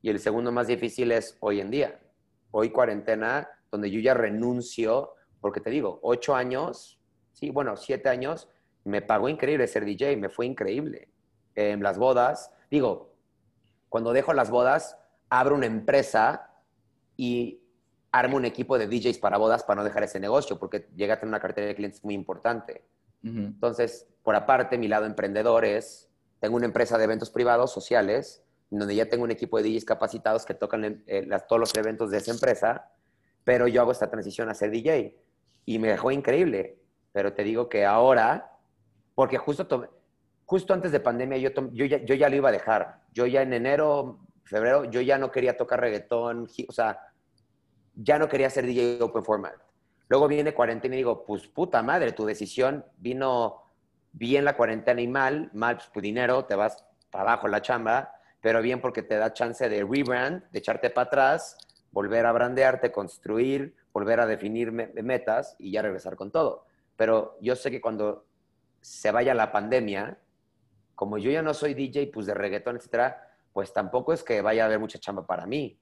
Y 0.00 0.08
el 0.08 0.20
segundo 0.20 0.52
más 0.52 0.68
difícil 0.68 1.10
es 1.10 1.36
hoy 1.40 1.60
en 1.60 1.68
día. 1.68 1.98
Hoy 2.52 2.70
cuarentena, 2.70 3.48
donde 3.72 3.90
yo 3.90 3.98
ya 3.98 4.14
renuncio, 4.14 5.14
porque 5.40 5.60
te 5.60 5.68
digo, 5.68 5.98
ocho 6.04 6.36
años, 6.36 7.00
sí, 7.32 7.50
bueno, 7.50 7.76
siete 7.76 8.08
años, 8.08 8.48
me 8.84 9.02
pagó 9.02 9.28
increíble 9.28 9.66
ser 9.66 9.84
DJ, 9.84 10.16
me 10.16 10.28
fue 10.28 10.46
increíble. 10.46 11.08
En 11.56 11.82
las 11.82 11.98
bodas, 11.98 12.52
digo, 12.70 13.12
cuando 13.88 14.12
dejo 14.12 14.32
las 14.32 14.48
bodas, 14.48 14.96
abro 15.28 15.56
una 15.56 15.66
empresa 15.66 16.52
y 17.16 17.64
armo 18.12 18.36
un 18.36 18.44
equipo 18.44 18.78
de 18.78 18.86
DJs 18.86 19.18
para 19.18 19.38
bodas 19.38 19.64
para 19.64 19.78
no 19.78 19.84
dejar 19.84 20.04
ese 20.04 20.20
negocio, 20.20 20.56
porque 20.56 20.86
llega 20.94 21.14
a 21.14 21.16
tener 21.18 21.30
una 21.30 21.40
cartera 21.40 21.66
de 21.66 21.74
clientes 21.74 22.04
muy 22.04 22.14
importante. 22.14 22.84
Entonces, 23.22 24.06
por 24.22 24.36
aparte, 24.36 24.78
mi 24.78 24.86
lado 24.86 25.04
emprendedor 25.04 25.64
es 25.64 26.06
tengo 26.40 26.56
una 26.56 26.66
empresa 26.66 26.98
de 26.98 27.04
eventos 27.04 27.30
privados 27.30 27.72
sociales, 27.72 28.44
donde 28.70 28.94
ya 28.94 29.08
tengo 29.08 29.24
un 29.24 29.30
equipo 29.30 29.60
de 29.60 29.68
DJs 29.68 29.84
capacitados 29.84 30.44
que 30.44 30.54
tocan 30.54 31.02
eh, 31.06 31.28
todos 31.48 31.60
los 31.60 31.74
eventos 31.76 32.10
de 32.10 32.18
esa 32.18 32.32
empresa, 32.32 32.92
pero 33.44 33.68
yo 33.68 33.80
hago 33.80 33.92
esta 33.92 34.10
transición 34.10 34.48
a 34.48 34.54
ser 34.54 34.70
DJ 34.70 35.16
y 35.64 35.78
me 35.78 35.88
dejó 35.88 36.10
increíble. 36.10 36.78
Pero 37.12 37.32
te 37.32 37.44
digo 37.44 37.68
que 37.68 37.84
ahora, 37.84 38.58
porque 39.14 39.38
justo, 39.38 39.88
justo 40.44 40.74
antes 40.74 40.92
de 40.92 41.00
pandemia 41.00 41.38
yo, 41.38 41.50
yo, 41.72 41.84
ya, 41.86 42.04
yo 42.04 42.14
ya 42.14 42.28
lo 42.28 42.36
iba 42.36 42.48
a 42.48 42.52
dejar. 42.52 43.02
Yo 43.12 43.26
ya 43.26 43.42
en 43.42 43.52
enero, 43.52 44.20
febrero, 44.44 44.84
yo 44.84 45.00
ya 45.00 45.18
no 45.18 45.30
quería 45.30 45.56
tocar 45.56 45.80
reggaetón, 45.80 46.48
o 46.68 46.72
sea, 46.72 47.00
ya 47.94 48.18
no 48.18 48.28
quería 48.28 48.50
ser 48.50 48.66
DJ 48.66 49.00
open 49.00 49.24
format. 49.24 49.54
Luego 50.08 50.28
viene 50.28 50.54
cuarentena 50.54 50.94
y 50.94 50.98
digo, 50.98 51.24
pues 51.24 51.46
puta 51.48 51.82
madre, 51.82 52.12
tu 52.12 52.24
decisión 52.24 52.84
vino 52.98 53.62
bien 54.12 54.44
la 54.44 54.56
cuarentena 54.56 55.00
y 55.00 55.08
mal, 55.08 55.50
mal 55.52 55.78
pues, 55.92 56.02
dinero, 56.02 56.44
te 56.44 56.54
vas 56.54 56.84
para 57.10 57.24
abajo 57.32 57.48
la 57.48 57.60
chamba, 57.62 58.12
pero 58.40 58.62
bien 58.62 58.80
porque 58.80 59.02
te 59.02 59.16
da 59.16 59.32
chance 59.32 59.68
de 59.68 59.84
rebrand, 59.84 60.44
de 60.50 60.58
echarte 60.58 60.90
para 60.90 61.06
atrás, 61.06 61.56
volver 61.90 62.26
a 62.26 62.32
brandearte, 62.32 62.92
construir, 62.92 63.74
volver 63.92 64.20
a 64.20 64.26
definir 64.26 64.70
metas 64.70 65.56
y 65.58 65.72
ya 65.72 65.82
regresar 65.82 66.14
con 66.16 66.30
todo. 66.30 66.66
Pero 66.96 67.36
yo 67.40 67.56
sé 67.56 67.70
que 67.70 67.80
cuando 67.80 68.26
se 68.80 69.10
vaya 69.10 69.34
la 69.34 69.50
pandemia, 69.50 70.18
como 70.94 71.18
yo 71.18 71.30
ya 71.30 71.42
no 71.42 71.52
soy 71.52 71.74
DJ, 71.74 72.10
pues 72.12 72.26
de 72.26 72.34
reggaetón, 72.34 72.76
etcétera, 72.76 73.34
pues 73.52 73.72
tampoco 73.72 74.12
es 74.12 74.22
que 74.22 74.42
vaya 74.42 74.62
a 74.62 74.66
haber 74.66 74.78
mucha 74.78 74.98
chamba 74.98 75.26
para 75.26 75.46
mí. 75.46 75.78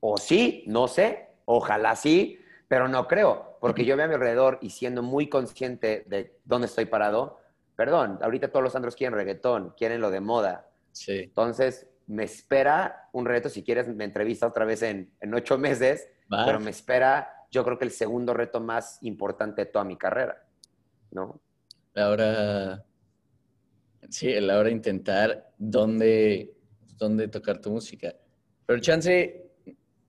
O 0.00 0.16
sí, 0.18 0.64
no 0.66 0.88
sé, 0.88 1.28
ojalá 1.44 1.96
sí, 1.96 2.38
pero 2.68 2.86
no 2.86 3.08
creo, 3.08 3.56
porque 3.60 3.84
yo 3.84 3.96
veo 3.96 4.04
a 4.04 4.08
mi 4.08 4.14
alrededor 4.14 4.58
y 4.60 4.70
siendo 4.70 5.02
muy 5.02 5.28
consciente 5.28 6.04
de 6.06 6.38
dónde 6.44 6.66
estoy 6.66 6.84
parado, 6.84 7.40
perdón, 7.74 8.18
ahorita 8.22 8.48
todos 8.48 8.62
los 8.62 8.76
andros 8.76 8.94
quieren 8.94 9.14
reggaetón, 9.14 9.74
quieren 9.76 10.00
lo 10.02 10.10
de 10.10 10.20
moda. 10.20 10.68
Sí. 10.92 11.20
Entonces, 11.20 11.88
me 12.06 12.24
espera 12.24 13.08
un 13.12 13.24
reto, 13.24 13.48
si 13.48 13.62
quieres 13.62 13.88
me 13.88 14.04
entrevista 14.04 14.46
otra 14.46 14.66
vez 14.66 14.82
en, 14.82 15.10
ocho 15.34 15.56
meses, 15.58 16.08
pero 16.28 16.60
me 16.60 16.70
espera, 16.70 17.46
yo 17.50 17.64
creo 17.64 17.78
que 17.78 17.86
el 17.86 17.90
segundo 17.90 18.34
reto 18.34 18.60
más 18.60 18.98
importante 19.02 19.64
de 19.64 19.70
toda 19.70 19.84
mi 19.84 19.96
carrera, 19.96 20.44
¿no? 21.10 21.40
Ahora, 21.94 22.84
sí, 24.10 24.28
el 24.28 24.50
ahora 24.50 24.70
intentar 24.70 25.52
dónde, 25.56 26.54
dónde 26.96 27.28
tocar 27.28 27.60
tu 27.60 27.70
música. 27.70 28.14
Pero 28.66 28.80
chance, 28.80 29.47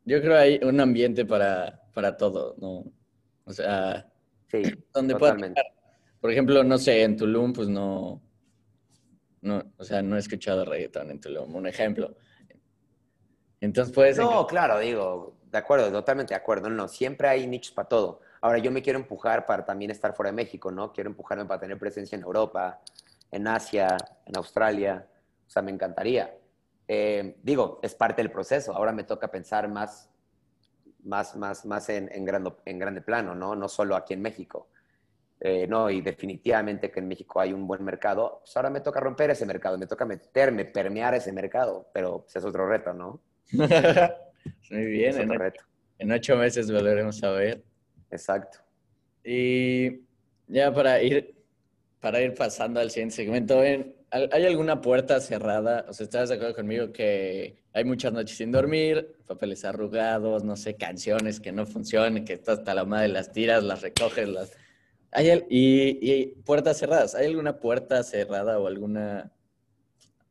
yo 0.10 0.20
creo 0.22 0.34
que 0.34 0.40
hay 0.40 0.60
un 0.64 0.80
ambiente 0.80 1.24
para, 1.24 1.84
para 1.94 2.18
todo, 2.18 2.56
¿no? 2.58 2.84
O 3.46 3.54
sea, 3.54 4.12
sí, 4.48 4.64
donde 4.92 5.14
totalmente. 5.14 5.62
Por 6.20 6.32
ejemplo, 6.32 6.64
no 6.64 6.80
sé, 6.80 7.04
en 7.04 7.16
Tulum, 7.16 7.54
pues 7.54 7.68
no, 7.70 8.20
no, 9.42 9.64
o 9.78 9.84
sea, 9.84 10.02
no 10.02 10.16
he 10.16 10.20
escuchado 10.20 10.66
reggaetón 10.66 11.12
en 11.12 11.22
Tulum, 11.22 11.56
un 11.56 11.68
ejemplo. 11.68 12.16
Entonces 13.62 13.94
puedes... 13.94 14.18
No, 14.18 14.48
claro, 14.48 14.80
digo, 14.80 15.38
de 15.52 15.58
acuerdo, 15.60 15.92
totalmente 15.92 16.34
de 16.34 16.40
acuerdo. 16.40 16.70
No, 16.70 16.88
siempre 16.88 17.28
hay 17.28 17.46
nichos 17.46 17.74
para 17.74 17.88
todo. 17.88 18.22
Ahora, 18.42 18.58
yo 18.58 18.72
me 18.72 18.82
quiero 18.82 18.98
empujar 18.98 19.46
para 19.46 19.64
también 19.64 19.92
estar 19.92 20.16
fuera 20.16 20.32
de 20.32 20.36
México, 20.36 20.72
¿no? 20.72 20.92
Quiero 20.92 21.12
empujarme 21.12 21.46
para 21.46 21.60
tener 21.60 21.78
presencia 21.78 22.16
en 22.16 22.24
Europa, 22.24 22.82
en 23.30 23.48
Asia, 23.48 23.96
en 24.26 24.38
Australia. 24.38 25.08
O 25.46 25.50
sea, 25.50 25.62
me 25.62 25.72
encantaría. 25.72 26.36
Eh, 26.92 27.36
digo, 27.44 27.80
es 27.84 27.94
parte 27.94 28.24
del 28.24 28.32
proceso. 28.32 28.76
Ahora 28.76 28.92
me 28.92 29.04
toca 29.04 29.30
pensar 29.30 29.70
más, 29.70 30.10
más, 31.04 31.36
más, 31.36 31.64
más 31.64 31.88
en, 31.90 32.10
en, 32.12 32.26
grande, 32.26 32.52
en 32.66 32.80
grande 32.80 33.02
plano, 33.02 33.36
¿no? 33.36 33.56
No 33.56 33.70
solo 33.70 33.96
aquí 33.96 34.16
en 34.16 34.24
México. 34.24 34.70
Eh, 35.40 35.68
no, 35.68 35.90
y 35.92 36.02
definitivamente 36.02 36.90
que 36.90 37.00
en 37.00 37.08
México 37.08 37.40
hay 37.40 37.54
un 37.54 37.68
buen 37.68 37.84
mercado, 37.86 38.40
pues 38.42 38.58
ahora 38.58 38.72
me 38.72 38.82
toca 38.82 39.00
romper 39.00 39.30
ese 39.30 39.46
mercado, 39.46 39.78
me 39.78 39.86
toca 39.86 40.04
meterme, 40.04 40.66
permear 40.66 41.14
ese 41.14 41.32
mercado, 41.32 41.90
pero 41.94 42.24
pues, 42.24 42.36
es 42.36 42.44
otro 42.44 42.68
reto, 42.68 42.92
¿no? 42.94 43.22
Muy 44.72 44.86
bien, 44.86 45.18
en, 45.18 45.30
reto. 45.30 45.64
en 46.00 46.12
ocho 46.12 46.36
meses 46.38 46.72
volveremos 46.72 47.24
a 47.24 47.30
ver. 47.32 47.64
Exacto. 48.10 48.60
Y 49.24 50.02
ya 50.48 50.74
para 50.74 51.02
ir, 51.04 51.36
para 52.02 52.20
ir 52.20 52.34
pasando 52.34 52.80
al 52.80 52.90
siguiente 52.90 53.16
segmento, 53.16 53.64
¿hay 54.12 54.46
alguna 54.46 54.82
puerta 54.82 55.20
cerrada? 55.20 55.86
O 55.90 55.94
sea, 55.94 56.04
¿estás 56.06 56.30
de 56.30 56.36
acuerdo 56.36 56.56
conmigo 56.56 56.92
que 56.92 57.64
hay 57.74 57.84
muchas 57.84 58.14
noches 58.14 58.38
sin 58.38 58.52
dormir, 58.52 59.16
papeles 59.28 59.66
arrugados, 59.66 60.44
no 60.44 60.56
sé, 60.56 60.76
canciones 60.76 61.40
que 61.40 61.52
no 61.52 61.66
funcionan, 61.66 62.26
que 62.26 62.42
hasta 62.46 62.74
la 62.74 62.86
madre 62.86 63.10
las 63.10 63.32
tiras, 63.32 63.64
las 63.64 63.82
recoges, 63.82 64.28
las 64.28 64.52
¿Hay 65.12 65.46
y, 65.50 66.28
puertas 66.44 66.78
cerradas. 66.78 67.16
¿Hay 67.16 67.28
alguna 67.28 67.60
puerta 67.60 68.04
cerrada 68.04 68.60
o 68.60 68.68
alguna 68.68 69.32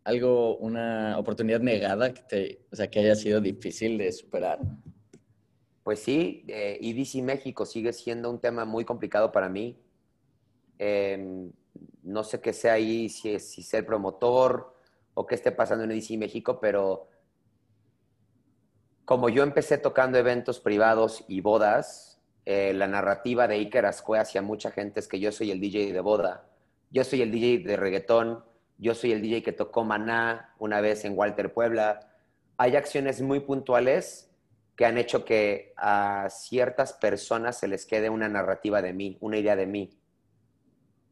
algo, 0.05 0.57
una 0.59 1.19
oportunidad 1.19 1.61
negada 1.61 2.15
que 2.15 2.23
te, 2.23 2.67
o 2.73 2.77
sea, 2.77 2.89
que 2.89 3.01
haya 3.01 3.15
sido 3.15 3.41
difícil 3.41 3.99
de 3.99 4.11
superar? 4.13 4.61
Pues 5.83 5.99
sí, 6.01 6.45
eh, 6.49 6.79
EDC 6.81 7.23
México 7.23 7.67
sigue 7.67 7.93
siendo 7.93 8.31
un 8.31 8.41
tema 8.41 8.65
muy 8.65 8.85
complicado 8.85 9.33
para 9.33 9.49
mí. 9.49 9.77
Em, 10.79 11.51
no 12.09 12.25
sé 12.25 12.41
qué 12.41 12.53
sea 12.53 12.75
ahí, 12.75 13.09
si, 13.09 13.39
si 13.39 13.63
ser 13.63 13.85
promotor 13.85 14.75
o 15.15 15.27
qué 15.27 15.35
esté 15.35 15.53
pasando 15.53 15.85
en 15.85 15.91
EDC 15.93 16.19
México, 16.19 16.59
pero 16.61 17.09
como 19.05 19.29
yo 19.29 19.43
empecé 19.43 19.79
tocando 19.79 20.19
eventos 20.19 20.61
privados 20.61 21.25
y 21.29 21.41
bodas, 21.41 22.21
eh, 22.45 22.73
la 22.73 22.87
narrativa 22.87 23.47
de 23.47 23.57
Iker 23.57 23.87
Ascue 23.87 24.19
hacia 24.19 24.43
mucha 24.43 24.71
gente 24.71 25.01
es 25.01 25.09
que 25.09 25.21
yo 25.21 25.33
soy 25.33 25.51
el 25.51 25.61
DJ 25.61 25.93
de 25.93 26.01
boda, 26.01 26.49
yo 26.91 27.05
soy 27.05 27.23
el 27.23 27.31
DJ 27.31 27.59
de 27.59 27.77
reggaetón, 27.77 28.45
yo 28.79 28.95
soy 28.95 29.13
el 29.13 29.21
DJ 29.21 29.43
que 29.43 29.53
tocó 29.53 29.85
Maná 29.85 30.55
una 30.59 30.81
vez 30.81 31.05
en 31.05 31.17
Walter 31.17 31.53
Puebla. 31.53 32.13
Hay 32.57 32.77
acciones 32.77 33.21
muy 33.21 33.41
puntuales 33.41 34.31
que 34.77 34.87
han 34.87 34.97
hecho 34.97 35.25
que 35.25 35.73
a 35.77 36.29
ciertas 36.31 36.93
personas 36.93 37.59
se 37.59 37.67
les 37.67 37.85
quede 37.85 38.09
una 38.09 38.29
narrativa 38.29 38.81
de 38.81 38.93
mí, 38.93 39.19
una 39.21 39.37
idea 39.37 39.57
de 39.57 39.67
mí. 39.67 39.91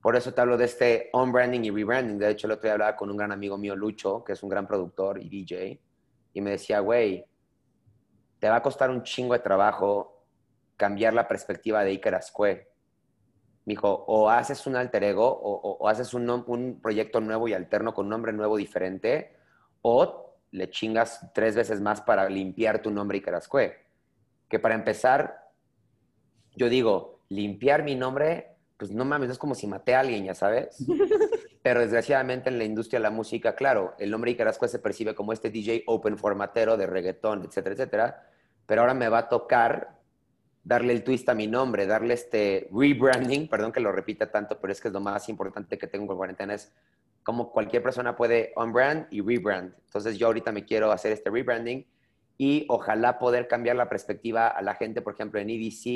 Por 0.07 0.15
eso 0.15 0.33
te 0.33 0.41
hablo 0.41 0.57
de 0.57 0.67
este 0.67 1.11
on-branding 1.15 1.65
y 1.65 1.71
rebranding. 1.73 2.17
De 2.17 2.31
hecho, 2.31 2.47
el 2.47 2.53
otro 2.53 2.63
día 2.63 2.75
hablaba 2.75 2.95
con 2.95 3.11
un 3.11 3.17
gran 3.17 3.33
amigo 3.33 3.59
mío, 3.59 3.75
Lucho, 3.75 4.23
que 4.23 4.35
es 4.35 4.43
un 4.45 4.49
gran 4.49 4.65
productor 4.65 5.21
y 5.21 5.29
DJ, 5.29 5.81
y 6.33 6.41
me 6.41 6.53
decía, 6.53 6.79
güey, 6.79 7.27
te 8.39 8.49
va 8.49 8.55
a 8.55 8.63
costar 8.63 8.89
un 8.89 9.03
chingo 9.03 9.33
de 9.33 9.41
trabajo 9.41 10.25
cambiar 10.77 11.13
la 11.13 11.27
perspectiva 11.27 11.83
de 11.83 11.91
Iker 11.91 12.15
Ascue. 12.15 12.69
Me 13.65 13.73
dijo, 13.73 14.05
o 14.07 14.31
haces 14.31 14.65
un 14.69 14.77
alter 14.77 15.03
ego, 15.03 15.27
o, 15.27 15.77
o 15.81 15.89
haces 15.89 16.15
un, 16.15 16.31
un 16.31 16.81
proyecto 16.81 17.21
nuevo 17.21 17.49
y 17.49 17.55
alterno 17.55 17.93
con 17.93 18.07
un 18.07 18.11
nombre 18.11 18.33
nuevo 18.33 18.57
diferente, 18.57 19.37
o 19.83 20.37
le 20.53 20.71
chingas 20.71 21.33
tres 21.35 21.57
veces 21.57 21.81
más 21.81 22.01
para 22.01 22.29
limpiar 22.29 22.81
tu 22.81 22.93
nombre 22.93 23.19
y 23.19 23.23
Carascue. 23.23 23.75
Que 24.49 24.61
para 24.61 24.77
empezar, 24.77 25.51
yo 26.55 26.69
digo, 26.69 27.23
limpiar 27.29 27.83
mi 27.83 27.97
nombre, 27.97 28.56
pues 28.79 28.91
no 28.91 29.05
mames, 29.05 29.31
es 29.31 29.39
como 29.39 29.55
si 29.55 29.67
maté 29.67 29.95
a 29.95 30.01
alguien, 30.01 30.25
ya 30.25 30.35
sabes. 30.35 30.85
Pero 31.63 31.81
desgraciadamente 31.81 32.49
en 32.49 32.59
la 32.59 32.65
industria 32.65 32.99
de 32.99 33.05
la 33.05 33.11
música, 33.11 33.57
claro, 33.57 33.95
el 33.99 34.11
nombre 34.11 34.31
Icarascue 34.31 34.69
se 34.69 34.79
percibe 34.79 35.15
como 35.15 35.33
este 35.33 35.51
DJ 35.51 35.85
open 35.87 36.19
formatero 36.19 36.77
de 36.77 36.87
reggaetón, 36.87 37.45
etcétera, 37.45 37.75
etcétera. 37.75 38.29
Pero 38.67 38.83
ahora 38.83 38.95
me 38.95 39.09
va 39.09 39.19
a 39.19 39.29
tocar 39.29 39.97
darle 40.63 40.93
el 40.93 41.05
twist 41.05 41.29
a 41.29 41.35
mi 41.35 41.47
nombre, 41.47 41.87
darle 41.87 42.15
este 42.15 42.69
rebranding, 42.73 43.49
perdón 43.51 43.73
que 43.73 43.81
lo 43.81 43.93
repita 43.93 44.31
tanto, 44.31 44.61
pero 44.61 44.73
es 44.73 44.81
que 44.81 44.89
es 44.89 44.95
lo 44.95 45.01
más 45.01 45.29
importante 45.29 45.79
que 45.79 45.87
tengo 45.87 46.09
con 46.09 46.17
cuarentena, 46.17 46.55
es 46.55 46.73
como 47.23 47.51
cualquier 47.51 47.83
persona 47.83 48.17
puede 48.17 48.53
on-brand 48.57 49.07
y 49.11 49.21
rebrand. 49.21 49.75
Entonces 49.87 50.19
yo 50.19 50.27
ahorita 50.29 50.53
me 50.53 50.65
quiero 50.65 50.93
hacer 50.93 51.13
este 51.13 51.31
rebranding 51.31 51.87
y 52.39 52.67
ojalá 52.69 53.19
poder 53.19 53.49
cambiar 53.49 53.77
la 53.77 53.89
perspectiva 53.89 54.49
a 54.49 54.63
la 54.63 54.75
gente, 54.75 55.03
por 55.03 55.15
ejemplo, 55.15 55.41
en 55.41 55.51
EDC 55.51 55.87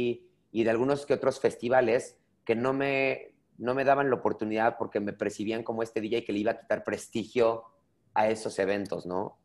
y 0.53 0.64
de 0.64 0.70
algunos 0.70 1.07
que 1.07 1.14
otros 1.14 1.39
festivales 1.39 2.20
que 2.51 2.57
no 2.57 2.72
me, 2.72 3.32
no 3.59 3.76
me 3.76 3.84
daban 3.84 4.11
la 4.11 4.16
oportunidad 4.16 4.76
porque 4.76 4.98
me 4.98 5.12
percibían 5.12 5.62
como 5.62 5.84
este 5.84 6.01
DJ 6.01 6.24
que 6.24 6.32
le 6.32 6.40
iba 6.40 6.51
a 6.51 6.59
quitar 6.59 6.82
prestigio 6.82 7.62
a 8.12 8.28
esos 8.28 8.59
eventos, 8.59 9.07
¿no? 9.07 9.38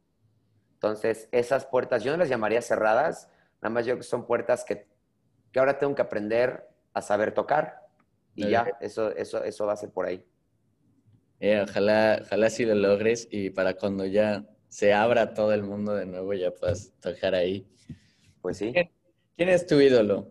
Entonces, 0.73 1.29
esas 1.31 1.67
puertas, 1.67 2.03
yo 2.03 2.11
no 2.11 2.17
las 2.17 2.29
llamaría 2.29 2.63
cerradas, 2.63 3.29
nada 3.61 3.69
más 3.69 3.85
yo 3.85 3.93
creo 3.93 3.97
que 3.99 4.07
son 4.07 4.25
puertas 4.25 4.65
que, 4.65 4.87
que 5.51 5.59
ahora 5.59 5.77
tengo 5.77 5.93
que 5.93 6.01
aprender 6.01 6.67
a 6.95 7.03
saber 7.03 7.31
tocar. 7.31 7.85
Y 8.33 8.49
ya, 8.49 8.75
eso, 8.81 9.15
eso, 9.15 9.43
eso 9.43 9.67
va 9.67 9.73
a 9.73 9.77
ser 9.77 9.91
por 9.91 10.07
ahí. 10.07 10.25
Eh, 11.39 11.61
ojalá, 11.61 12.21
ojalá 12.23 12.49
sí 12.49 12.65
lo 12.65 12.73
logres 12.73 13.27
y 13.29 13.51
para 13.51 13.75
cuando 13.75 14.07
ya 14.07 14.43
se 14.67 14.93
abra 14.93 15.35
todo 15.35 15.53
el 15.53 15.61
mundo 15.61 15.93
de 15.93 16.07
nuevo 16.07 16.33
ya 16.33 16.49
puedas 16.49 16.91
tocar 16.99 17.35
ahí. 17.35 17.67
Pues 18.41 18.57
sí. 18.57 18.73
¿Quién, 18.73 19.49
es 19.49 19.67
tu 19.67 19.79
ídolo? 19.79 20.27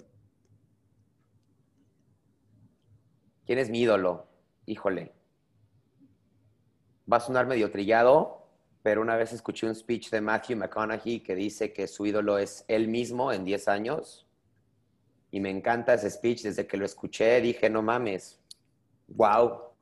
¿Quién 3.46 3.58
es 3.58 3.68
mi 3.70 3.80
ídolo? 3.80 4.26
Híjole. 4.66 5.12
Va 7.10 7.18
a 7.18 7.20
sonar 7.20 7.46
medio 7.46 7.70
trillado, 7.70 8.48
pero 8.82 9.02
una 9.02 9.16
vez 9.16 9.32
escuché 9.32 9.66
un 9.66 9.74
speech 9.74 10.10
de 10.10 10.20
Matthew 10.20 10.56
McConaughey 10.56 11.20
que 11.20 11.34
dice 11.34 11.72
que 11.72 11.86
su 11.86 12.06
ídolo 12.06 12.38
es 12.38 12.64
él 12.68 12.88
mismo 12.88 13.32
en 13.32 13.44
10 13.44 13.68
años. 13.68 14.26
Y 15.30 15.40
me 15.40 15.50
encanta 15.50 15.94
ese 15.94 16.10
speech. 16.10 16.42
Desde 16.42 16.66
que 16.66 16.76
lo 16.76 16.86
escuché 16.86 17.40
dije, 17.40 17.68
no 17.68 17.82
mames, 17.82 18.40
wow, 19.08 19.74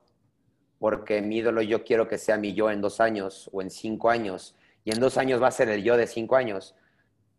porque 0.79 1.21
mi 1.21 1.37
ídolo 1.37 1.61
yo 1.61 1.85
quiero 1.85 2.09
que 2.09 2.17
sea 2.17 2.37
mi 2.37 2.53
yo 2.53 2.69
en 2.69 2.81
dos 2.81 2.99
años 2.99 3.49
o 3.53 3.61
en 3.61 3.69
cinco 3.69 4.09
años, 4.09 4.55
y 4.83 4.91
en 4.91 4.99
dos 4.99 5.17
años 5.17 5.41
va 5.41 5.47
a 5.47 5.51
ser 5.51 5.69
el 5.69 5.81
yo 5.81 5.95
de 5.95 6.07
cinco 6.07 6.35
años, 6.35 6.75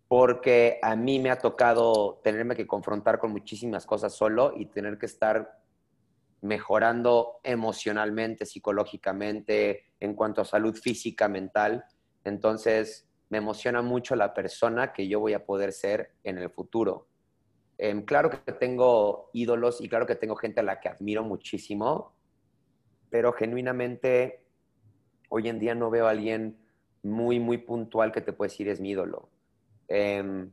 porque 0.09 0.79
a 0.81 0.97
mí 0.97 1.18
me 1.18 1.31
ha 1.31 1.37
tocado 1.37 2.20
tenerme 2.25 2.57
que 2.57 2.66
confrontar 2.66 3.18
con 3.18 3.33
muchísimas 3.33 3.85
cosas 3.85 4.14
solo 4.14 4.55
y 4.57 4.64
tener 4.64 4.97
que 4.97 5.05
estar 5.05 5.62
mejorando 6.45 7.40
emocionalmente, 7.42 8.45
psicológicamente, 8.45 9.86
en 9.99 10.14
cuanto 10.14 10.42
a 10.42 10.45
salud 10.45 10.76
física, 10.76 11.26
mental. 11.26 11.86
Entonces, 12.22 13.09
me 13.30 13.38
emociona 13.38 13.80
mucho 13.80 14.14
la 14.14 14.34
persona 14.34 14.92
que 14.92 15.09
yo 15.09 15.20
voy 15.20 15.32
a 15.32 15.47
poder 15.47 15.72
ser 15.72 16.12
en 16.22 16.36
el 16.36 16.51
futuro. 16.51 17.09
Em, 17.78 18.05
claro 18.05 18.28
que 18.28 18.53
tengo 18.53 19.30
ídolos 19.32 19.80
y 19.80 19.88
claro 19.88 20.07
que 20.07 20.16
tengo 20.16 20.36
gente 20.36 20.61
a 20.61 20.64
la 20.64 20.80
que 20.80 20.90
admiro 20.90 21.24
muchísimo, 21.24 22.14
pero 23.09 23.32
genuinamente 23.32 24.45
hoy 25.30 25.49
en 25.49 25.59
día 25.59 25.74
no 25.74 25.88
veo 25.88 26.07
a 26.07 26.11
alguien 26.11 26.59
muy, 27.03 27.40
muy 27.40 27.57
puntual 27.57 28.12
que 28.12 28.20
te 28.20 28.34
puede 28.34 28.51
decir 28.51 28.68
es 28.68 28.80
mi 28.80 28.90
ídolo. 28.90 29.30
Em, 29.88 30.53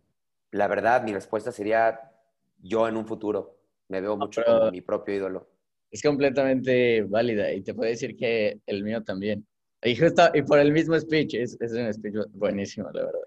la 0.52 0.68
verdad, 0.68 1.04
mi 1.04 1.14
respuesta 1.14 1.52
sería 1.52 2.14
yo 2.62 2.88
en 2.88 2.96
un 2.96 3.06
futuro. 3.06 3.58
Me 3.90 4.00
veo 4.00 4.16
mucho 4.16 4.42
como 4.46 4.72
mi 4.72 4.80
propio 4.80 5.16
ídolo. 5.16 5.52
Es 5.92 6.02
completamente 6.02 7.04
válida 7.04 7.52
y 7.54 7.62
te 7.62 7.74
puedo 7.74 7.90
decir 7.90 8.16
que 8.16 8.60
el 8.66 8.84
mío 8.84 9.04
también. 9.04 9.46
Y, 9.84 9.98
y 10.34 10.42
por 10.44 10.60
el 10.60 10.72
mismo 10.72 11.00
speech, 11.00 11.34
es, 11.36 11.58
es 11.60 11.74
un 11.74 11.94
speech 11.94 12.16
buenísimo, 12.34 12.90
la 12.92 13.06
verdad. 13.06 13.20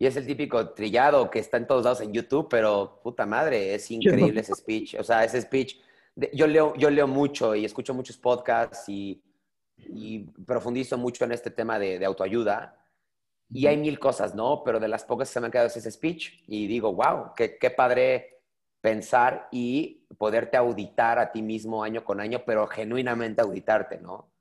Y 0.00 0.06
es 0.06 0.16
el 0.16 0.26
típico 0.26 0.70
trillado 0.70 1.28
que 1.28 1.40
está 1.40 1.56
en 1.56 1.66
todos 1.66 1.84
lados 1.84 2.00
en 2.00 2.12
YouTube, 2.12 2.48
pero 2.48 3.00
puta 3.02 3.26
madre, 3.26 3.74
es 3.74 3.90
increíble 3.90 4.40
ese 4.40 4.54
speech. 4.54 4.94
O 4.98 5.04
sea, 5.04 5.24
ese 5.24 5.40
speech 5.40 5.76
yo 6.32 6.46
leo, 6.46 6.74
yo 6.76 6.90
leo 6.90 7.06
mucho 7.06 7.54
y 7.54 7.64
escucho 7.64 7.94
muchos 7.94 8.16
podcasts 8.16 8.88
y, 8.88 9.22
profundizo 10.44 10.98
mucho 10.98 11.24
en 11.24 11.32
este 11.32 11.50
tema 11.50 11.78
de, 11.78 12.04
autoayuda. 12.04 12.76
Y 13.50 13.66
hay 13.66 13.76
mil 13.76 13.98
cosas, 13.98 14.34
¿no? 14.34 14.62
Pero 14.64 14.78
de 14.78 14.88
las 14.88 15.04
pocas 15.04 15.28
que 15.28 15.34
se 15.34 15.40
me 15.40 15.46
han 15.46 15.52
quedado 15.52 15.68
es 15.68 15.76
ese 15.76 15.90
speech 15.90 16.44
y 16.46 16.66
digo, 16.66 16.92
wow, 16.92 17.32
qué, 17.34 17.56
qué 17.58 17.70
padre 17.70 18.37
pensar 18.80 19.48
y 19.50 20.06
poderte 20.18 20.56
auditar 20.56 21.18
a 21.18 21.32
ti 21.32 21.42
mismo 21.42 21.82
año 21.82 22.04
con 22.04 22.20
año, 22.20 22.42
pero 22.46 22.66
genuinamente 22.66 23.42
auditarte, 23.42 23.98
¿no? 23.98 24.32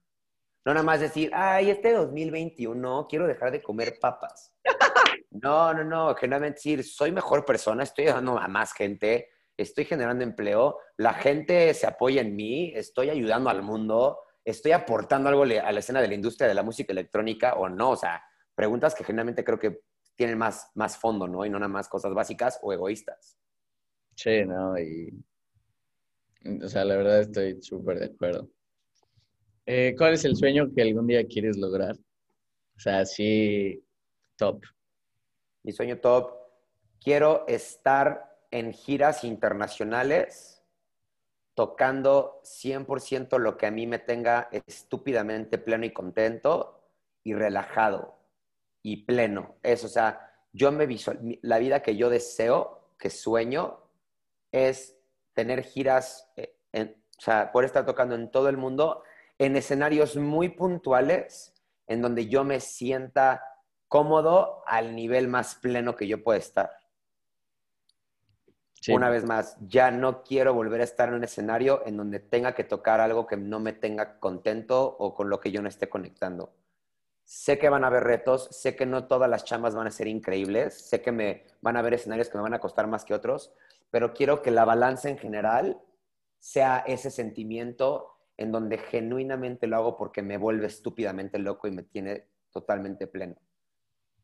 No 0.65 0.73
nada 0.73 0.83
más 0.83 0.99
decir, 0.99 1.31
ay, 1.33 1.69
este 1.69 1.93
2021 1.93 3.07
quiero 3.09 3.27
dejar 3.27 3.51
de 3.51 3.61
comer 3.61 3.97
papas. 3.99 4.53
No, 5.29 5.71
no, 5.71 5.83
no, 5.83 6.15
genuinamente 6.15 6.55
decir, 6.55 6.83
soy 6.83 7.11
mejor 7.11 7.45
persona, 7.45 7.83
estoy 7.83 8.05
ayudando 8.05 8.39
a 8.39 8.47
más 8.47 8.73
gente, 8.73 9.29
estoy 9.55 9.85
generando 9.85 10.23
empleo, 10.23 10.79
la 10.95 11.13
gente 11.13 11.73
se 11.75 11.85
apoya 11.85 12.21
en 12.21 12.35
mí, 12.35 12.71
estoy 12.73 13.11
ayudando 13.11 13.51
al 13.51 13.61
mundo, 13.61 14.19
estoy 14.43 14.71
aportando 14.71 15.29
algo 15.29 15.43
a 15.43 15.71
la 15.71 15.79
escena 15.79 16.01
de 16.01 16.07
la 16.07 16.13
industria 16.15 16.47
de 16.47 16.53
la 16.55 16.63
música 16.63 16.93
electrónica 16.93 17.53
o 17.53 17.67
no. 17.69 17.91
O 17.91 17.95
sea, 17.95 18.23
preguntas 18.55 18.95
que 18.95 19.03
generalmente 19.03 19.43
creo 19.43 19.59
que 19.59 19.81
tienen 20.15 20.37
más, 20.37 20.71
más 20.73 20.97
fondo, 20.97 21.27
¿no? 21.27 21.45
Y 21.45 21.49
no 21.49 21.59
nada 21.59 21.69
más 21.69 21.89
cosas 21.89 22.13
básicas 22.13 22.57
o 22.61 22.71
egoístas. 22.71 23.37
Sí, 24.17 24.43
no, 24.45 24.77
y... 24.79 25.13
O 26.63 26.67
sea, 26.67 26.83
la 26.85 26.95
verdad 26.95 27.21
estoy 27.21 27.61
súper 27.61 27.99
de 27.99 28.05
acuerdo. 28.05 28.49
Eh, 29.65 29.93
¿Cuál 29.97 30.13
es 30.13 30.25
el 30.25 30.35
sueño 30.35 30.73
que 30.73 30.81
algún 30.81 31.05
día 31.05 31.27
quieres 31.27 31.55
lograr? 31.57 31.95
O 31.95 32.79
sea, 32.79 33.05
sí, 33.05 33.83
top. 34.35 34.63
Mi 35.61 35.71
sueño 35.71 35.99
top. 35.99 36.31
Quiero 36.99 37.45
estar 37.47 38.39
en 38.49 38.73
giras 38.73 39.23
internacionales 39.23 40.63
tocando 41.53 42.41
100% 42.43 43.37
lo 43.37 43.57
que 43.57 43.67
a 43.67 43.71
mí 43.71 43.85
me 43.85 43.99
tenga 43.99 44.49
estúpidamente 44.65 45.57
pleno 45.57 45.85
y 45.85 45.91
contento 45.91 46.89
y 47.23 47.33
relajado 47.35 48.17
y 48.81 49.05
pleno. 49.05 49.57
Eso, 49.61 49.87
o 49.87 49.89
sea, 49.89 50.33
yo 50.53 50.71
me 50.71 50.87
visual, 50.87 51.37
la 51.41 51.59
vida 51.59 51.81
que 51.81 51.97
yo 51.97 52.09
deseo, 52.09 52.93
que 52.97 53.09
sueño, 53.09 53.86
es 54.51 54.97
tener 55.33 55.63
giras, 55.63 56.29
eh, 56.35 56.55
o 56.73 57.21
sea, 57.21 57.51
poder 57.51 57.65
estar 57.65 57.85
tocando 57.85 58.15
en 58.15 58.31
todo 58.31 58.49
el 58.49 58.57
mundo 58.57 59.03
en 59.37 59.55
escenarios 59.55 60.15
muy 60.15 60.49
puntuales 60.49 61.53
en 61.87 62.01
donde 62.01 62.27
yo 62.27 62.43
me 62.43 62.59
sienta 62.59 63.43
cómodo 63.87 64.63
al 64.67 64.95
nivel 64.95 65.27
más 65.27 65.55
pleno 65.55 65.95
que 65.95 66.07
yo 66.07 66.23
pueda 66.23 66.39
estar. 66.39 66.71
Una 68.89 69.09
vez 69.09 69.25
más, 69.25 69.57
ya 69.59 69.91
no 69.91 70.23
quiero 70.23 70.53
volver 70.53 70.79
a 70.79 70.85
estar 70.85 71.09
en 71.09 71.15
un 71.15 71.23
escenario 71.23 71.85
en 71.85 71.97
donde 71.97 72.19
tenga 72.19 72.53
que 72.53 72.63
tocar 72.63 73.01
algo 73.01 73.27
que 73.27 73.35
no 73.35 73.59
me 73.59 73.73
tenga 73.73 74.17
contento 74.19 74.95
o 74.97 75.13
con 75.13 75.29
lo 75.29 75.41
que 75.41 75.51
yo 75.51 75.61
no 75.61 75.67
esté 75.67 75.89
conectando. 75.89 76.53
Sé 77.25 77.59
que 77.59 77.67
van 77.67 77.83
a 77.83 77.87
haber 77.87 78.05
retos, 78.05 78.47
sé 78.51 78.77
que 78.77 78.85
no 78.85 79.07
todas 79.07 79.29
las 79.29 79.43
chambas 79.43 79.75
van 79.75 79.87
a 79.87 79.91
ser 79.91 80.07
increíbles, 80.07 80.87
sé 80.87 81.01
que 81.01 81.11
me 81.11 81.43
van 81.59 81.75
a 81.75 81.79
haber 81.79 81.95
escenarios 81.95 82.29
que 82.29 82.37
me 82.37 82.43
van 82.43 82.53
a 82.53 82.59
costar 82.59 82.87
más 82.87 83.03
que 83.03 83.13
otros, 83.13 83.53
pero 83.89 84.13
quiero 84.13 84.41
que 84.41 84.51
la 84.51 84.65
balanza 84.65 85.09
en 85.09 85.17
general 85.17 85.81
sea 86.39 86.83
ese 86.85 87.11
sentimiento 87.11 88.17
en 88.37 88.51
donde 88.51 88.77
genuinamente 88.77 89.67
lo 89.67 89.77
hago 89.77 89.97
porque 89.97 90.21
me 90.21 90.37
vuelve 90.37 90.67
estúpidamente 90.67 91.39
loco 91.39 91.67
y 91.67 91.71
me 91.71 91.83
tiene 91.83 92.27
totalmente 92.51 93.07
pleno. 93.07 93.35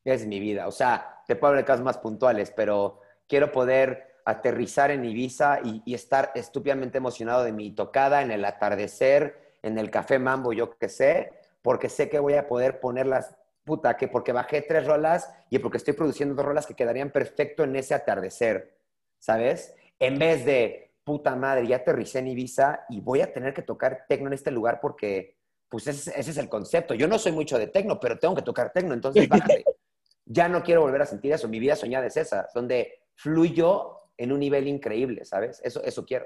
Es 0.04 0.28
mi 0.28 0.40
vida. 0.40 0.68
O 0.68 0.72
sea, 0.72 1.22
te 1.28 1.36
puedo 1.36 1.50
hablar 1.50 1.64
de 1.64 1.68
casos 1.68 1.84
más 1.84 1.98
puntuales, 1.98 2.52
pero 2.56 3.02
quiero 3.28 3.52
poder 3.52 4.14
aterrizar 4.26 4.92
en 4.92 5.06
Ibiza 5.06 5.60
y, 5.64 5.94
estar 5.94 6.32
estúpidamente 6.36 6.98
emocionado 6.98 7.44
de 7.44 7.52
mi 7.52 7.72
tocada 7.72 8.22
en 8.22 8.32
el 8.32 8.46
atardecer, 8.46 9.58
en 9.62 9.78
el 9.78 9.90
café 9.90 10.20
Mambo, 10.20 10.54
yo 10.54 10.78
qué 10.78 10.90
sé, 10.90 11.34
porque 11.62 11.90
sé 11.90 12.10
que 12.10 12.20
voy 12.20 12.34
a 12.34 12.48
poder 12.48 12.80
poner 12.80 13.08
las 13.08 13.36
puta, 13.64 13.96
que 13.96 14.08
porque 14.08 14.34
bajé 14.34 14.62
tres 14.62 14.86
rolas 14.86 15.34
y 15.50 15.60
porque 15.60 15.78
estoy 15.78 15.94
produciendo 15.94 16.36
dos 16.36 16.46
rolas 16.46 16.66
que 16.66 16.74
quedarían 16.74 17.12
perfecto 17.12 17.64
en 17.64 17.76
ese 17.76 17.94
atardecer, 17.94 18.76
¿sabes? 19.24 19.74
En 20.00 20.20
vez 20.20 20.46
de, 20.46 20.92
puta 21.06 21.34
madre, 21.38 21.66
ya 21.66 21.78
aterricé 21.78 22.20
en 22.20 22.28
Ibiza 22.28 22.82
y 22.90 23.00
voy 23.00 23.22
a 23.22 23.32
tener 23.32 23.54
que 23.54 23.62
tocar 23.62 24.04
tecno 24.06 24.28
en 24.28 24.34
este 24.34 24.52
lugar 24.52 24.82
porque, 24.82 25.38
pues 25.70 25.88
ese, 25.88 26.12
ese 26.20 26.32
es 26.32 26.38
el 26.38 26.50
concepto. 26.50 26.94
Yo 26.94 27.08
no 27.08 27.18
soy 27.18 27.32
mucho 27.32 27.58
de 27.58 27.68
tecno, 27.68 28.02
pero 28.02 28.20
tengo 28.20 28.36
que 28.36 28.42
tocar 28.42 28.74
tecno, 28.74 28.94
entonces 28.94 29.30
bájale. 29.30 29.64
ya 30.26 30.50
no 30.50 30.62
quiero 30.62 30.82
volver 30.82 31.04
a 31.04 31.06
sentir 31.06 31.32
eso. 31.32 31.48
Mi 31.48 31.60
vida 31.60 31.78
soñada 31.78 32.06
es 32.06 32.18
esa, 32.18 32.50
donde 32.54 33.00
fluyo 33.16 34.02
en 34.18 34.34
un 34.34 34.42
nivel 34.42 34.68
increíble, 34.68 35.24
¿sabes? 35.24 35.62
Eso, 35.64 35.82
eso 35.86 36.04
quiero. 36.04 36.26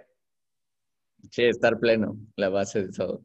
Sí, 1.29 1.43
estar 1.43 1.77
pleno, 1.77 2.17
la 2.35 2.49
base 2.49 2.87
de 2.87 2.91
todo. 2.91 3.21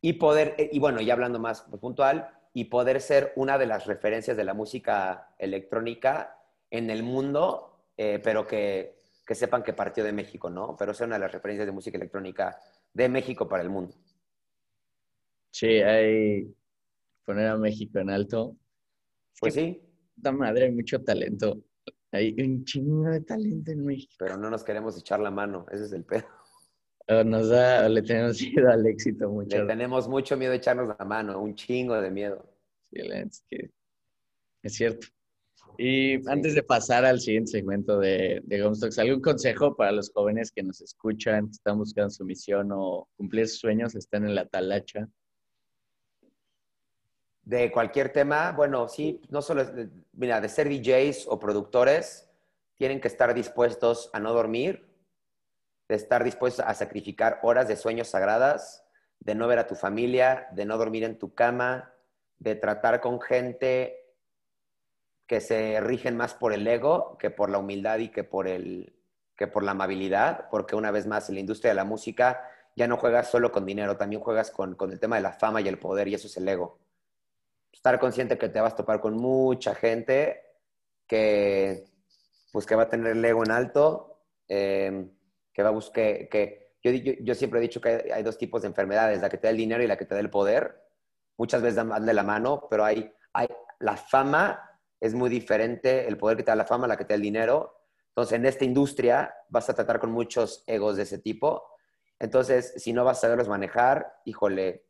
Y 0.00 0.14
poder, 0.14 0.54
eh, 0.56 0.70
y 0.72 0.78
bueno, 0.78 1.02
ya 1.02 1.12
hablando 1.12 1.38
más 1.38 1.60
puntual, 1.78 2.30
y 2.54 2.64
poder 2.66 3.02
ser 3.02 3.34
una 3.36 3.58
de 3.58 3.66
las 3.66 3.84
referencias 3.84 4.34
de 4.34 4.44
la 4.44 4.54
música 4.54 5.34
electrónica 5.38 6.38
en 6.70 6.88
el 6.88 7.02
mundo, 7.02 7.73
eh, 7.96 8.20
pero 8.22 8.46
que, 8.46 9.02
que, 9.26 9.34
sepan 9.34 9.62
que 9.62 9.72
partió 9.72 10.04
de 10.04 10.12
México, 10.12 10.50
¿no? 10.50 10.76
Pero 10.76 10.94
ser 10.94 11.06
una 11.06 11.16
de 11.16 11.20
las 11.20 11.32
referencias 11.32 11.66
de 11.66 11.72
música 11.72 11.96
electrónica 11.96 12.58
de 12.92 13.08
México 13.08 13.48
para 13.48 13.62
el 13.62 13.70
mundo. 13.70 13.94
Sí, 15.50 15.66
hay 15.66 16.54
poner 17.24 17.48
a 17.48 17.56
México 17.56 17.98
en 17.98 18.10
alto. 18.10 18.56
Pues 19.40 19.54
sí. 19.54 19.80
Puta 20.14 20.32
madre, 20.32 20.66
hay 20.66 20.72
mucho 20.72 21.02
talento. 21.02 21.62
Hay 22.12 22.34
un 22.40 22.64
chingo 22.64 23.08
de 23.10 23.20
talento 23.22 23.72
en 23.72 23.84
México. 23.84 24.14
Pero 24.18 24.36
no 24.36 24.48
nos 24.48 24.62
queremos 24.62 24.96
echar 24.96 25.18
la 25.20 25.30
mano, 25.30 25.66
ese 25.72 25.84
es 25.84 25.92
el 25.92 26.04
pedo. 26.04 26.26
nos 27.24 27.48
da, 27.48 27.88
le 27.88 28.02
tenemos 28.02 28.40
miedo 28.40 28.70
al 28.70 28.86
éxito 28.86 29.28
mucho. 29.28 29.58
Le 29.58 29.66
tenemos 29.66 30.08
mucho 30.08 30.36
miedo 30.36 30.52
a 30.52 30.56
echarnos 30.56 30.94
la 30.96 31.04
mano, 31.04 31.40
un 31.40 31.54
chingo 31.54 32.00
de 32.00 32.10
miedo. 32.10 32.46
Sí, 32.92 33.00
es, 33.00 33.44
que 33.48 33.70
es 34.62 34.74
cierto. 34.74 35.08
Y 35.76 36.14
antes 36.28 36.54
de 36.54 36.62
pasar 36.62 37.04
al 37.04 37.20
siguiente 37.20 37.50
segmento 37.50 37.98
de, 37.98 38.40
de 38.44 38.62
Gomstocks, 38.62 38.98
¿algún 38.98 39.20
consejo 39.20 39.74
para 39.74 39.90
los 39.90 40.12
jóvenes 40.12 40.52
que 40.52 40.62
nos 40.62 40.80
escuchan, 40.80 41.46
que 41.46 41.52
están 41.52 41.78
buscando 41.78 42.10
su 42.10 42.24
misión 42.24 42.70
o 42.72 43.08
cumplir 43.16 43.48
sus 43.48 43.60
sueños, 43.60 43.94
están 43.94 44.24
en 44.24 44.34
la 44.34 44.46
talacha? 44.46 45.08
De 47.42 47.72
cualquier 47.72 48.10
tema, 48.10 48.52
bueno, 48.52 48.88
sí, 48.88 49.20
no 49.30 49.42
solo, 49.42 49.66
mira, 50.12 50.40
de 50.40 50.48
ser 50.48 50.68
DJs 50.68 51.26
o 51.28 51.38
productores, 51.38 52.30
tienen 52.76 53.00
que 53.00 53.08
estar 53.08 53.34
dispuestos 53.34 54.10
a 54.12 54.20
no 54.20 54.32
dormir, 54.32 54.88
de 55.88 55.96
estar 55.96 56.24
dispuestos 56.24 56.64
a 56.66 56.72
sacrificar 56.74 57.40
horas 57.42 57.68
de 57.68 57.76
sueños 57.76 58.08
sagradas, 58.08 58.84
de 59.18 59.34
no 59.34 59.46
ver 59.48 59.58
a 59.58 59.66
tu 59.66 59.74
familia, 59.74 60.46
de 60.52 60.64
no 60.64 60.78
dormir 60.78 61.04
en 61.04 61.18
tu 61.18 61.34
cama, 61.34 61.92
de 62.38 62.54
tratar 62.54 63.00
con 63.00 63.20
gente 63.20 64.03
que 65.26 65.40
se 65.40 65.80
rigen 65.80 66.16
más 66.16 66.34
por 66.34 66.52
el 66.52 66.66
ego 66.66 67.16
que 67.18 67.30
por 67.30 67.50
la 67.50 67.58
humildad 67.58 67.98
y 67.98 68.10
que 68.10 68.24
por, 68.24 68.46
el, 68.46 68.94
que 69.36 69.46
por 69.46 69.62
la 69.62 69.72
amabilidad, 69.72 70.48
porque 70.50 70.76
una 70.76 70.90
vez 70.90 71.06
más 71.06 71.28
en 71.28 71.36
la 71.36 71.40
industria 71.40 71.70
de 71.70 71.76
la 71.76 71.84
música 71.84 72.48
ya 72.76 72.86
no 72.86 72.96
juegas 72.96 73.30
solo 73.30 73.52
con 73.52 73.64
dinero, 73.64 73.96
también 73.96 74.20
juegas 74.20 74.50
con, 74.50 74.74
con 74.74 74.92
el 74.92 75.00
tema 75.00 75.16
de 75.16 75.22
la 75.22 75.32
fama 75.32 75.60
y 75.60 75.68
el 75.68 75.78
poder 75.78 76.08
y 76.08 76.14
eso 76.14 76.26
es 76.26 76.36
el 76.36 76.48
ego. 76.48 76.78
Estar 77.72 77.98
consciente 77.98 78.36
que 78.36 78.48
te 78.48 78.60
vas 78.60 78.72
a 78.72 78.76
topar 78.76 79.00
con 79.00 79.14
mucha 79.14 79.74
gente 79.74 80.42
que, 81.06 81.84
pues, 82.52 82.66
que 82.66 82.74
va 82.74 82.84
a 82.84 82.88
tener 82.88 83.12
el 83.12 83.24
ego 83.24 83.44
en 83.44 83.50
alto, 83.50 84.24
eh, 84.48 85.08
que 85.52 85.62
va 85.62 85.68
a 85.68 85.72
buscar, 85.72 86.28
que 86.28 86.64
yo, 86.82 86.90
yo, 86.92 87.34
siempre 87.34 87.60
he 87.60 87.62
dicho 87.62 87.80
que 87.80 88.12
hay, 88.12 88.22
dos 88.22 88.36
tipos 88.36 88.62
de 88.62 88.68
enfermedades, 88.68 89.20
la 89.20 89.30
que 89.30 89.38
te 89.38 89.46
da 89.46 89.50
el 89.50 89.56
dinero 89.56 89.82
y 89.82 89.86
la 89.86 89.96
que 89.96 90.04
te 90.04 90.14
da 90.14 90.20
el 90.20 90.30
poder. 90.30 90.82
Muchas 91.36 91.62
veces 91.62 91.76
dan 91.76 92.04
de 92.04 92.14
la 92.14 92.22
mano, 92.22 92.66
pero 92.68 92.84
hay, 92.84 93.10
hay, 93.32 93.48
la 93.78 93.96
fama 93.96 94.63
es 95.00 95.14
muy 95.14 95.30
diferente, 95.30 96.06
el 96.06 96.16
poder 96.16 96.36
que 96.36 96.42
te 96.42 96.50
da 96.50 96.56
la 96.56 96.64
fama, 96.64 96.86
la 96.86 96.96
que 96.96 97.04
te 97.04 97.14
da 97.14 97.16
el 97.16 97.22
dinero. 97.22 97.80
Entonces, 98.08 98.38
en 98.38 98.46
esta 98.46 98.64
industria 98.64 99.34
vas 99.48 99.68
a 99.68 99.74
tratar 99.74 100.00
con 100.00 100.10
muchos 100.10 100.64
egos 100.66 100.96
de 100.96 101.02
ese 101.02 101.18
tipo. 101.18 101.64
Entonces, 102.18 102.74
si 102.76 102.92
no 102.92 103.04
vas 103.04 103.18
a 103.18 103.20
saberlos 103.22 103.48
manejar, 103.48 104.20
híjole, 104.24 104.86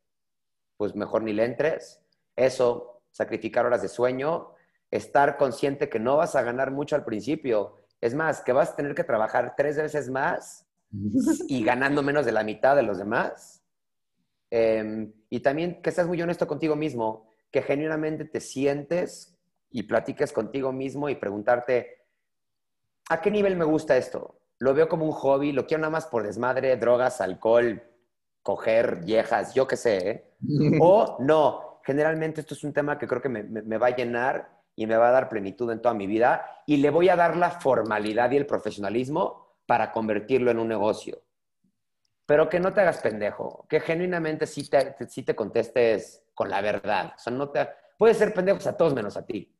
pues 0.76 0.94
mejor 0.94 1.22
ni 1.22 1.32
le 1.32 1.44
entres. 1.44 2.02
Eso, 2.36 3.02
sacrificar 3.10 3.66
horas 3.66 3.82
de 3.82 3.88
sueño, 3.88 4.54
estar 4.90 5.36
consciente 5.36 5.88
que 5.88 5.98
no 5.98 6.16
vas 6.16 6.36
a 6.36 6.42
ganar 6.42 6.70
mucho 6.70 6.96
al 6.96 7.04
principio 7.04 7.84
es 8.04 8.14
más, 8.14 8.42
que 8.42 8.52
vas 8.52 8.72
a 8.72 8.76
tener 8.76 8.94
que 8.94 9.02
trabajar 9.02 9.54
tres 9.56 9.78
veces 9.78 10.10
más 10.10 10.66
y 11.48 11.64
ganando 11.64 12.02
menos 12.02 12.26
de 12.26 12.32
la 12.32 12.44
mitad 12.44 12.76
de 12.76 12.82
los 12.82 12.98
demás. 12.98 13.64
Em, 14.50 15.10
y 15.30 15.40
también 15.40 15.80
que 15.80 15.90
seas 15.90 16.06
muy 16.06 16.20
honesto 16.20 16.46
contigo 16.46 16.76
mismo, 16.76 17.26
que 17.50 17.62
genuinamente 17.62 18.26
te 18.26 18.40
sientes 18.40 19.33
y 19.74 19.82
platiques 19.82 20.32
contigo 20.32 20.70
mismo 20.70 21.08
y 21.08 21.16
preguntarte, 21.16 22.06
¿a 23.10 23.20
qué 23.20 23.28
nivel 23.30 23.56
me 23.56 23.64
gusta 23.64 23.96
esto? 23.96 24.40
¿Lo 24.60 24.72
veo 24.72 24.88
como 24.88 25.04
un 25.04 25.10
hobby? 25.10 25.50
¿Lo 25.50 25.66
quiero 25.66 25.80
nada 25.80 25.90
más 25.90 26.06
por 26.06 26.22
desmadre, 26.22 26.76
drogas, 26.76 27.20
alcohol, 27.20 27.82
coger 28.40 29.00
viejas, 29.04 29.52
yo 29.52 29.66
qué 29.66 29.76
sé? 29.76 30.08
¿eh? 30.08 30.36
o 30.80 31.16
no, 31.18 31.80
generalmente 31.84 32.40
esto 32.40 32.54
es 32.54 32.62
un 32.62 32.72
tema 32.72 32.96
que 32.96 33.08
creo 33.08 33.20
que 33.20 33.28
me 33.28 33.78
va 33.78 33.88
a 33.88 33.96
llenar 33.96 34.48
y 34.76 34.86
me 34.86 34.96
va 34.96 35.08
a 35.08 35.12
dar 35.12 35.28
plenitud 35.28 35.68
en 35.72 35.82
toda 35.82 35.92
mi 35.92 36.06
vida 36.06 36.62
y 36.66 36.76
le 36.76 36.90
voy 36.90 37.08
a 37.08 37.16
dar 37.16 37.36
la 37.36 37.50
formalidad 37.50 38.30
y 38.30 38.36
el 38.36 38.46
profesionalismo 38.46 39.56
para 39.66 39.90
convertirlo 39.90 40.52
en 40.52 40.60
un 40.60 40.68
negocio. 40.68 41.20
Pero 42.26 42.48
que 42.48 42.60
no 42.60 42.72
te 42.72 42.80
hagas 42.80 42.98
pendejo, 42.98 43.66
que 43.68 43.80
genuinamente 43.80 44.46
sí 44.46 44.68
te, 44.70 44.94
sí 45.08 45.24
te 45.24 45.34
contestes 45.34 46.22
con 46.32 46.48
la 46.48 46.60
verdad. 46.60 47.14
O 47.16 47.18
sea, 47.18 47.32
no 47.32 47.50
te, 47.50 47.68
puedes 47.98 48.16
ser 48.16 48.32
pendejos 48.32 48.66
a 48.66 48.76
todos 48.76 48.94
menos 48.94 49.16
a 49.16 49.26
ti. 49.26 49.53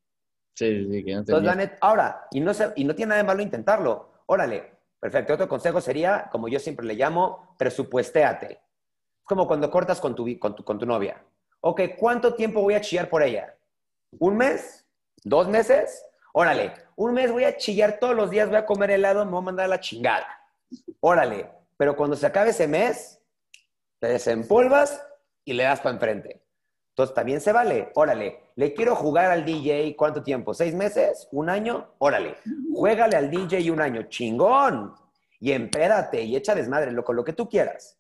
Sí, 0.55 0.87
sí, 0.89 1.05
que 1.05 1.13
no 1.13 1.19
Entonces, 1.21 1.71
ahora, 1.81 2.29
y 2.31 2.41
no, 2.41 2.53
y 2.77 2.85
no 2.85 2.95
tiene 2.95 3.11
nada 3.11 3.23
de 3.23 3.27
malo 3.27 3.43
intentarlo. 3.43 4.23
Órale, 4.27 4.73
perfecto. 5.01 5.35
Otro 5.35 5.49
consejo 5.49 5.81
sería, 5.81 6.29
como 6.31 6.49
yo 6.49 6.59
siempre 6.61 6.87
le 6.87 6.95
llamo, 6.95 7.55
presupuestéate. 7.59 8.53
Es 8.53 9.25
como 9.25 9.47
cuando 9.47 9.71
cortas 9.71 10.01
con 10.01 10.15
tu, 10.15 10.39
con 10.39 10.55
tu, 10.55 10.65
con 10.65 10.79
tu 10.79 10.87
novia. 10.87 11.23
Ok, 11.61 11.81
¿cuánto 11.99 12.35
tiempo 12.35 12.63
voy 12.63 12.75
a 12.75 12.81
chillar 12.81 13.09
por 13.09 13.23
ella? 13.23 13.57
¿Un 14.19 14.37
mes? 14.37 14.87
¿Dos 15.25 15.49
meses? 15.49 16.05
Órale, 16.33 16.73
un 16.97 17.15
mes 17.15 17.33
voy 17.33 17.45
a 17.45 17.57
chillar 17.57 17.99
todos 17.99 18.15
los 18.15 18.31
días, 18.31 18.49
voy 18.49 18.59
a 18.59 18.67
comer 18.67 18.91
helado, 18.91 19.25
me 19.25 19.31
voy 19.33 19.41
a 19.41 19.45
mandar 19.45 19.65
a 19.67 19.69
la 19.69 19.81
chingada. 19.81 20.27
Órale, 21.01 21.51
pero 21.77 21.97
cuando 21.97 22.17
se 22.17 22.27
acabe 22.27 22.51
ese 22.51 22.69
mes, 22.69 23.21
te 23.99 24.09
desempolvas 24.09 25.05
y 25.45 25.53
le 25.53 25.65
das 25.65 25.81
para 25.81 25.95
enfrente. 25.95 26.44
Entonces 26.95 27.13
también 27.13 27.41
se 27.41 27.51
vale. 27.51 27.91
Órale, 27.97 28.53
le 28.55 28.73
quiero 28.73 28.95
jugar 28.95 29.33
al 29.33 29.45
DJ, 29.45 29.97
¿cuánto 29.97 30.23
tiempo? 30.23 30.55
¿Seis 30.55 30.77
meses? 30.77 31.27
¿Un 31.33 31.51
año? 31.51 31.89
Órale, 31.99 32.37
juégale 32.73 33.17
al 33.17 33.33
DJ 33.33 33.69
un 33.73 33.81
año, 33.81 34.05
chingón. 34.05 34.95
Y 35.41 35.51
empédate 35.51 36.23
y 36.23 36.37
echa 36.37 36.55
desmadre, 36.55 36.93
loco, 36.93 37.13
lo 37.13 37.25
que 37.25 37.33
tú 37.33 37.49
quieras. 37.49 37.99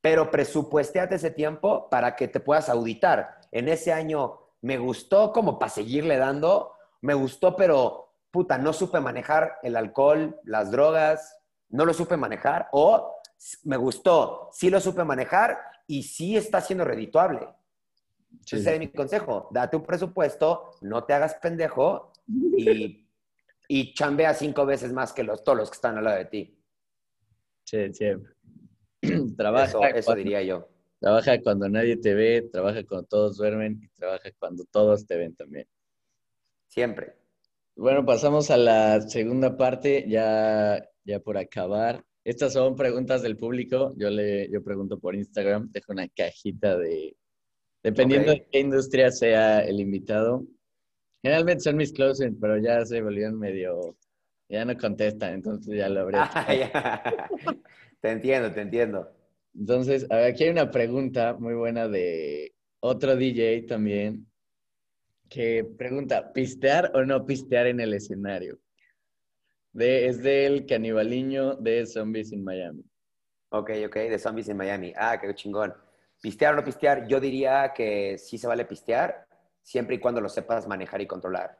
Pero 0.00 0.30
presupuesteate 0.30 1.16
ese 1.16 1.32
tiempo 1.32 1.90
para 1.90 2.16
que 2.16 2.26
te 2.26 2.40
puedas 2.40 2.70
auditar. 2.70 3.40
En 3.52 3.68
ese 3.68 3.92
año 3.92 4.38
me 4.62 4.78
gustó 4.78 5.30
como 5.30 5.58
para 5.58 5.70
seguirle 5.70 6.16
dando, 6.16 6.72
me 7.02 7.12
gustó, 7.12 7.54
pero 7.54 8.14
puta, 8.30 8.56
no 8.56 8.72
supe 8.72 9.00
manejar 9.00 9.58
el 9.62 9.76
alcohol, 9.76 10.40
las 10.44 10.70
drogas, 10.70 11.36
no 11.68 11.84
lo 11.84 11.92
supe 11.92 12.16
manejar, 12.16 12.70
o 12.72 13.20
me 13.64 13.76
gustó, 13.76 14.48
sí 14.50 14.70
lo 14.70 14.80
supe 14.80 15.04
manejar 15.04 15.58
y 15.86 16.04
sí 16.04 16.38
está 16.38 16.62
siendo 16.62 16.86
redituable. 16.86 17.46
Ese 18.44 18.74
es 18.74 18.78
mi 18.78 18.88
consejo, 18.88 19.48
date 19.52 19.76
un 19.76 19.84
presupuesto, 19.84 20.70
no 20.82 21.04
te 21.04 21.12
hagas 21.12 21.34
pendejo 21.36 22.12
y, 22.28 23.08
y 23.68 23.94
chambea 23.94 24.34
cinco 24.34 24.66
veces 24.66 24.92
más 24.92 25.12
que 25.12 25.22
los, 25.22 25.42
todos 25.42 25.58
los 25.58 25.70
que 25.70 25.76
están 25.76 25.98
al 25.98 26.04
lado 26.04 26.18
de 26.18 26.24
ti. 26.26 26.58
Sí, 27.64 27.92
sí. 27.92 28.06
Trabaja. 29.36 29.88
eso 29.90 30.14
diría 30.14 30.42
yo. 30.42 30.68
Trabaja 31.00 31.40
cuando 31.42 31.68
nadie 31.68 31.96
te 31.96 32.14
ve, 32.14 32.48
trabaja 32.50 32.84
cuando 32.84 33.06
todos 33.06 33.36
duermen 33.36 33.80
y 33.82 33.88
trabaja 33.88 34.30
cuando 34.38 34.64
todos 34.70 35.06
te 35.06 35.16
ven 35.16 35.34
también. 35.34 35.66
Siempre. 36.68 37.14
Bueno, 37.76 38.06
pasamos 38.06 38.50
a 38.50 38.56
la 38.56 39.00
segunda 39.00 39.56
parte, 39.56 40.06
ya, 40.08 40.88
ya 41.04 41.20
por 41.20 41.36
acabar. 41.36 42.04
Estas 42.22 42.52
son 42.54 42.76
preguntas 42.76 43.22
del 43.22 43.36
público. 43.36 43.92
Yo 43.96 44.08
le 44.08 44.48
yo 44.50 44.62
pregunto 44.62 44.98
por 44.98 45.14
Instagram, 45.14 45.70
dejo 45.72 45.92
una 45.92 46.08
cajita 46.08 46.78
de. 46.78 47.16
Dependiendo 47.84 48.32
de 48.32 48.46
qué 48.50 48.60
industria 48.60 49.10
sea 49.10 49.60
el 49.60 49.78
invitado. 49.78 50.42
Generalmente 51.22 51.64
son 51.64 51.76
mis 51.76 51.92
closing, 51.92 52.40
pero 52.40 52.56
ya 52.56 52.84
se 52.86 53.02
volvieron 53.02 53.38
medio. 53.38 53.96
Ya 54.48 54.64
no 54.64 54.76
contestan, 54.76 55.34
entonces 55.34 55.76
ya 55.76 55.88
lo 55.90 56.00
habré. 56.00 56.18
Ah, 56.72 57.30
te 58.00 58.10
entiendo, 58.10 58.50
te 58.52 58.62
entiendo. 58.62 59.12
Entonces, 59.54 60.10
aquí 60.10 60.44
hay 60.44 60.50
una 60.50 60.70
pregunta 60.70 61.34
muy 61.38 61.54
buena 61.54 61.86
de 61.86 62.54
otro 62.80 63.16
DJ 63.16 63.66
también, 63.68 64.26
que 65.28 65.64
pregunta, 65.64 66.32
¿pistear 66.32 66.90
o 66.94 67.04
no 67.04 67.24
pistear 67.26 67.66
en 67.66 67.80
el 67.80 67.92
escenario? 67.92 68.58
De, 69.72 70.06
es 70.06 70.22
del 70.22 70.64
canibaliño 70.66 71.56
de 71.56 71.84
Zombies 71.86 72.32
in 72.32 72.44
Miami. 72.44 72.84
Ok, 73.50 73.70
ok, 73.86 73.94
de 73.94 74.18
Zombies 74.18 74.48
in 74.48 74.56
Miami. 74.56 74.92
Ah, 74.96 75.18
qué 75.20 75.34
chingón. 75.34 75.74
¿Pistear 76.24 76.54
o 76.54 76.56
no 76.56 76.64
pistear? 76.64 77.06
Yo 77.06 77.20
diría 77.20 77.74
que 77.74 78.16
sí 78.16 78.38
se 78.38 78.46
vale 78.46 78.64
pistear, 78.64 79.26
siempre 79.62 79.96
y 79.96 79.98
cuando 79.98 80.22
lo 80.22 80.30
sepas 80.30 80.66
manejar 80.66 81.02
y 81.02 81.06
controlar. 81.06 81.58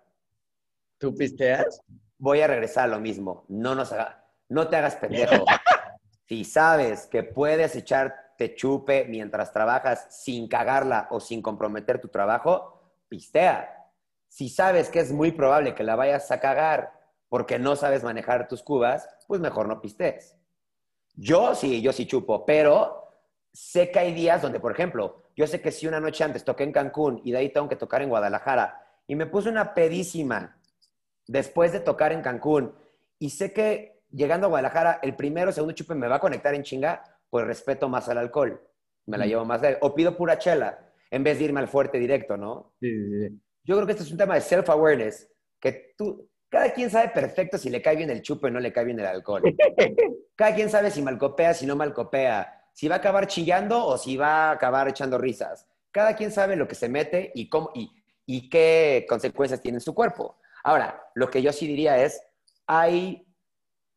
¿Tú 0.96 1.14
pisteas? 1.14 1.82
Voy 2.16 2.40
a 2.40 2.46
regresar 2.46 2.84
a 2.84 2.86
lo 2.86 2.98
mismo. 2.98 3.44
No, 3.48 3.74
nos 3.74 3.92
haga, 3.92 4.24
no 4.48 4.66
te 4.66 4.76
hagas 4.76 4.96
pendejo. 4.96 5.44
si 6.26 6.46
sabes 6.46 7.06
que 7.06 7.22
puedes 7.24 7.76
echarte 7.76 8.54
chupe 8.54 9.04
mientras 9.04 9.52
trabajas 9.52 10.06
sin 10.08 10.48
cagarla 10.48 11.08
o 11.10 11.20
sin 11.20 11.42
comprometer 11.42 12.00
tu 12.00 12.08
trabajo, 12.08 12.94
pistea. 13.10 13.90
Si 14.28 14.48
sabes 14.48 14.88
que 14.88 15.00
es 15.00 15.12
muy 15.12 15.32
probable 15.32 15.74
que 15.74 15.84
la 15.84 15.94
vayas 15.94 16.30
a 16.30 16.40
cagar 16.40 16.90
porque 17.28 17.58
no 17.58 17.76
sabes 17.76 18.02
manejar 18.02 18.48
tus 18.48 18.62
cubas, 18.62 19.10
pues 19.28 19.42
mejor 19.42 19.68
no 19.68 19.82
pistees. 19.82 20.38
Yo 21.16 21.54
sí, 21.54 21.82
yo 21.82 21.92
sí 21.92 22.06
chupo, 22.06 22.46
pero 22.46 23.03
sé 23.55 23.90
que 23.90 24.00
hay 24.00 24.12
días 24.12 24.42
donde, 24.42 24.59
por 24.59 24.72
ejemplo, 24.72 25.22
yo 25.36 25.46
sé 25.46 25.61
que 25.61 25.70
si 25.70 25.86
una 25.86 26.00
noche 26.00 26.24
antes 26.24 26.44
toqué 26.44 26.64
en 26.64 26.72
Cancún 26.72 27.20
y 27.24 27.30
de 27.30 27.38
ahí 27.38 27.48
tengo 27.50 27.68
que 27.68 27.76
tocar 27.76 28.02
en 28.02 28.09
Guadalajara 28.09 28.82
y 29.07 29.14
me 29.14 29.26
puse 29.26 29.48
una 29.48 29.74
pedísima 29.74 30.61
después 31.26 31.72
de 31.72 31.80
tocar 31.80 32.12
en 32.12 32.20
Cancún 32.20 32.74
y 33.18 33.30
sé 33.30 33.52
que 33.52 34.02
llegando 34.11 34.46
a 34.46 34.50
Guadalajara 34.50 34.98
el 35.02 35.14
primero 35.14 35.50
o 35.50 35.52
segundo 35.52 35.74
chupe 35.74 35.94
me 35.94 36.09
va 36.09 36.16
a 36.16 36.20
conectar 36.20 36.55
en 36.55 36.64
chinga, 36.64 37.05
pues 37.30 37.46
respeto 37.46 37.88
más 37.88 38.09
al 38.09 38.18
alcohol, 38.18 38.61
me 39.07 39.18
la 39.18 39.26
llevo 39.26 39.44
más 39.44 39.61
de 39.61 39.78
o 39.80 39.94
pido 39.94 40.16
pura 40.16 40.38
chela 40.38 40.90
en 41.11 41.22
vez 41.22 41.38
de 41.38 41.44
irme 41.44 41.61
al 41.61 41.68
fuerte 41.68 41.98
directo, 41.98 42.36
¿no? 42.36 42.74
Sí, 42.80 42.90
sí, 42.90 43.28
sí. 43.28 43.40
Yo 43.62 43.76
creo 43.76 43.86
que 43.86 43.92
este 43.92 44.05
es 44.05 44.11
un 44.11 44.18
tema 44.18 44.34
de 44.34 44.40
self-awareness, 44.40 45.30
que 45.61 45.94
tú, 45.96 46.28
cada 46.48 46.72
quien 46.72 46.90
sabe 46.90 47.09
perfecto 47.09 47.57
si 47.57 47.70
le 47.70 47.80
cae 47.80 47.96
bien 47.96 48.11
el 48.11 48.20
chupe 48.20 48.48
o 48.48 48.50
no 48.50 48.61
le 48.61 48.72
cae 48.72 48.84
bien 48.84 48.98
el 48.98 49.07
alcohol. 49.07 49.42
Cada 50.36 50.55
quien 50.55 50.68
sabe 50.68 50.90
si 50.90 51.00
malcopea, 51.00 51.55
si 51.55 51.64
no 51.64 51.76
malcopea, 51.76 52.63
si 52.74 52.88
va 52.88 52.96
a 52.96 52.98
acabar 52.98 53.28
chillando 53.28 53.86
o 53.86 53.96
si 53.96 54.16
va 54.16 54.48
a 54.48 54.50
acabar 54.50 54.88
echando 54.88 55.16
risas. 55.16 55.66
Cada 55.92 56.14
quien 56.16 56.32
sabe 56.32 56.56
lo 56.56 56.68
que 56.68 56.74
se 56.74 56.88
mete 56.88 57.30
y, 57.34 57.48
cómo, 57.48 57.70
y, 57.74 58.50
qué 58.50 59.06
consecuencias 59.08 59.60
tiene 59.62 59.76
en 59.76 59.80
su 59.80 59.94
cuerpo. 59.94 60.38
Ahora, 60.64 61.08
lo 61.14 61.30
que 61.30 61.40
yo 61.40 61.52
sí 61.52 61.68
diría 61.68 62.02
es, 62.02 62.20
hay, 62.66 63.26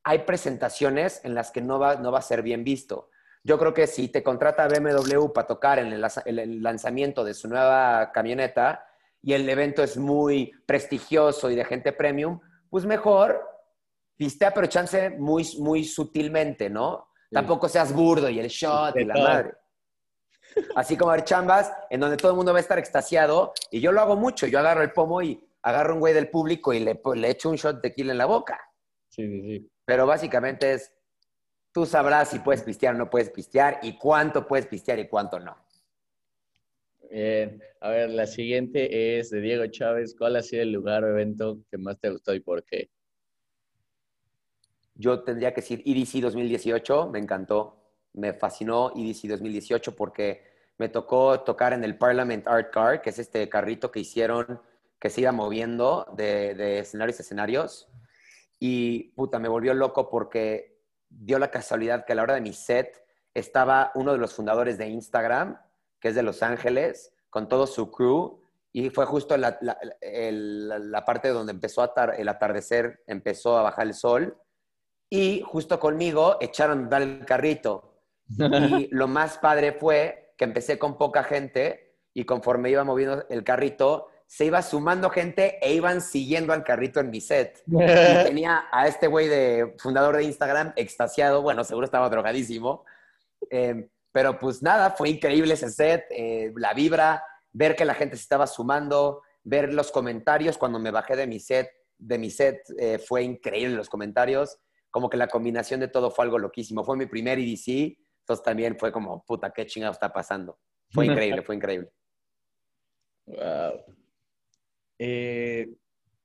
hay 0.04 0.20
presentaciones 0.20 1.22
en 1.24 1.34
las 1.34 1.50
que 1.50 1.60
no 1.60 1.80
va, 1.80 1.96
no 1.96 2.12
va 2.12 2.20
a 2.20 2.22
ser 2.22 2.44
bien 2.44 2.64
visto. 2.64 3.10
Yo 3.44 3.58
creo 3.58 3.74
que 3.74 3.88
si 3.88 4.10
te 4.10 4.22
contrata 4.22 4.68
BMW 4.68 5.32
para 5.34 5.48
tocar 5.48 5.80
en 5.80 5.92
el, 5.92 6.06
el 6.26 6.62
lanzamiento 6.62 7.24
de 7.24 7.34
su 7.34 7.48
nueva 7.48 8.12
camioneta 8.12 8.86
y 9.24 9.34
el 9.34 9.50
evento 9.50 9.82
es 9.82 9.98
muy 9.98 10.54
prestigioso 10.68 11.50
y 11.50 11.56
de 11.56 11.66
gente 11.66 11.94
premium, 11.94 12.40
pues 12.70 12.86
mejor 12.86 13.42
pistea, 14.16 14.54
pero 14.54 14.68
chance 14.68 15.10
muy, 15.12 15.48
muy 15.60 15.84
sutilmente, 15.84 16.70
¿no? 16.70 17.07
Tampoco 17.32 17.68
seas 17.68 17.94
burdo 17.94 18.30
y 18.30 18.40
el 18.40 18.48
shot 18.48 18.96
y 18.98 19.06
la 19.06 19.14
madre. 19.16 19.54
Así 20.76 20.96
como 20.98 21.12
hay 21.12 21.22
chambas 21.22 21.72
en 21.90 22.00
donde 22.00 22.18
todo 22.18 22.32
el 22.32 22.38
mundo 22.38 22.54
va 22.54 22.60
a 22.60 22.62
estar 22.62 22.80
extasiado 22.80 23.54
y 23.70 23.80
yo 23.80 23.92
lo 23.92 24.02
hago 24.02 24.16
mucho. 24.16 24.48
Yo 24.48 24.60
agarro 24.60 24.82
el 24.82 24.92
pomo 24.92 25.22
y 25.22 25.40
agarro 25.62 25.94
un 25.94 26.00
güey 26.00 26.14
del 26.14 26.30
público 26.30 26.74
y 26.74 26.80
le, 26.80 27.00
le 27.16 27.30
echo 27.30 27.50
un 27.50 27.56
shot 27.56 27.76
de 27.76 27.90
tequila 27.90 28.12
en 28.12 28.18
la 28.18 28.26
boca. 28.26 28.60
Sí, 29.10 29.28
sí, 29.28 29.42
sí. 29.42 29.72
Pero 29.86 30.06
básicamente 30.06 30.74
es, 30.74 30.94
tú 31.72 31.86
sabrás 31.86 32.30
si 32.30 32.40
puedes 32.40 32.64
pistear 32.64 32.96
o 32.96 32.98
no 32.98 33.10
puedes 33.10 33.30
pistear 33.30 33.80
y 33.82 33.98
cuánto 33.98 34.48
puedes 34.48 34.68
pistear 34.68 35.00
y 35.00 35.08
cuánto 35.08 35.40
no. 35.40 35.58
Bien, 37.10 37.62
a 37.80 37.90
ver, 37.90 38.10
la 38.10 38.28
siguiente 38.28 39.20
es 39.20 39.30
de 39.30 39.40
Diego 39.40 39.66
Chávez. 39.68 40.16
¿Cuál 40.18 40.36
ha 40.36 40.42
sido 40.42 40.64
el 40.64 40.72
lugar 40.72 41.04
o 41.04 41.10
evento 41.10 41.60
que 41.70 41.78
más 41.78 42.00
te 42.00 42.10
gustó 42.10 42.34
y 42.34 42.42
por 42.42 42.64
qué? 42.66 42.90
Yo 44.98 45.24
tendría 45.24 45.54
que 45.54 45.62
decir 45.62 45.84
EDC 45.86 46.22
2018, 46.24 47.10
me 47.10 47.20
encantó, 47.20 47.78
me 48.14 48.34
fascinó 48.34 48.92
EDC 48.96 49.30
2018 49.30 49.96
porque 49.96 50.44
me 50.80 50.90
tocó 50.90 51.42
tocar 51.42 51.74
en 51.74 51.84
el 51.84 51.98
Parliament 51.98 52.48
Art 52.48 52.72
Car, 52.72 53.02
que 53.02 53.12
es 53.12 53.20
este 53.20 53.48
carrito 53.48 53.92
que 53.92 54.00
hicieron 54.00 54.60
que 55.00 55.12
se 55.12 55.22
iba 55.22 55.32
moviendo 55.32 56.08
de, 56.16 56.80
escenarios 56.80 57.20
a 57.20 57.22
escenarios. 57.22 57.88
Y 58.60 59.12
puta, 59.12 59.38
me 59.38 59.48
volvió 59.48 59.76
loco 59.76 60.10
porque 60.10 60.82
dio 61.10 61.38
la 61.38 61.52
casualidad 61.52 62.04
que 62.04 62.14
a 62.14 62.16
la 62.16 62.24
hora 62.24 62.34
de 62.34 62.42
mi 62.42 62.54
set 62.54 63.04
estaba 63.36 63.92
uno 63.94 64.14
de 64.14 64.18
los 64.18 64.34
fundadores 64.34 64.80
de 64.80 64.88
Instagram, 64.88 65.60
que 66.00 66.10
es 66.10 66.16
de 66.16 66.24
Los 66.24 66.42
Ángeles, 66.42 67.14
con 67.30 67.48
todo 67.48 67.68
su 67.68 67.92
crew. 67.92 68.42
Y 68.72 68.90
fue 68.90 69.06
justo 69.06 69.38
la, 69.38 69.60
la, 69.62 69.78
la 70.02 71.06
parte 71.06 71.30
donde 71.30 71.52
empezó 71.52 71.84
a 71.84 71.94
tar, 71.94 72.16
el 72.18 72.28
atardecer, 72.28 73.04
empezó 73.06 73.58
a 73.58 73.62
bajar 73.62 73.86
el 73.86 73.94
sol 73.94 74.36
y 75.10 75.42
justo 75.46 75.80
conmigo 75.80 76.38
echaron 76.42 76.86
a 76.86 76.90
dar 76.90 77.02
el 77.02 77.26
carrito. 77.26 77.94
Y 78.40 78.90
lo 78.92 79.08
más 79.08 79.38
padre 79.38 79.72
fue 79.72 80.34
que 80.38 80.44
empecé 80.44 80.78
con 80.78 80.98
poca 80.98 81.24
gente 81.24 81.96
y 82.14 82.26
conforme 82.26 82.70
iba 82.70 82.84
moviendo 82.84 83.26
el 83.30 83.44
carrito, 83.44 84.10
se 84.26 84.46
iba 84.46 84.62
sumando 84.62 85.10
gente 85.10 85.58
e 85.62 85.74
iban 85.74 86.02
siguiendo 86.02 86.52
al 86.52 86.64
carrito 86.64 87.00
en 87.00 87.10
mi 87.10 87.22
set. 87.22 87.64
Y 87.68 88.24
tenía 88.26 88.66
a 88.72 88.88
este 88.88 89.08
güey 89.08 89.28
de 89.28 89.76
fundador 89.80 90.18
de 90.18 90.24
Instagram 90.24 90.74
extasiado, 90.76 91.42
bueno, 91.42 91.64
seguro 91.64 91.86
estaba 91.86 92.10
drogadísimo. 92.10 92.86
Eh, 93.50 93.88
pero 94.12 94.40
pues 94.40 94.62
nada, 94.62 94.92
fue 94.92 95.10
increíble 95.10 95.54
ese 95.54 95.70
set, 95.70 96.06
eh, 96.10 96.52
la 96.56 96.74
vibra, 96.74 97.24
ver 97.52 97.76
que 97.76 97.86
la 97.86 97.94
gente 97.94 98.16
se 98.18 98.24
estaba 98.24 98.48
sumando, 98.48 99.22
ver 99.44 99.74
los 99.74 99.92
comentarios 99.92 100.58
cuando 100.58 100.80
me 100.80 100.92
bajé 100.92 101.16
de 101.16 101.28
mi 101.28 101.40
set, 101.40 101.70
de 101.98 102.18
mi 102.18 102.30
set 102.30 102.62
eh, 102.78 103.00
fue 103.00 103.24
increíble 103.24 103.76
los 103.76 103.90
comentarios 103.90 104.60
como 104.90 105.10
que 105.10 105.18
la 105.18 105.28
combinación 105.28 105.80
de 105.80 105.88
todo 105.88 106.12
fue 106.12 106.26
algo 106.26 106.40
loquísimo. 106.40 106.84
Fue 106.84 106.98
mi 106.98 107.06
primer 107.06 107.40
EDC, 107.40 107.98
entonces 108.20 108.44
también 108.44 108.78
fue 108.78 108.92
como, 108.92 109.24
puta, 109.26 109.52
qué 109.52 109.66
chingado 109.66 109.94
está 109.94 110.12
pasando. 110.12 110.60
Fue 110.92 111.06
increíble, 111.06 111.42
fue 111.42 111.56
increíble. 111.56 111.92
Wow. 113.26 113.96
Eh, 115.00 115.70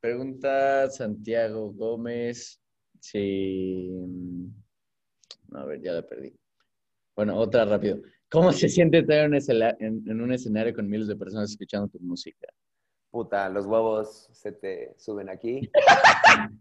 pregunta 0.00 0.88
Santiago 0.90 1.72
Gómez 1.72 2.60
si... 3.00 3.90
A 5.54 5.64
ver, 5.64 5.82
ya 5.82 5.92
la 5.92 6.02
perdí. 6.02 6.34
Bueno, 7.14 7.36
otra 7.36 7.64
rápido. 7.64 8.00
¿Cómo 8.30 8.52
se 8.52 8.68
siente 8.68 9.00
estar 9.00 9.18
en, 9.18 10.02
en 10.08 10.20
un 10.20 10.32
escenario 10.32 10.74
con 10.74 10.88
miles 10.88 11.06
de 11.06 11.16
personas 11.16 11.50
escuchando 11.50 11.88
tu 11.88 12.00
música? 12.00 12.48
Puta, 13.10 13.50
los 13.50 13.66
huevos 13.66 14.30
se 14.32 14.52
te 14.52 14.94
suben 14.96 15.28
aquí. 15.28 15.70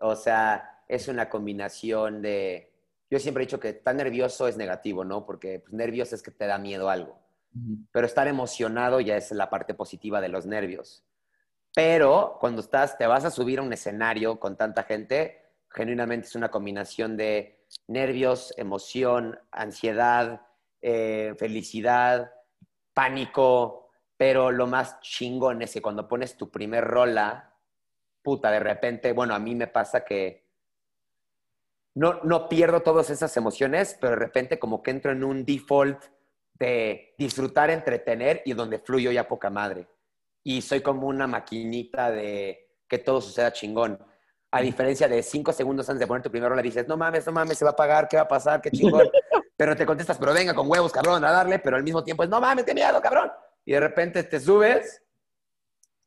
o 0.00 0.16
sea, 0.16 0.77
es 0.88 1.08
una 1.08 1.28
combinación 1.28 2.22
de... 2.22 2.72
Yo 3.10 3.18
siempre 3.18 3.42
he 3.42 3.46
dicho 3.46 3.60
que 3.60 3.70
estar 3.70 3.94
nervioso 3.94 4.48
es 4.48 4.56
negativo, 4.56 5.04
¿no? 5.04 5.24
Porque 5.24 5.60
pues, 5.60 5.72
nervioso 5.72 6.14
es 6.14 6.22
que 6.22 6.30
te 6.30 6.46
da 6.46 6.58
miedo 6.58 6.90
algo. 6.90 7.18
Pero 7.92 8.06
estar 8.06 8.28
emocionado 8.28 9.00
ya 9.00 9.16
es 9.16 9.30
la 9.32 9.50
parte 9.50 9.74
positiva 9.74 10.20
de 10.20 10.28
los 10.28 10.46
nervios. 10.46 11.04
Pero 11.74 12.36
cuando 12.40 12.60
estás, 12.60 12.98
te 12.98 13.06
vas 13.06 13.24
a 13.24 13.30
subir 13.30 13.58
a 13.58 13.62
un 13.62 13.72
escenario 13.72 14.38
con 14.38 14.56
tanta 14.56 14.82
gente, 14.82 15.42
genuinamente 15.70 16.26
es 16.26 16.34
una 16.34 16.50
combinación 16.50 17.16
de 17.16 17.64
nervios, 17.86 18.52
emoción, 18.56 19.38
ansiedad, 19.50 20.42
eh, 20.82 21.34
felicidad, 21.38 22.32
pánico, 22.92 23.90
pero 24.16 24.50
lo 24.50 24.66
más 24.66 25.00
chingón 25.00 25.62
es 25.62 25.72
que 25.72 25.82
cuando 25.82 26.08
pones 26.08 26.36
tu 26.36 26.50
primer 26.50 26.84
rola, 26.84 27.54
puta, 28.22 28.50
de 28.50 28.60
repente, 28.60 29.12
bueno, 29.12 29.34
a 29.34 29.38
mí 29.38 29.54
me 29.54 29.68
pasa 29.68 30.04
que 30.04 30.47
no, 31.98 32.20
no 32.22 32.48
pierdo 32.48 32.82
todas 32.82 33.10
esas 33.10 33.36
emociones, 33.36 33.98
pero 34.00 34.10
de 34.10 34.20
repente 34.20 34.56
como 34.56 34.84
que 34.84 34.92
entro 34.92 35.10
en 35.10 35.24
un 35.24 35.44
default 35.44 36.04
de 36.54 37.14
disfrutar, 37.18 37.70
entretener 37.70 38.40
y 38.44 38.52
donde 38.52 38.78
fluyo 38.78 39.10
ya 39.10 39.26
poca 39.26 39.50
madre. 39.50 39.88
Y 40.44 40.62
soy 40.62 40.80
como 40.80 41.08
una 41.08 41.26
maquinita 41.26 42.12
de 42.12 42.76
que 42.88 42.98
todo 42.98 43.20
suceda 43.20 43.52
chingón. 43.52 43.98
A 44.52 44.60
diferencia 44.60 45.08
de 45.08 45.24
cinco 45.24 45.52
segundos 45.52 45.88
antes 45.88 45.98
de 45.98 46.06
poner 46.06 46.22
tu 46.22 46.30
primera 46.30 46.50
rola, 46.50 46.62
dices, 46.62 46.86
no 46.86 46.96
mames, 46.96 47.26
no 47.26 47.32
mames, 47.32 47.58
se 47.58 47.64
va 47.64 47.72
a 47.72 47.76
pagar, 47.76 48.06
¿qué 48.06 48.16
va 48.16 48.22
a 48.22 48.28
pasar? 48.28 48.60
Qué 48.62 48.70
chingón. 48.70 49.08
pero 49.56 49.74
te 49.74 49.84
contestas, 49.84 50.18
pero 50.18 50.32
venga, 50.32 50.54
con 50.54 50.70
huevos, 50.70 50.92
cabrón, 50.92 51.24
a 51.24 51.32
darle, 51.32 51.58
pero 51.58 51.76
al 51.76 51.82
mismo 51.82 52.04
tiempo 52.04 52.22
es, 52.22 52.28
no 52.28 52.40
mames, 52.40 52.64
qué 52.64 52.74
miedo, 52.74 53.02
cabrón. 53.02 53.32
Y 53.64 53.72
de 53.72 53.80
repente 53.80 54.22
te 54.22 54.38
subes 54.38 55.02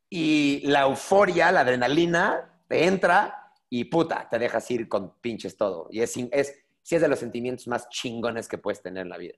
y 0.08 0.66
la 0.66 0.84
euforia, 0.84 1.52
la 1.52 1.60
adrenalina, 1.60 2.62
te 2.66 2.86
entra 2.86 3.41
y 3.74 3.86
puta, 3.86 4.28
te 4.30 4.38
dejas 4.38 4.70
ir 4.70 4.86
con 4.86 5.14
pinches 5.22 5.56
todo. 5.56 5.88
Y 5.90 6.02
es, 6.02 6.14
es, 6.30 6.62
sí 6.82 6.94
es 6.94 7.00
de 7.00 7.08
los 7.08 7.18
sentimientos 7.18 7.66
más 7.68 7.88
chingones 7.88 8.46
que 8.46 8.58
puedes 8.58 8.82
tener 8.82 9.04
en 9.04 9.08
la 9.08 9.16
vida. 9.16 9.32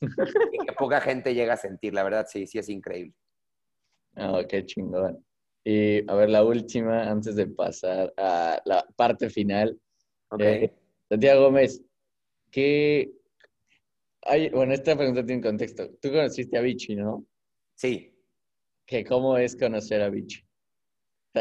y 0.00 0.64
que 0.66 0.72
poca 0.72 1.02
gente 1.02 1.34
llega 1.34 1.52
a 1.52 1.58
sentir, 1.58 1.92
la 1.92 2.02
verdad, 2.02 2.26
sí, 2.26 2.46
sí 2.46 2.58
es 2.58 2.70
increíble. 2.70 3.12
Oh, 4.16 4.40
qué 4.48 4.64
chingón. 4.64 5.22
Y 5.62 6.10
a 6.10 6.14
ver, 6.14 6.30
la 6.30 6.42
última, 6.44 7.10
antes 7.10 7.36
de 7.36 7.46
pasar 7.46 8.10
a 8.16 8.58
la 8.64 8.86
parte 8.96 9.28
final. 9.28 9.78
Okay. 10.30 10.64
Eh, 10.64 10.74
Santiago 11.10 11.42
Gómez, 11.42 11.84
¿qué... 12.50 13.12
Hay, 14.22 14.48
bueno, 14.48 14.72
esta 14.72 14.96
pregunta 14.96 15.26
tiene 15.26 15.42
contexto. 15.42 15.90
Tú 16.00 16.08
conociste 16.08 16.56
a 16.56 16.62
Vichy, 16.62 16.96
¿no? 16.96 17.26
Sí. 17.74 18.16
¿Qué, 18.86 19.04
¿Cómo 19.04 19.36
es 19.36 19.54
conocer 19.54 20.00
a 20.00 20.08
Vichy? 20.08 20.42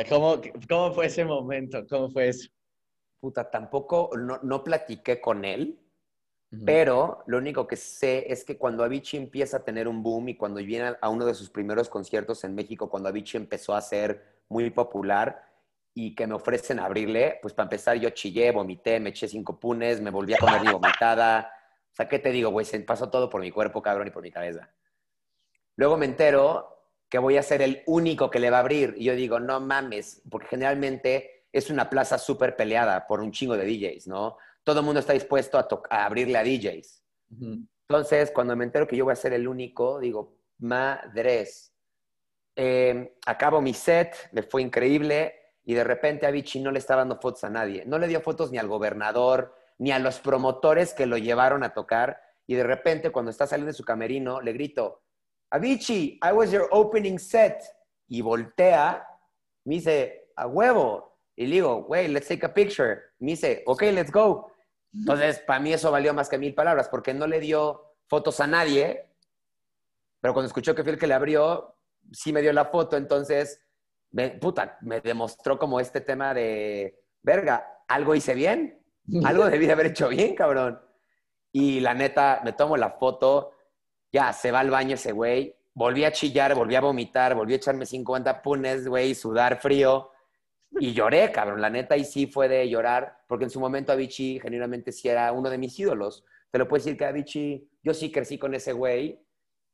¿Cómo, 0.10 0.42
¿cómo 0.68 0.94
fue 0.94 1.06
ese 1.08 1.26
momento? 1.26 1.86
¿Cómo 1.88 2.10
fue 2.10 2.30
eso? 2.30 2.50
Puta, 3.20 3.50
tampoco, 3.50 4.12
no, 4.18 4.40
no 4.44 4.64
platiqué 4.64 5.22
con 5.22 5.46
él, 5.46 5.80
Pero 6.66 7.24
lo 7.28 7.40
único 7.40 7.66
que 7.68 7.76
sé 7.76 8.32
es 8.32 8.46
que 8.46 8.58
cuando 8.58 8.84
Avicii 8.84 9.18
empieza 9.20 9.58
a 9.58 9.64
tener 9.64 9.88
un 9.88 10.04
boom 10.04 10.30
y 10.30 10.38
cuando 10.38 10.60
viene 10.64 10.96
a 11.02 11.10
uno 11.10 11.26
de 11.26 11.34
sus 11.34 11.50
primeros 11.50 11.90
conciertos 11.90 12.44
en 12.44 12.54
México, 12.56 12.90
cuando 12.90 13.10
Avicii 13.10 13.38
empezó 13.38 13.76
a 13.76 13.82
ser 13.82 14.44
muy 14.50 14.70
popular 14.70 15.44
y 15.96 16.16
que 16.16 16.28
me 16.28 16.36
ofrecen 16.36 16.80
abrirle, 16.80 17.40
pues 17.42 17.54
para 17.54 17.66
empezar 17.66 17.98
yo 17.98 18.10
chillé, 18.12 18.52
vomité, 18.52 19.00
me 19.00 19.10
eché 19.10 19.28
cinco 19.28 19.60
punes, 19.60 20.00
me 20.02 20.12
volví 20.12 20.34
a 20.34 20.38
comer 20.38 20.62
mi 20.62 20.72
vomitada. 20.72 21.52
O 21.92 21.96
sea, 21.96 22.08
¿qué 22.08 22.20
te 22.20 22.32
digo, 22.32 22.52
güey? 22.52 22.66
Se 22.66 22.80
pasó 22.82 23.10
todo 23.10 23.30
por 23.30 23.42
mi 23.42 23.52
cuerpo, 23.52 23.82
cabrón, 23.82 24.08
y 24.08 24.12
por 24.12 24.24
mi 24.24 24.32
cabeza. 24.32 24.70
Luego 25.76 25.98
me 25.98 26.06
entero 26.06 26.83
que 27.14 27.20
voy 27.20 27.38
a 27.38 27.44
ser 27.44 27.62
el 27.62 27.84
único 27.86 28.32
que 28.32 28.40
le 28.40 28.50
va 28.50 28.58
a 28.58 28.62
abrir. 28.62 28.96
Y 28.98 29.04
yo 29.04 29.16
digo, 29.16 29.40
no 29.40 29.60
mames, 29.60 30.24
porque 30.32 30.48
generalmente 30.48 31.46
es 31.52 31.70
una 31.70 31.88
plaza 31.88 32.18
súper 32.18 32.56
peleada 32.56 33.06
por 33.06 33.22
un 33.22 33.32
chingo 33.32 33.56
de 33.56 33.68
DJs, 33.68 34.08
¿no? 34.08 34.36
todo 34.64 34.80
el 34.80 34.86
mundo 34.88 35.00
está 35.00 35.14
dispuesto 35.14 35.60
a, 35.60 36.06
abrirle 36.06 36.40
a 36.40 36.44
DJs. 36.44 37.04
Entonces, 37.88 38.32
cuando 38.32 38.56
me 38.56 38.64
entero 38.64 38.88
que 38.88 38.98
yo 38.98 39.04
voy 39.06 39.12
a 39.12 39.16
ser 39.16 39.34
el 39.34 39.48
único, 39.48 40.00
digo, 40.00 40.40
madres. 40.58 41.72
Eh, 42.56 43.16
acabo 43.28 43.62
mi 43.62 43.76
set, 43.76 44.16
me 44.32 44.42
fue 44.42 44.64
increíble 44.64 45.36
y 45.64 45.76
de 45.76 45.84
repente 45.84 46.26
a 46.26 46.32
Vichy 46.32 46.62
no 46.62 46.72
le 46.72 46.80
estaba 46.80 47.02
dando 47.02 47.22
fotos 47.22 47.44
a 47.44 47.50
nadie. 47.52 47.84
No 47.86 48.00
le 48.00 48.08
dio 48.08 48.22
fotos 48.22 48.52
ni 48.52 48.58
al 48.58 48.68
gobernador, 48.68 49.54
ni 49.78 49.92
a 49.92 50.00
los 50.00 50.20
promotores 50.20 50.96
que 50.96 51.06
lo 51.06 51.20
llevaron 51.20 51.64
a 51.64 51.76
tocar. 51.76 52.20
Y 52.48 52.56
de 52.56 52.64
repente, 52.64 53.12
cuando 53.12 53.30
está 53.30 53.46
saliendo 53.46 53.68
de 53.68 53.78
su 53.78 53.84
camerino, 53.84 54.42
le 54.42 54.52
grito, 54.54 55.03
Avicii, 55.54 56.20
I 56.22 56.32
was 56.34 56.52
your 56.52 56.68
opening 56.72 57.20
set. 57.20 57.64
Y 58.08 58.22
voltea, 58.22 59.06
me 59.66 59.76
dice, 59.76 60.32
a 60.36 60.48
huevo. 60.48 61.18
Y 61.36 61.48
le 61.48 61.56
digo, 61.56 61.86
wey, 61.88 62.08
let's 62.08 62.28
take 62.28 62.46
a 62.46 62.54
picture. 62.54 63.02
Me 63.20 63.32
dice, 63.32 63.64
ok, 63.66 63.82
let's 63.94 64.12
go. 64.12 64.52
Entonces, 64.94 65.40
para 65.40 65.60
mí 65.60 65.74
eso 65.74 65.92
valió 65.92 66.14
más 66.14 66.30
que 66.30 66.38
mil 66.38 66.54
palabras, 66.54 66.88
porque 66.90 67.14
no 67.14 67.26
le 67.26 67.40
dio 67.40 67.96
fotos 68.08 68.40
a 68.40 68.48
nadie, 68.48 69.10
pero 70.22 70.34
cuando 70.34 70.48
escuchó 70.48 70.76
que 70.76 70.84
fue 70.84 70.94
el 70.94 71.00
que 71.00 71.08
le 71.08 71.16
abrió, 71.16 71.76
sí 72.12 72.32
me 72.32 72.42
dio 72.42 72.54
la 72.54 72.66
foto, 72.66 72.96
entonces, 72.96 73.62
me, 74.12 74.30
puta, 74.32 74.78
me 74.82 75.02
demostró 75.02 75.58
como 75.58 75.80
este 75.80 76.02
tema 76.02 76.34
de, 76.34 77.02
verga, 77.24 77.84
algo 77.88 78.14
hice 78.14 78.36
bien, 78.36 78.80
algo 79.26 79.50
debí 79.50 79.66
de 79.66 79.74
haber 79.74 79.88
hecho 79.88 80.10
bien, 80.10 80.36
cabrón. 80.36 80.80
Y 81.52 81.80
la 81.80 81.94
neta, 81.94 82.42
me 82.44 82.54
tomo 82.54 82.78
la 82.78 82.92
foto, 82.92 83.52
ya, 84.14 84.32
se 84.32 84.52
va 84.52 84.60
al 84.60 84.70
baño 84.70 84.94
ese 84.94 85.12
güey, 85.12 85.56
volví 85.74 86.06
a 86.06 86.12
chillar, 86.12 86.54
volví 86.54 86.76
a 86.76 86.82
vomitar, 86.82 87.34
volví 87.36 87.54
a 87.54 87.56
echarme 87.58 87.86
50 87.86 88.42
punes, 88.44 88.88
güey, 88.88 89.16
sudar 89.16 89.60
frío. 89.60 90.12
Y 90.80 90.94
lloré, 90.94 91.32
cabrón. 91.32 91.62
La 91.62 91.70
neta, 91.70 91.98
y 91.98 92.06
sí 92.06 92.28
fue 92.28 92.48
de 92.48 92.68
llorar, 92.70 93.18
porque 93.28 93.46
en 93.46 93.50
su 93.50 93.60
momento 93.60 93.92
Avicii 93.92 94.40
genuinamente 94.40 94.92
sí 94.92 95.08
era 95.08 95.32
uno 95.32 95.50
de 95.50 95.58
mis 95.58 95.78
ídolos. 95.80 96.24
Te 96.52 96.60
lo 96.60 96.68
puedo 96.68 96.84
decir 96.84 96.98
que 96.98 97.06
Avicii, 97.06 97.68
yo 97.84 97.94
sí 97.94 98.12
crecí 98.12 98.38
con 98.38 98.54
ese 98.54 98.74
güey 98.74 99.20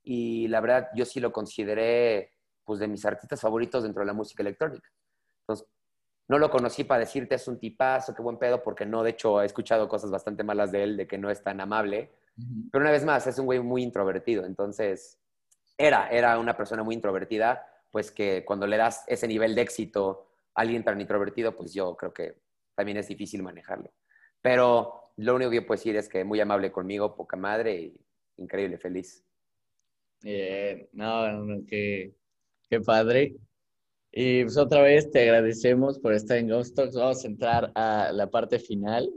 y 0.04 0.48
la 0.48 0.62
verdad 0.62 0.90
yo 0.96 1.06
sí 1.06 1.20
lo 1.20 1.32
consideré 1.32 2.32
pues 2.64 2.80
de 2.80 2.88
mis 2.88 3.04
artistas 3.06 3.42
favoritos 3.42 3.84
dentro 3.84 4.02
de 4.02 4.08
la 4.08 4.14
música 4.14 4.44
electrónica. 4.44 4.90
Entonces, 5.42 5.68
no 6.28 6.38
lo 6.38 6.50
conocí 6.50 6.84
para 6.84 7.00
decirte 7.00 7.36
es 7.36 7.48
un 7.48 7.60
tipazo, 7.60 8.14
qué 8.14 8.22
buen 8.22 8.38
pedo, 8.38 8.62
porque 8.62 8.86
no, 8.86 9.04
de 9.04 9.10
hecho, 9.12 9.42
he 9.42 9.46
escuchado 9.46 9.90
cosas 9.90 10.12
bastante 10.12 10.44
malas 10.44 10.72
de 10.72 10.84
él, 10.84 10.98
de 10.98 11.08
que 11.08 11.18
no 11.18 11.30
es 11.30 11.42
tan 11.42 11.60
amable. 11.60 12.12
Pero 12.72 12.82
una 12.82 12.92
vez 12.92 13.06
más, 13.06 13.26
es 13.28 13.38
un 13.40 13.46
güey 13.46 13.60
muy 13.60 13.84
introvertido. 13.84 14.46
Entonces, 14.46 15.20
era, 15.78 16.10
era 16.10 16.38
una 16.40 16.56
persona 16.56 16.84
muy 16.84 16.96
introvertida, 16.96 17.66
pues 17.92 18.12
que 18.12 18.44
cuando 18.46 18.68
le 18.68 18.78
das 18.78 19.04
ese 19.08 19.28
nivel 19.28 19.56
de 19.56 19.62
éxito 19.62 20.28
alguien 20.54 20.84
tan 20.84 21.00
introvertido, 21.00 21.56
pues 21.56 21.74
yo 21.74 21.96
creo 21.96 22.14
que 22.14 22.36
también 22.76 22.98
es 22.98 23.08
difícil 23.08 23.44
manejarlo. 23.44 23.92
Pero 24.42 25.12
lo 25.18 25.36
único 25.36 25.52
que 25.52 25.62
puedo 25.62 25.78
decir 25.78 25.96
es 25.96 26.10
que 26.10 26.24
muy 26.24 26.40
amable 26.40 26.72
conmigo, 26.72 27.16
poca 27.16 27.38
madre 27.38 27.76
y 27.76 27.98
increíble, 28.38 28.78
feliz. 28.78 29.24
no, 30.94 31.32
no, 31.32 31.66
qué, 31.68 32.14
qué 32.70 32.82
padre. 32.82 33.36
Y 34.12 34.44
pues 34.44 34.58
otra 34.58 34.82
vez 34.82 35.12
te 35.12 35.22
agradecemos 35.22 36.00
por 36.00 36.14
estar 36.14 36.38
en 36.38 36.50
Ghost 36.50 36.76
Talks. 36.76 36.96
Vamos 36.96 37.24
a 37.24 37.28
entrar 37.28 37.72
a 37.76 38.12
la 38.12 38.30
parte 38.30 38.60
final. 38.60 39.10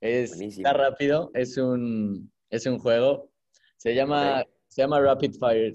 Es, 0.00 0.38
está 0.38 0.74
rápido, 0.74 1.30
es 1.32 1.56
un, 1.56 2.30
es 2.54 2.66
un 2.66 2.78
juego. 2.78 3.30
Se 3.76 3.94
llama, 3.94 4.44
se 4.68 4.82
llama 4.82 5.00
Rapid 5.00 5.34
Fire. 5.38 5.74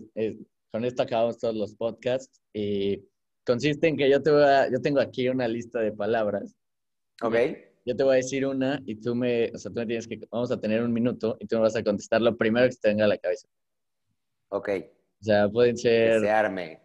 con 0.71 0.85
esto 0.85 1.03
acabamos 1.03 1.37
todos 1.37 1.55
los 1.55 1.75
podcasts. 1.75 2.41
Y 2.53 3.03
consiste 3.45 3.87
en 3.87 3.97
que 3.97 4.09
yo, 4.09 4.21
te 4.21 4.31
voy 4.31 4.43
a, 4.43 4.71
yo 4.71 4.81
tengo 4.81 4.99
aquí 4.99 5.27
una 5.27 5.47
lista 5.47 5.79
de 5.79 5.91
palabras. 5.91 6.55
Ok. 7.21 7.35
Yo 7.85 7.95
te 7.95 8.03
voy 8.03 8.13
a 8.13 8.17
decir 8.17 8.45
una 8.45 8.81
y 8.85 8.95
tú 8.95 9.15
me, 9.15 9.51
o 9.53 9.57
sea, 9.57 9.71
tú 9.71 9.79
me 9.79 9.85
tienes 9.85 10.07
que, 10.07 10.19
vamos 10.31 10.51
a 10.51 10.59
tener 10.59 10.81
un 10.83 10.93
minuto 10.93 11.37
y 11.39 11.47
tú 11.47 11.55
me 11.57 11.63
vas 11.63 11.75
a 11.75 11.83
contestar 11.83 12.21
lo 12.21 12.37
primero 12.37 12.69
que 12.69 12.75
te 12.75 12.89
venga 12.89 13.05
a 13.05 13.09
la 13.09 13.17
cabeza. 13.17 13.47
Ok. 14.49 14.69
O 15.21 15.23
sea, 15.23 15.49
pueden 15.49 15.77
ser... 15.77 16.21
Desearme. 16.21 16.81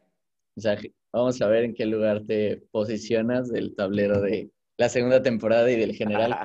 O 0.57 0.61
sea, 0.61 0.77
vamos 1.13 1.41
a 1.41 1.47
ver 1.47 1.65
en 1.65 1.75
qué 1.75 1.87
lugar 1.87 2.25
te 2.27 2.63
posicionas 2.73 3.49
del 3.49 3.75
tablero 3.75 4.21
de 4.21 4.51
la 4.77 4.89
segunda 4.89 5.23
temporada 5.23 5.71
y 5.71 5.79
del 5.79 5.95
general. 5.95 6.37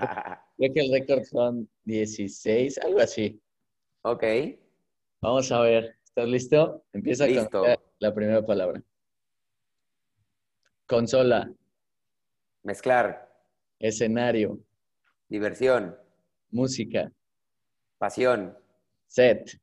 Creo 0.58 0.74
que 0.74 0.80
el 0.86 0.92
récord 0.92 1.24
son 1.24 1.70
16, 1.86 2.78
algo 2.80 3.00
así. 3.00 3.42
Ok. 4.02 4.24
Vamos 5.22 5.52
a 5.52 5.62
ver. 5.62 5.98
¿Estás 6.04 6.28
listo? 6.28 6.86
Empieza 6.94 7.26
con 7.50 7.68
la 8.00 8.14
primera 8.14 8.46
palabra. 8.46 8.82
Consola. 10.86 11.52
Mezclar. 12.64 13.30
Escenario. 13.80 14.60
Diversión. 15.28 15.96
Música. 16.52 17.12
Pasión. 17.98 18.58
Set. 19.08 19.60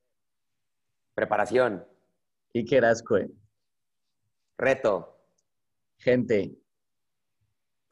Preparación. 1.14 1.86
Iker 2.54 2.84
Ascue. 2.84 3.28
Reto. 4.58 5.18
Gente. 5.98 6.56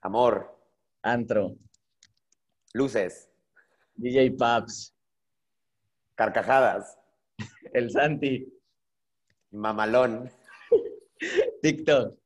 Amor. 0.01 0.54
Antro. 1.05 1.59
Luces. 2.73 3.31
DJ 3.97 4.31
Paps. 4.39 4.95
Carcajadas. 6.15 6.99
El 7.75 7.91
Santi. 7.91 8.51
Mamalón. 9.51 10.31
TikTok. 11.63 12.19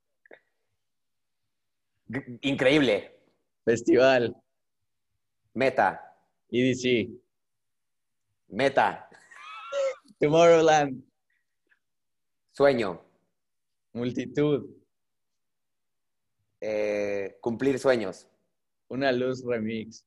Increíble. 2.43 3.21
Festival. 3.65 4.37
Meta. 5.55 6.01
EDC. 6.51 7.11
Meta. 8.47 9.11
Tomorrowland. 10.21 11.03
Sueño. 12.53 13.03
Multitud. 13.93 14.71
Eh, 16.61 17.37
cumplir 17.41 17.79
sueños. 17.81 18.29
Una 18.89 19.13
luz 19.13 19.45
remix. 19.45 20.05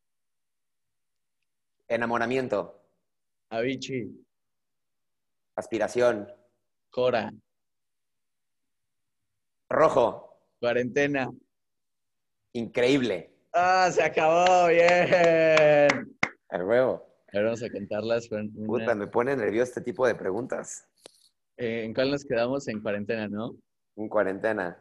Enamoramiento. 1.88 2.82
Avicii. 3.49 4.09
Aspiración. 5.55 6.27
Cora. 6.89 7.32
Rojo. 9.69 10.39
Cuarentena. 10.59 11.32
Increíble. 12.53 13.32
Ah, 13.53 13.89
se 13.91 14.03
acabó, 14.03 14.67
bien. 14.67 16.17
El 16.49 16.63
huevo. 16.63 17.07
Ahora 17.34 17.45
vamos 17.45 17.63
a 17.63 17.69
contarlas. 17.69 18.29
Puta, 18.65 18.95
me 18.95 19.07
pone 19.07 19.36
nervioso 19.36 19.69
este 19.69 19.82
tipo 19.82 20.05
de 20.07 20.15
preguntas. 20.15 20.86
Eh, 21.57 21.84
¿En 21.84 21.93
cuál 21.93 22.11
nos 22.11 22.25
quedamos? 22.25 22.67
En 22.67 22.82
cuarentena, 22.82 23.27
¿no? 23.27 23.55
En 23.95 24.09
cuarentena. 24.09 24.77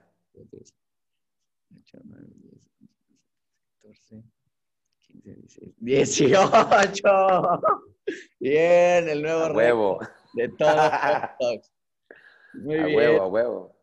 14, 3.91 4.23
15, 5.07 5.35
16, 5.35 5.75
18. 5.79 7.61
Bien, 8.39 9.09
el 9.09 9.23
nuevo 9.23 9.41
a 9.45 9.53
huevo. 9.53 9.99
de 10.35 10.49
todos 10.51 10.75
los 11.41 11.71
Muy 12.55 12.77
a 12.79 12.85
bien. 12.87 12.97
huevo, 12.97 13.23
a 13.23 13.27
huevo. 13.27 13.77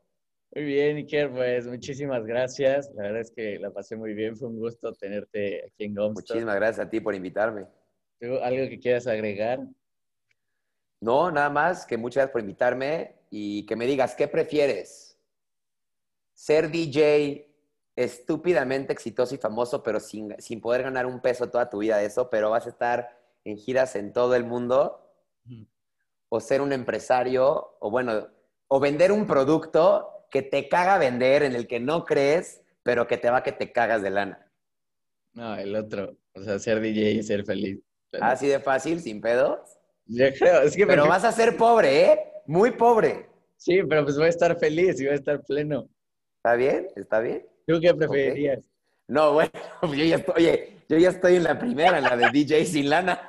Muy 0.56 0.64
bien, 0.64 0.98
Iker, 0.98 1.32
pues 1.32 1.68
muchísimas 1.68 2.26
gracias. 2.26 2.90
La 2.96 3.04
verdad 3.04 3.22
es 3.22 3.32
que 3.32 3.60
la 3.60 3.72
pasé 3.72 3.96
muy 3.96 4.14
bien. 4.14 4.36
Fue 4.38 4.48
un 4.48 4.60
gusto 4.60 4.94
tenerte 4.94 5.66
aquí 5.66 5.84
en 5.86 5.96
Gomstock. 5.96 6.30
Muchísimas 6.30 6.56
gracias 6.56 6.86
a 6.88 6.90
ti 6.90 7.00
por 7.00 7.14
invitarme. 7.14 7.66
¿Algo 8.22 8.70
que 8.70 8.80
quieras 8.80 9.08
agregar? 9.08 9.60
No, 11.00 11.30
nada 11.32 11.50
más 11.50 11.86
que 11.86 11.98
muchas 11.98 12.16
gracias 12.22 12.32
por 12.32 12.42
invitarme 12.42 13.16
y 13.30 13.66
que 13.66 13.76
me 13.76 13.86
digas, 13.86 14.16
¿qué 14.16 14.28
prefieres? 14.28 15.20
¿Ser 16.34 16.72
DJ 16.72 17.48
estúpidamente 17.98 18.94
exitoso 18.94 19.36
y 19.36 19.40
famoso, 19.40 19.84
pero 19.84 20.00
sin, 20.00 20.34
sin 20.40 20.62
poder 20.62 20.84
ganar 20.84 21.06
un 21.06 21.20
peso 21.20 21.50
toda 21.50 21.70
tu 21.70 21.80
vida 21.80 21.98
de 21.98 22.06
eso, 22.06 22.30
pero 22.30 22.52
vas 22.52 22.66
a 22.66 22.70
estar 22.70 23.18
en 23.44 23.58
giras 23.58 23.96
en 23.96 24.14
todo 24.14 24.36
el 24.36 24.46
mundo? 24.46 25.04
¿O 26.30 26.40
ser 26.40 26.62
un 26.62 26.72
empresario, 26.74 27.78
o 27.80 27.90
bueno, 27.90 28.28
o 28.68 28.80
vender 28.80 29.12
un 29.12 29.26
producto 29.26 30.18
que 30.30 30.42
te 30.42 30.70
caga 30.70 30.98
vender, 30.98 31.44
en 31.44 31.56
el 31.56 31.68
que 31.68 31.80
no 31.80 32.06
crees, 32.06 32.62
pero 32.84 33.08
que 33.08 33.18
te 33.18 33.30
va 33.30 33.44
que 33.44 33.52
te 33.52 33.72
cagas 33.72 34.02
de 34.02 34.10
lana. 34.10 34.52
No, 35.34 35.56
el 35.56 35.76
otro. 35.76 36.18
O 36.34 36.42
sea, 36.42 36.60
ser 36.60 36.82
DJ 36.82 37.12
y 37.12 37.24
ser 37.24 37.46
feliz. 37.46 37.80
Así 38.20 38.48
de 38.48 38.60
fácil, 38.60 39.02
sin 39.02 39.22
pedos. 39.22 39.60
Yo 40.06 40.26
creo, 40.38 40.62
es 40.62 40.76
que 40.76 40.86
Pero 40.86 41.08
vas 41.08 41.24
a 41.24 41.32
ser 41.32 41.58
pobre, 41.58 42.06
¿eh? 42.06 42.20
Muy 42.46 42.72
pobre. 42.72 43.28
Sí, 43.56 43.82
pero 43.88 44.04
pues 44.04 44.18
voy 44.18 44.28
a 44.28 44.30
estar 44.30 44.58
feliz 44.60 45.00
y 45.00 45.06
voy 45.06 45.14
a 45.14 45.18
estar 45.18 45.44
pleno. 45.44 45.90
¿Está 46.38 46.56
bien? 46.56 46.88
¿Está 46.96 47.20
bien? 47.20 47.46
¿Tú 47.68 47.82
qué 47.82 47.94
preferirías? 47.94 48.60
No, 49.08 49.34
bueno, 49.34 49.52
yo 49.84 50.06
ya 50.06 50.16
estoy, 50.16 50.34
oye, 50.38 50.78
yo 50.88 50.98
ya 50.98 51.10
estoy 51.10 51.36
en 51.36 51.44
la 51.44 51.60
primera, 51.60 51.98
en 51.98 52.06
la 52.06 52.16
de 52.16 52.30
DJ 52.32 52.66
sin 52.66 52.90
lana. 52.90 53.20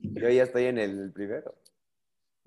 Yo 0.00 0.28
ya 0.28 0.44
estoy 0.44 0.66
en 0.66 0.78
el 0.78 1.12
primero. 1.12 1.54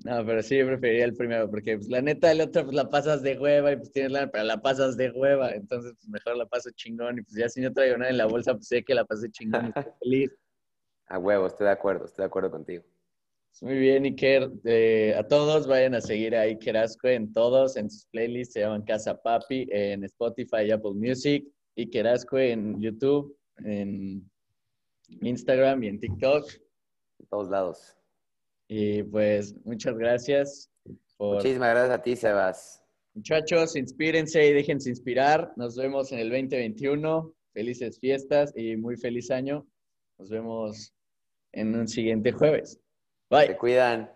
No, 0.04 0.26
pero 0.26 0.42
sí, 0.42 0.58
yo 0.58 0.66
preferiría 0.66 1.06
el 1.06 1.16
primero, 1.16 1.50
porque 1.50 1.78
pues, 1.78 1.90
la 1.90 2.02
neta, 2.02 2.32
el 2.32 2.42
otro, 2.42 2.64
pues 2.64 2.76
la 2.76 2.90
pasas 2.90 3.22
de 3.22 3.38
hueva 3.38 3.74
y 3.74 3.76
pues 3.76 3.92
tienes 3.92 4.14
lana, 4.14 4.32
pero 4.32 4.46
la 4.46 4.62
pasas 4.62 4.98
de 4.98 5.12
hueva. 5.12 5.52
Entonces, 5.52 5.94
pues 5.96 6.10
mejor 6.10 6.38
la 6.38 6.46
paso 6.46 6.72
chingón. 6.72 7.20
Y 7.20 7.22
pues 7.22 7.36
ya 7.36 7.50
si 7.50 7.62
no 7.62 7.72
traigo 7.72 7.98
nada 7.98 8.10
en 8.10 8.18
la 8.18 8.26
bolsa, 8.26 8.54
pues 8.54 8.68
sé 8.68 8.84
que 8.84 8.96
la 8.96 9.06
pasé 9.06 9.30
chingón 9.30 9.66
y 9.66 9.68
estoy 9.68 9.94
feliz. 10.02 10.32
A 11.08 11.20
huevo, 11.20 11.46
estoy 11.46 11.66
de 11.66 11.74
acuerdo, 11.74 12.06
estoy 12.06 12.24
de 12.24 12.28
acuerdo 12.28 12.50
contigo. 12.50 12.84
Muy 13.60 13.78
bien, 13.78 14.06
Iker. 14.06 14.52
Eh, 14.66 15.14
a 15.16 15.28
todos 15.28 15.68
vayan 15.68 15.94
a 15.94 16.02
seguir 16.02 16.36
a 16.36 16.42
Iker 16.42 16.78
en 17.04 17.32
todos, 17.32 17.78
en 17.78 17.92
sus 17.92 18.08
playlists. 18.08 18.54
Se 18.54 18.62
llaman 18.62 18.84
Casa 18.84 19.22
Papi, 19.22 19.68
en 19.72 20.04
Spotify 20.06 20.64
y 20.66 20.72
Apple 20.72 20.94
Music. 20.96 21.46
Iker 21.78 22.08
Ascue 22.08 22.52
en 22.52 22.82
YouTube, 22.82 23.38
en 23.58 24.28
Instagram 25.22 25.84
y 25.84 25.88
en 25.90 26.00
TikTok. 26.00 26.50
En 27.20 27.26
todos 27.28 27.50
lados. 27.50 27.96
Y 28.68 29.04
pues 29.04 29.56
muchas 29.64 29.96
gracias 29.96 30.72
por... 31.18 31.36
Muchísimas 31.36 31.70
gracias 31.70 32.00
a 32.00 32.02
ti, 32.02 32.16
Sebas. 32.16 32.84
Muchachos, 33.14 33.76
inspírense 33.76 34.48
y 34.48 34.54
déjense 34.54 34.90
inspirar. 34.90 35.54
Nos 35.56 35.76
vemos 35.76 36.12
en 36.12 36.20
el 36.20 36.30
2021. 36.30 37.32
Felices 37.54 38.00
fiestas 38.00 38.54
y 38.56 38.76
muy 38.76 38.98
feliz 38.98 39.30
año. 39.30 39.68
Nos 40.18 40.30
vemos 40.30 40.96
en 41.52 41.76
un 41.76 41.88
siguiente 41.88 42.32
jueves. 42.32 42.81
Se 43.32 43.58
cuidan. 43.58 44.10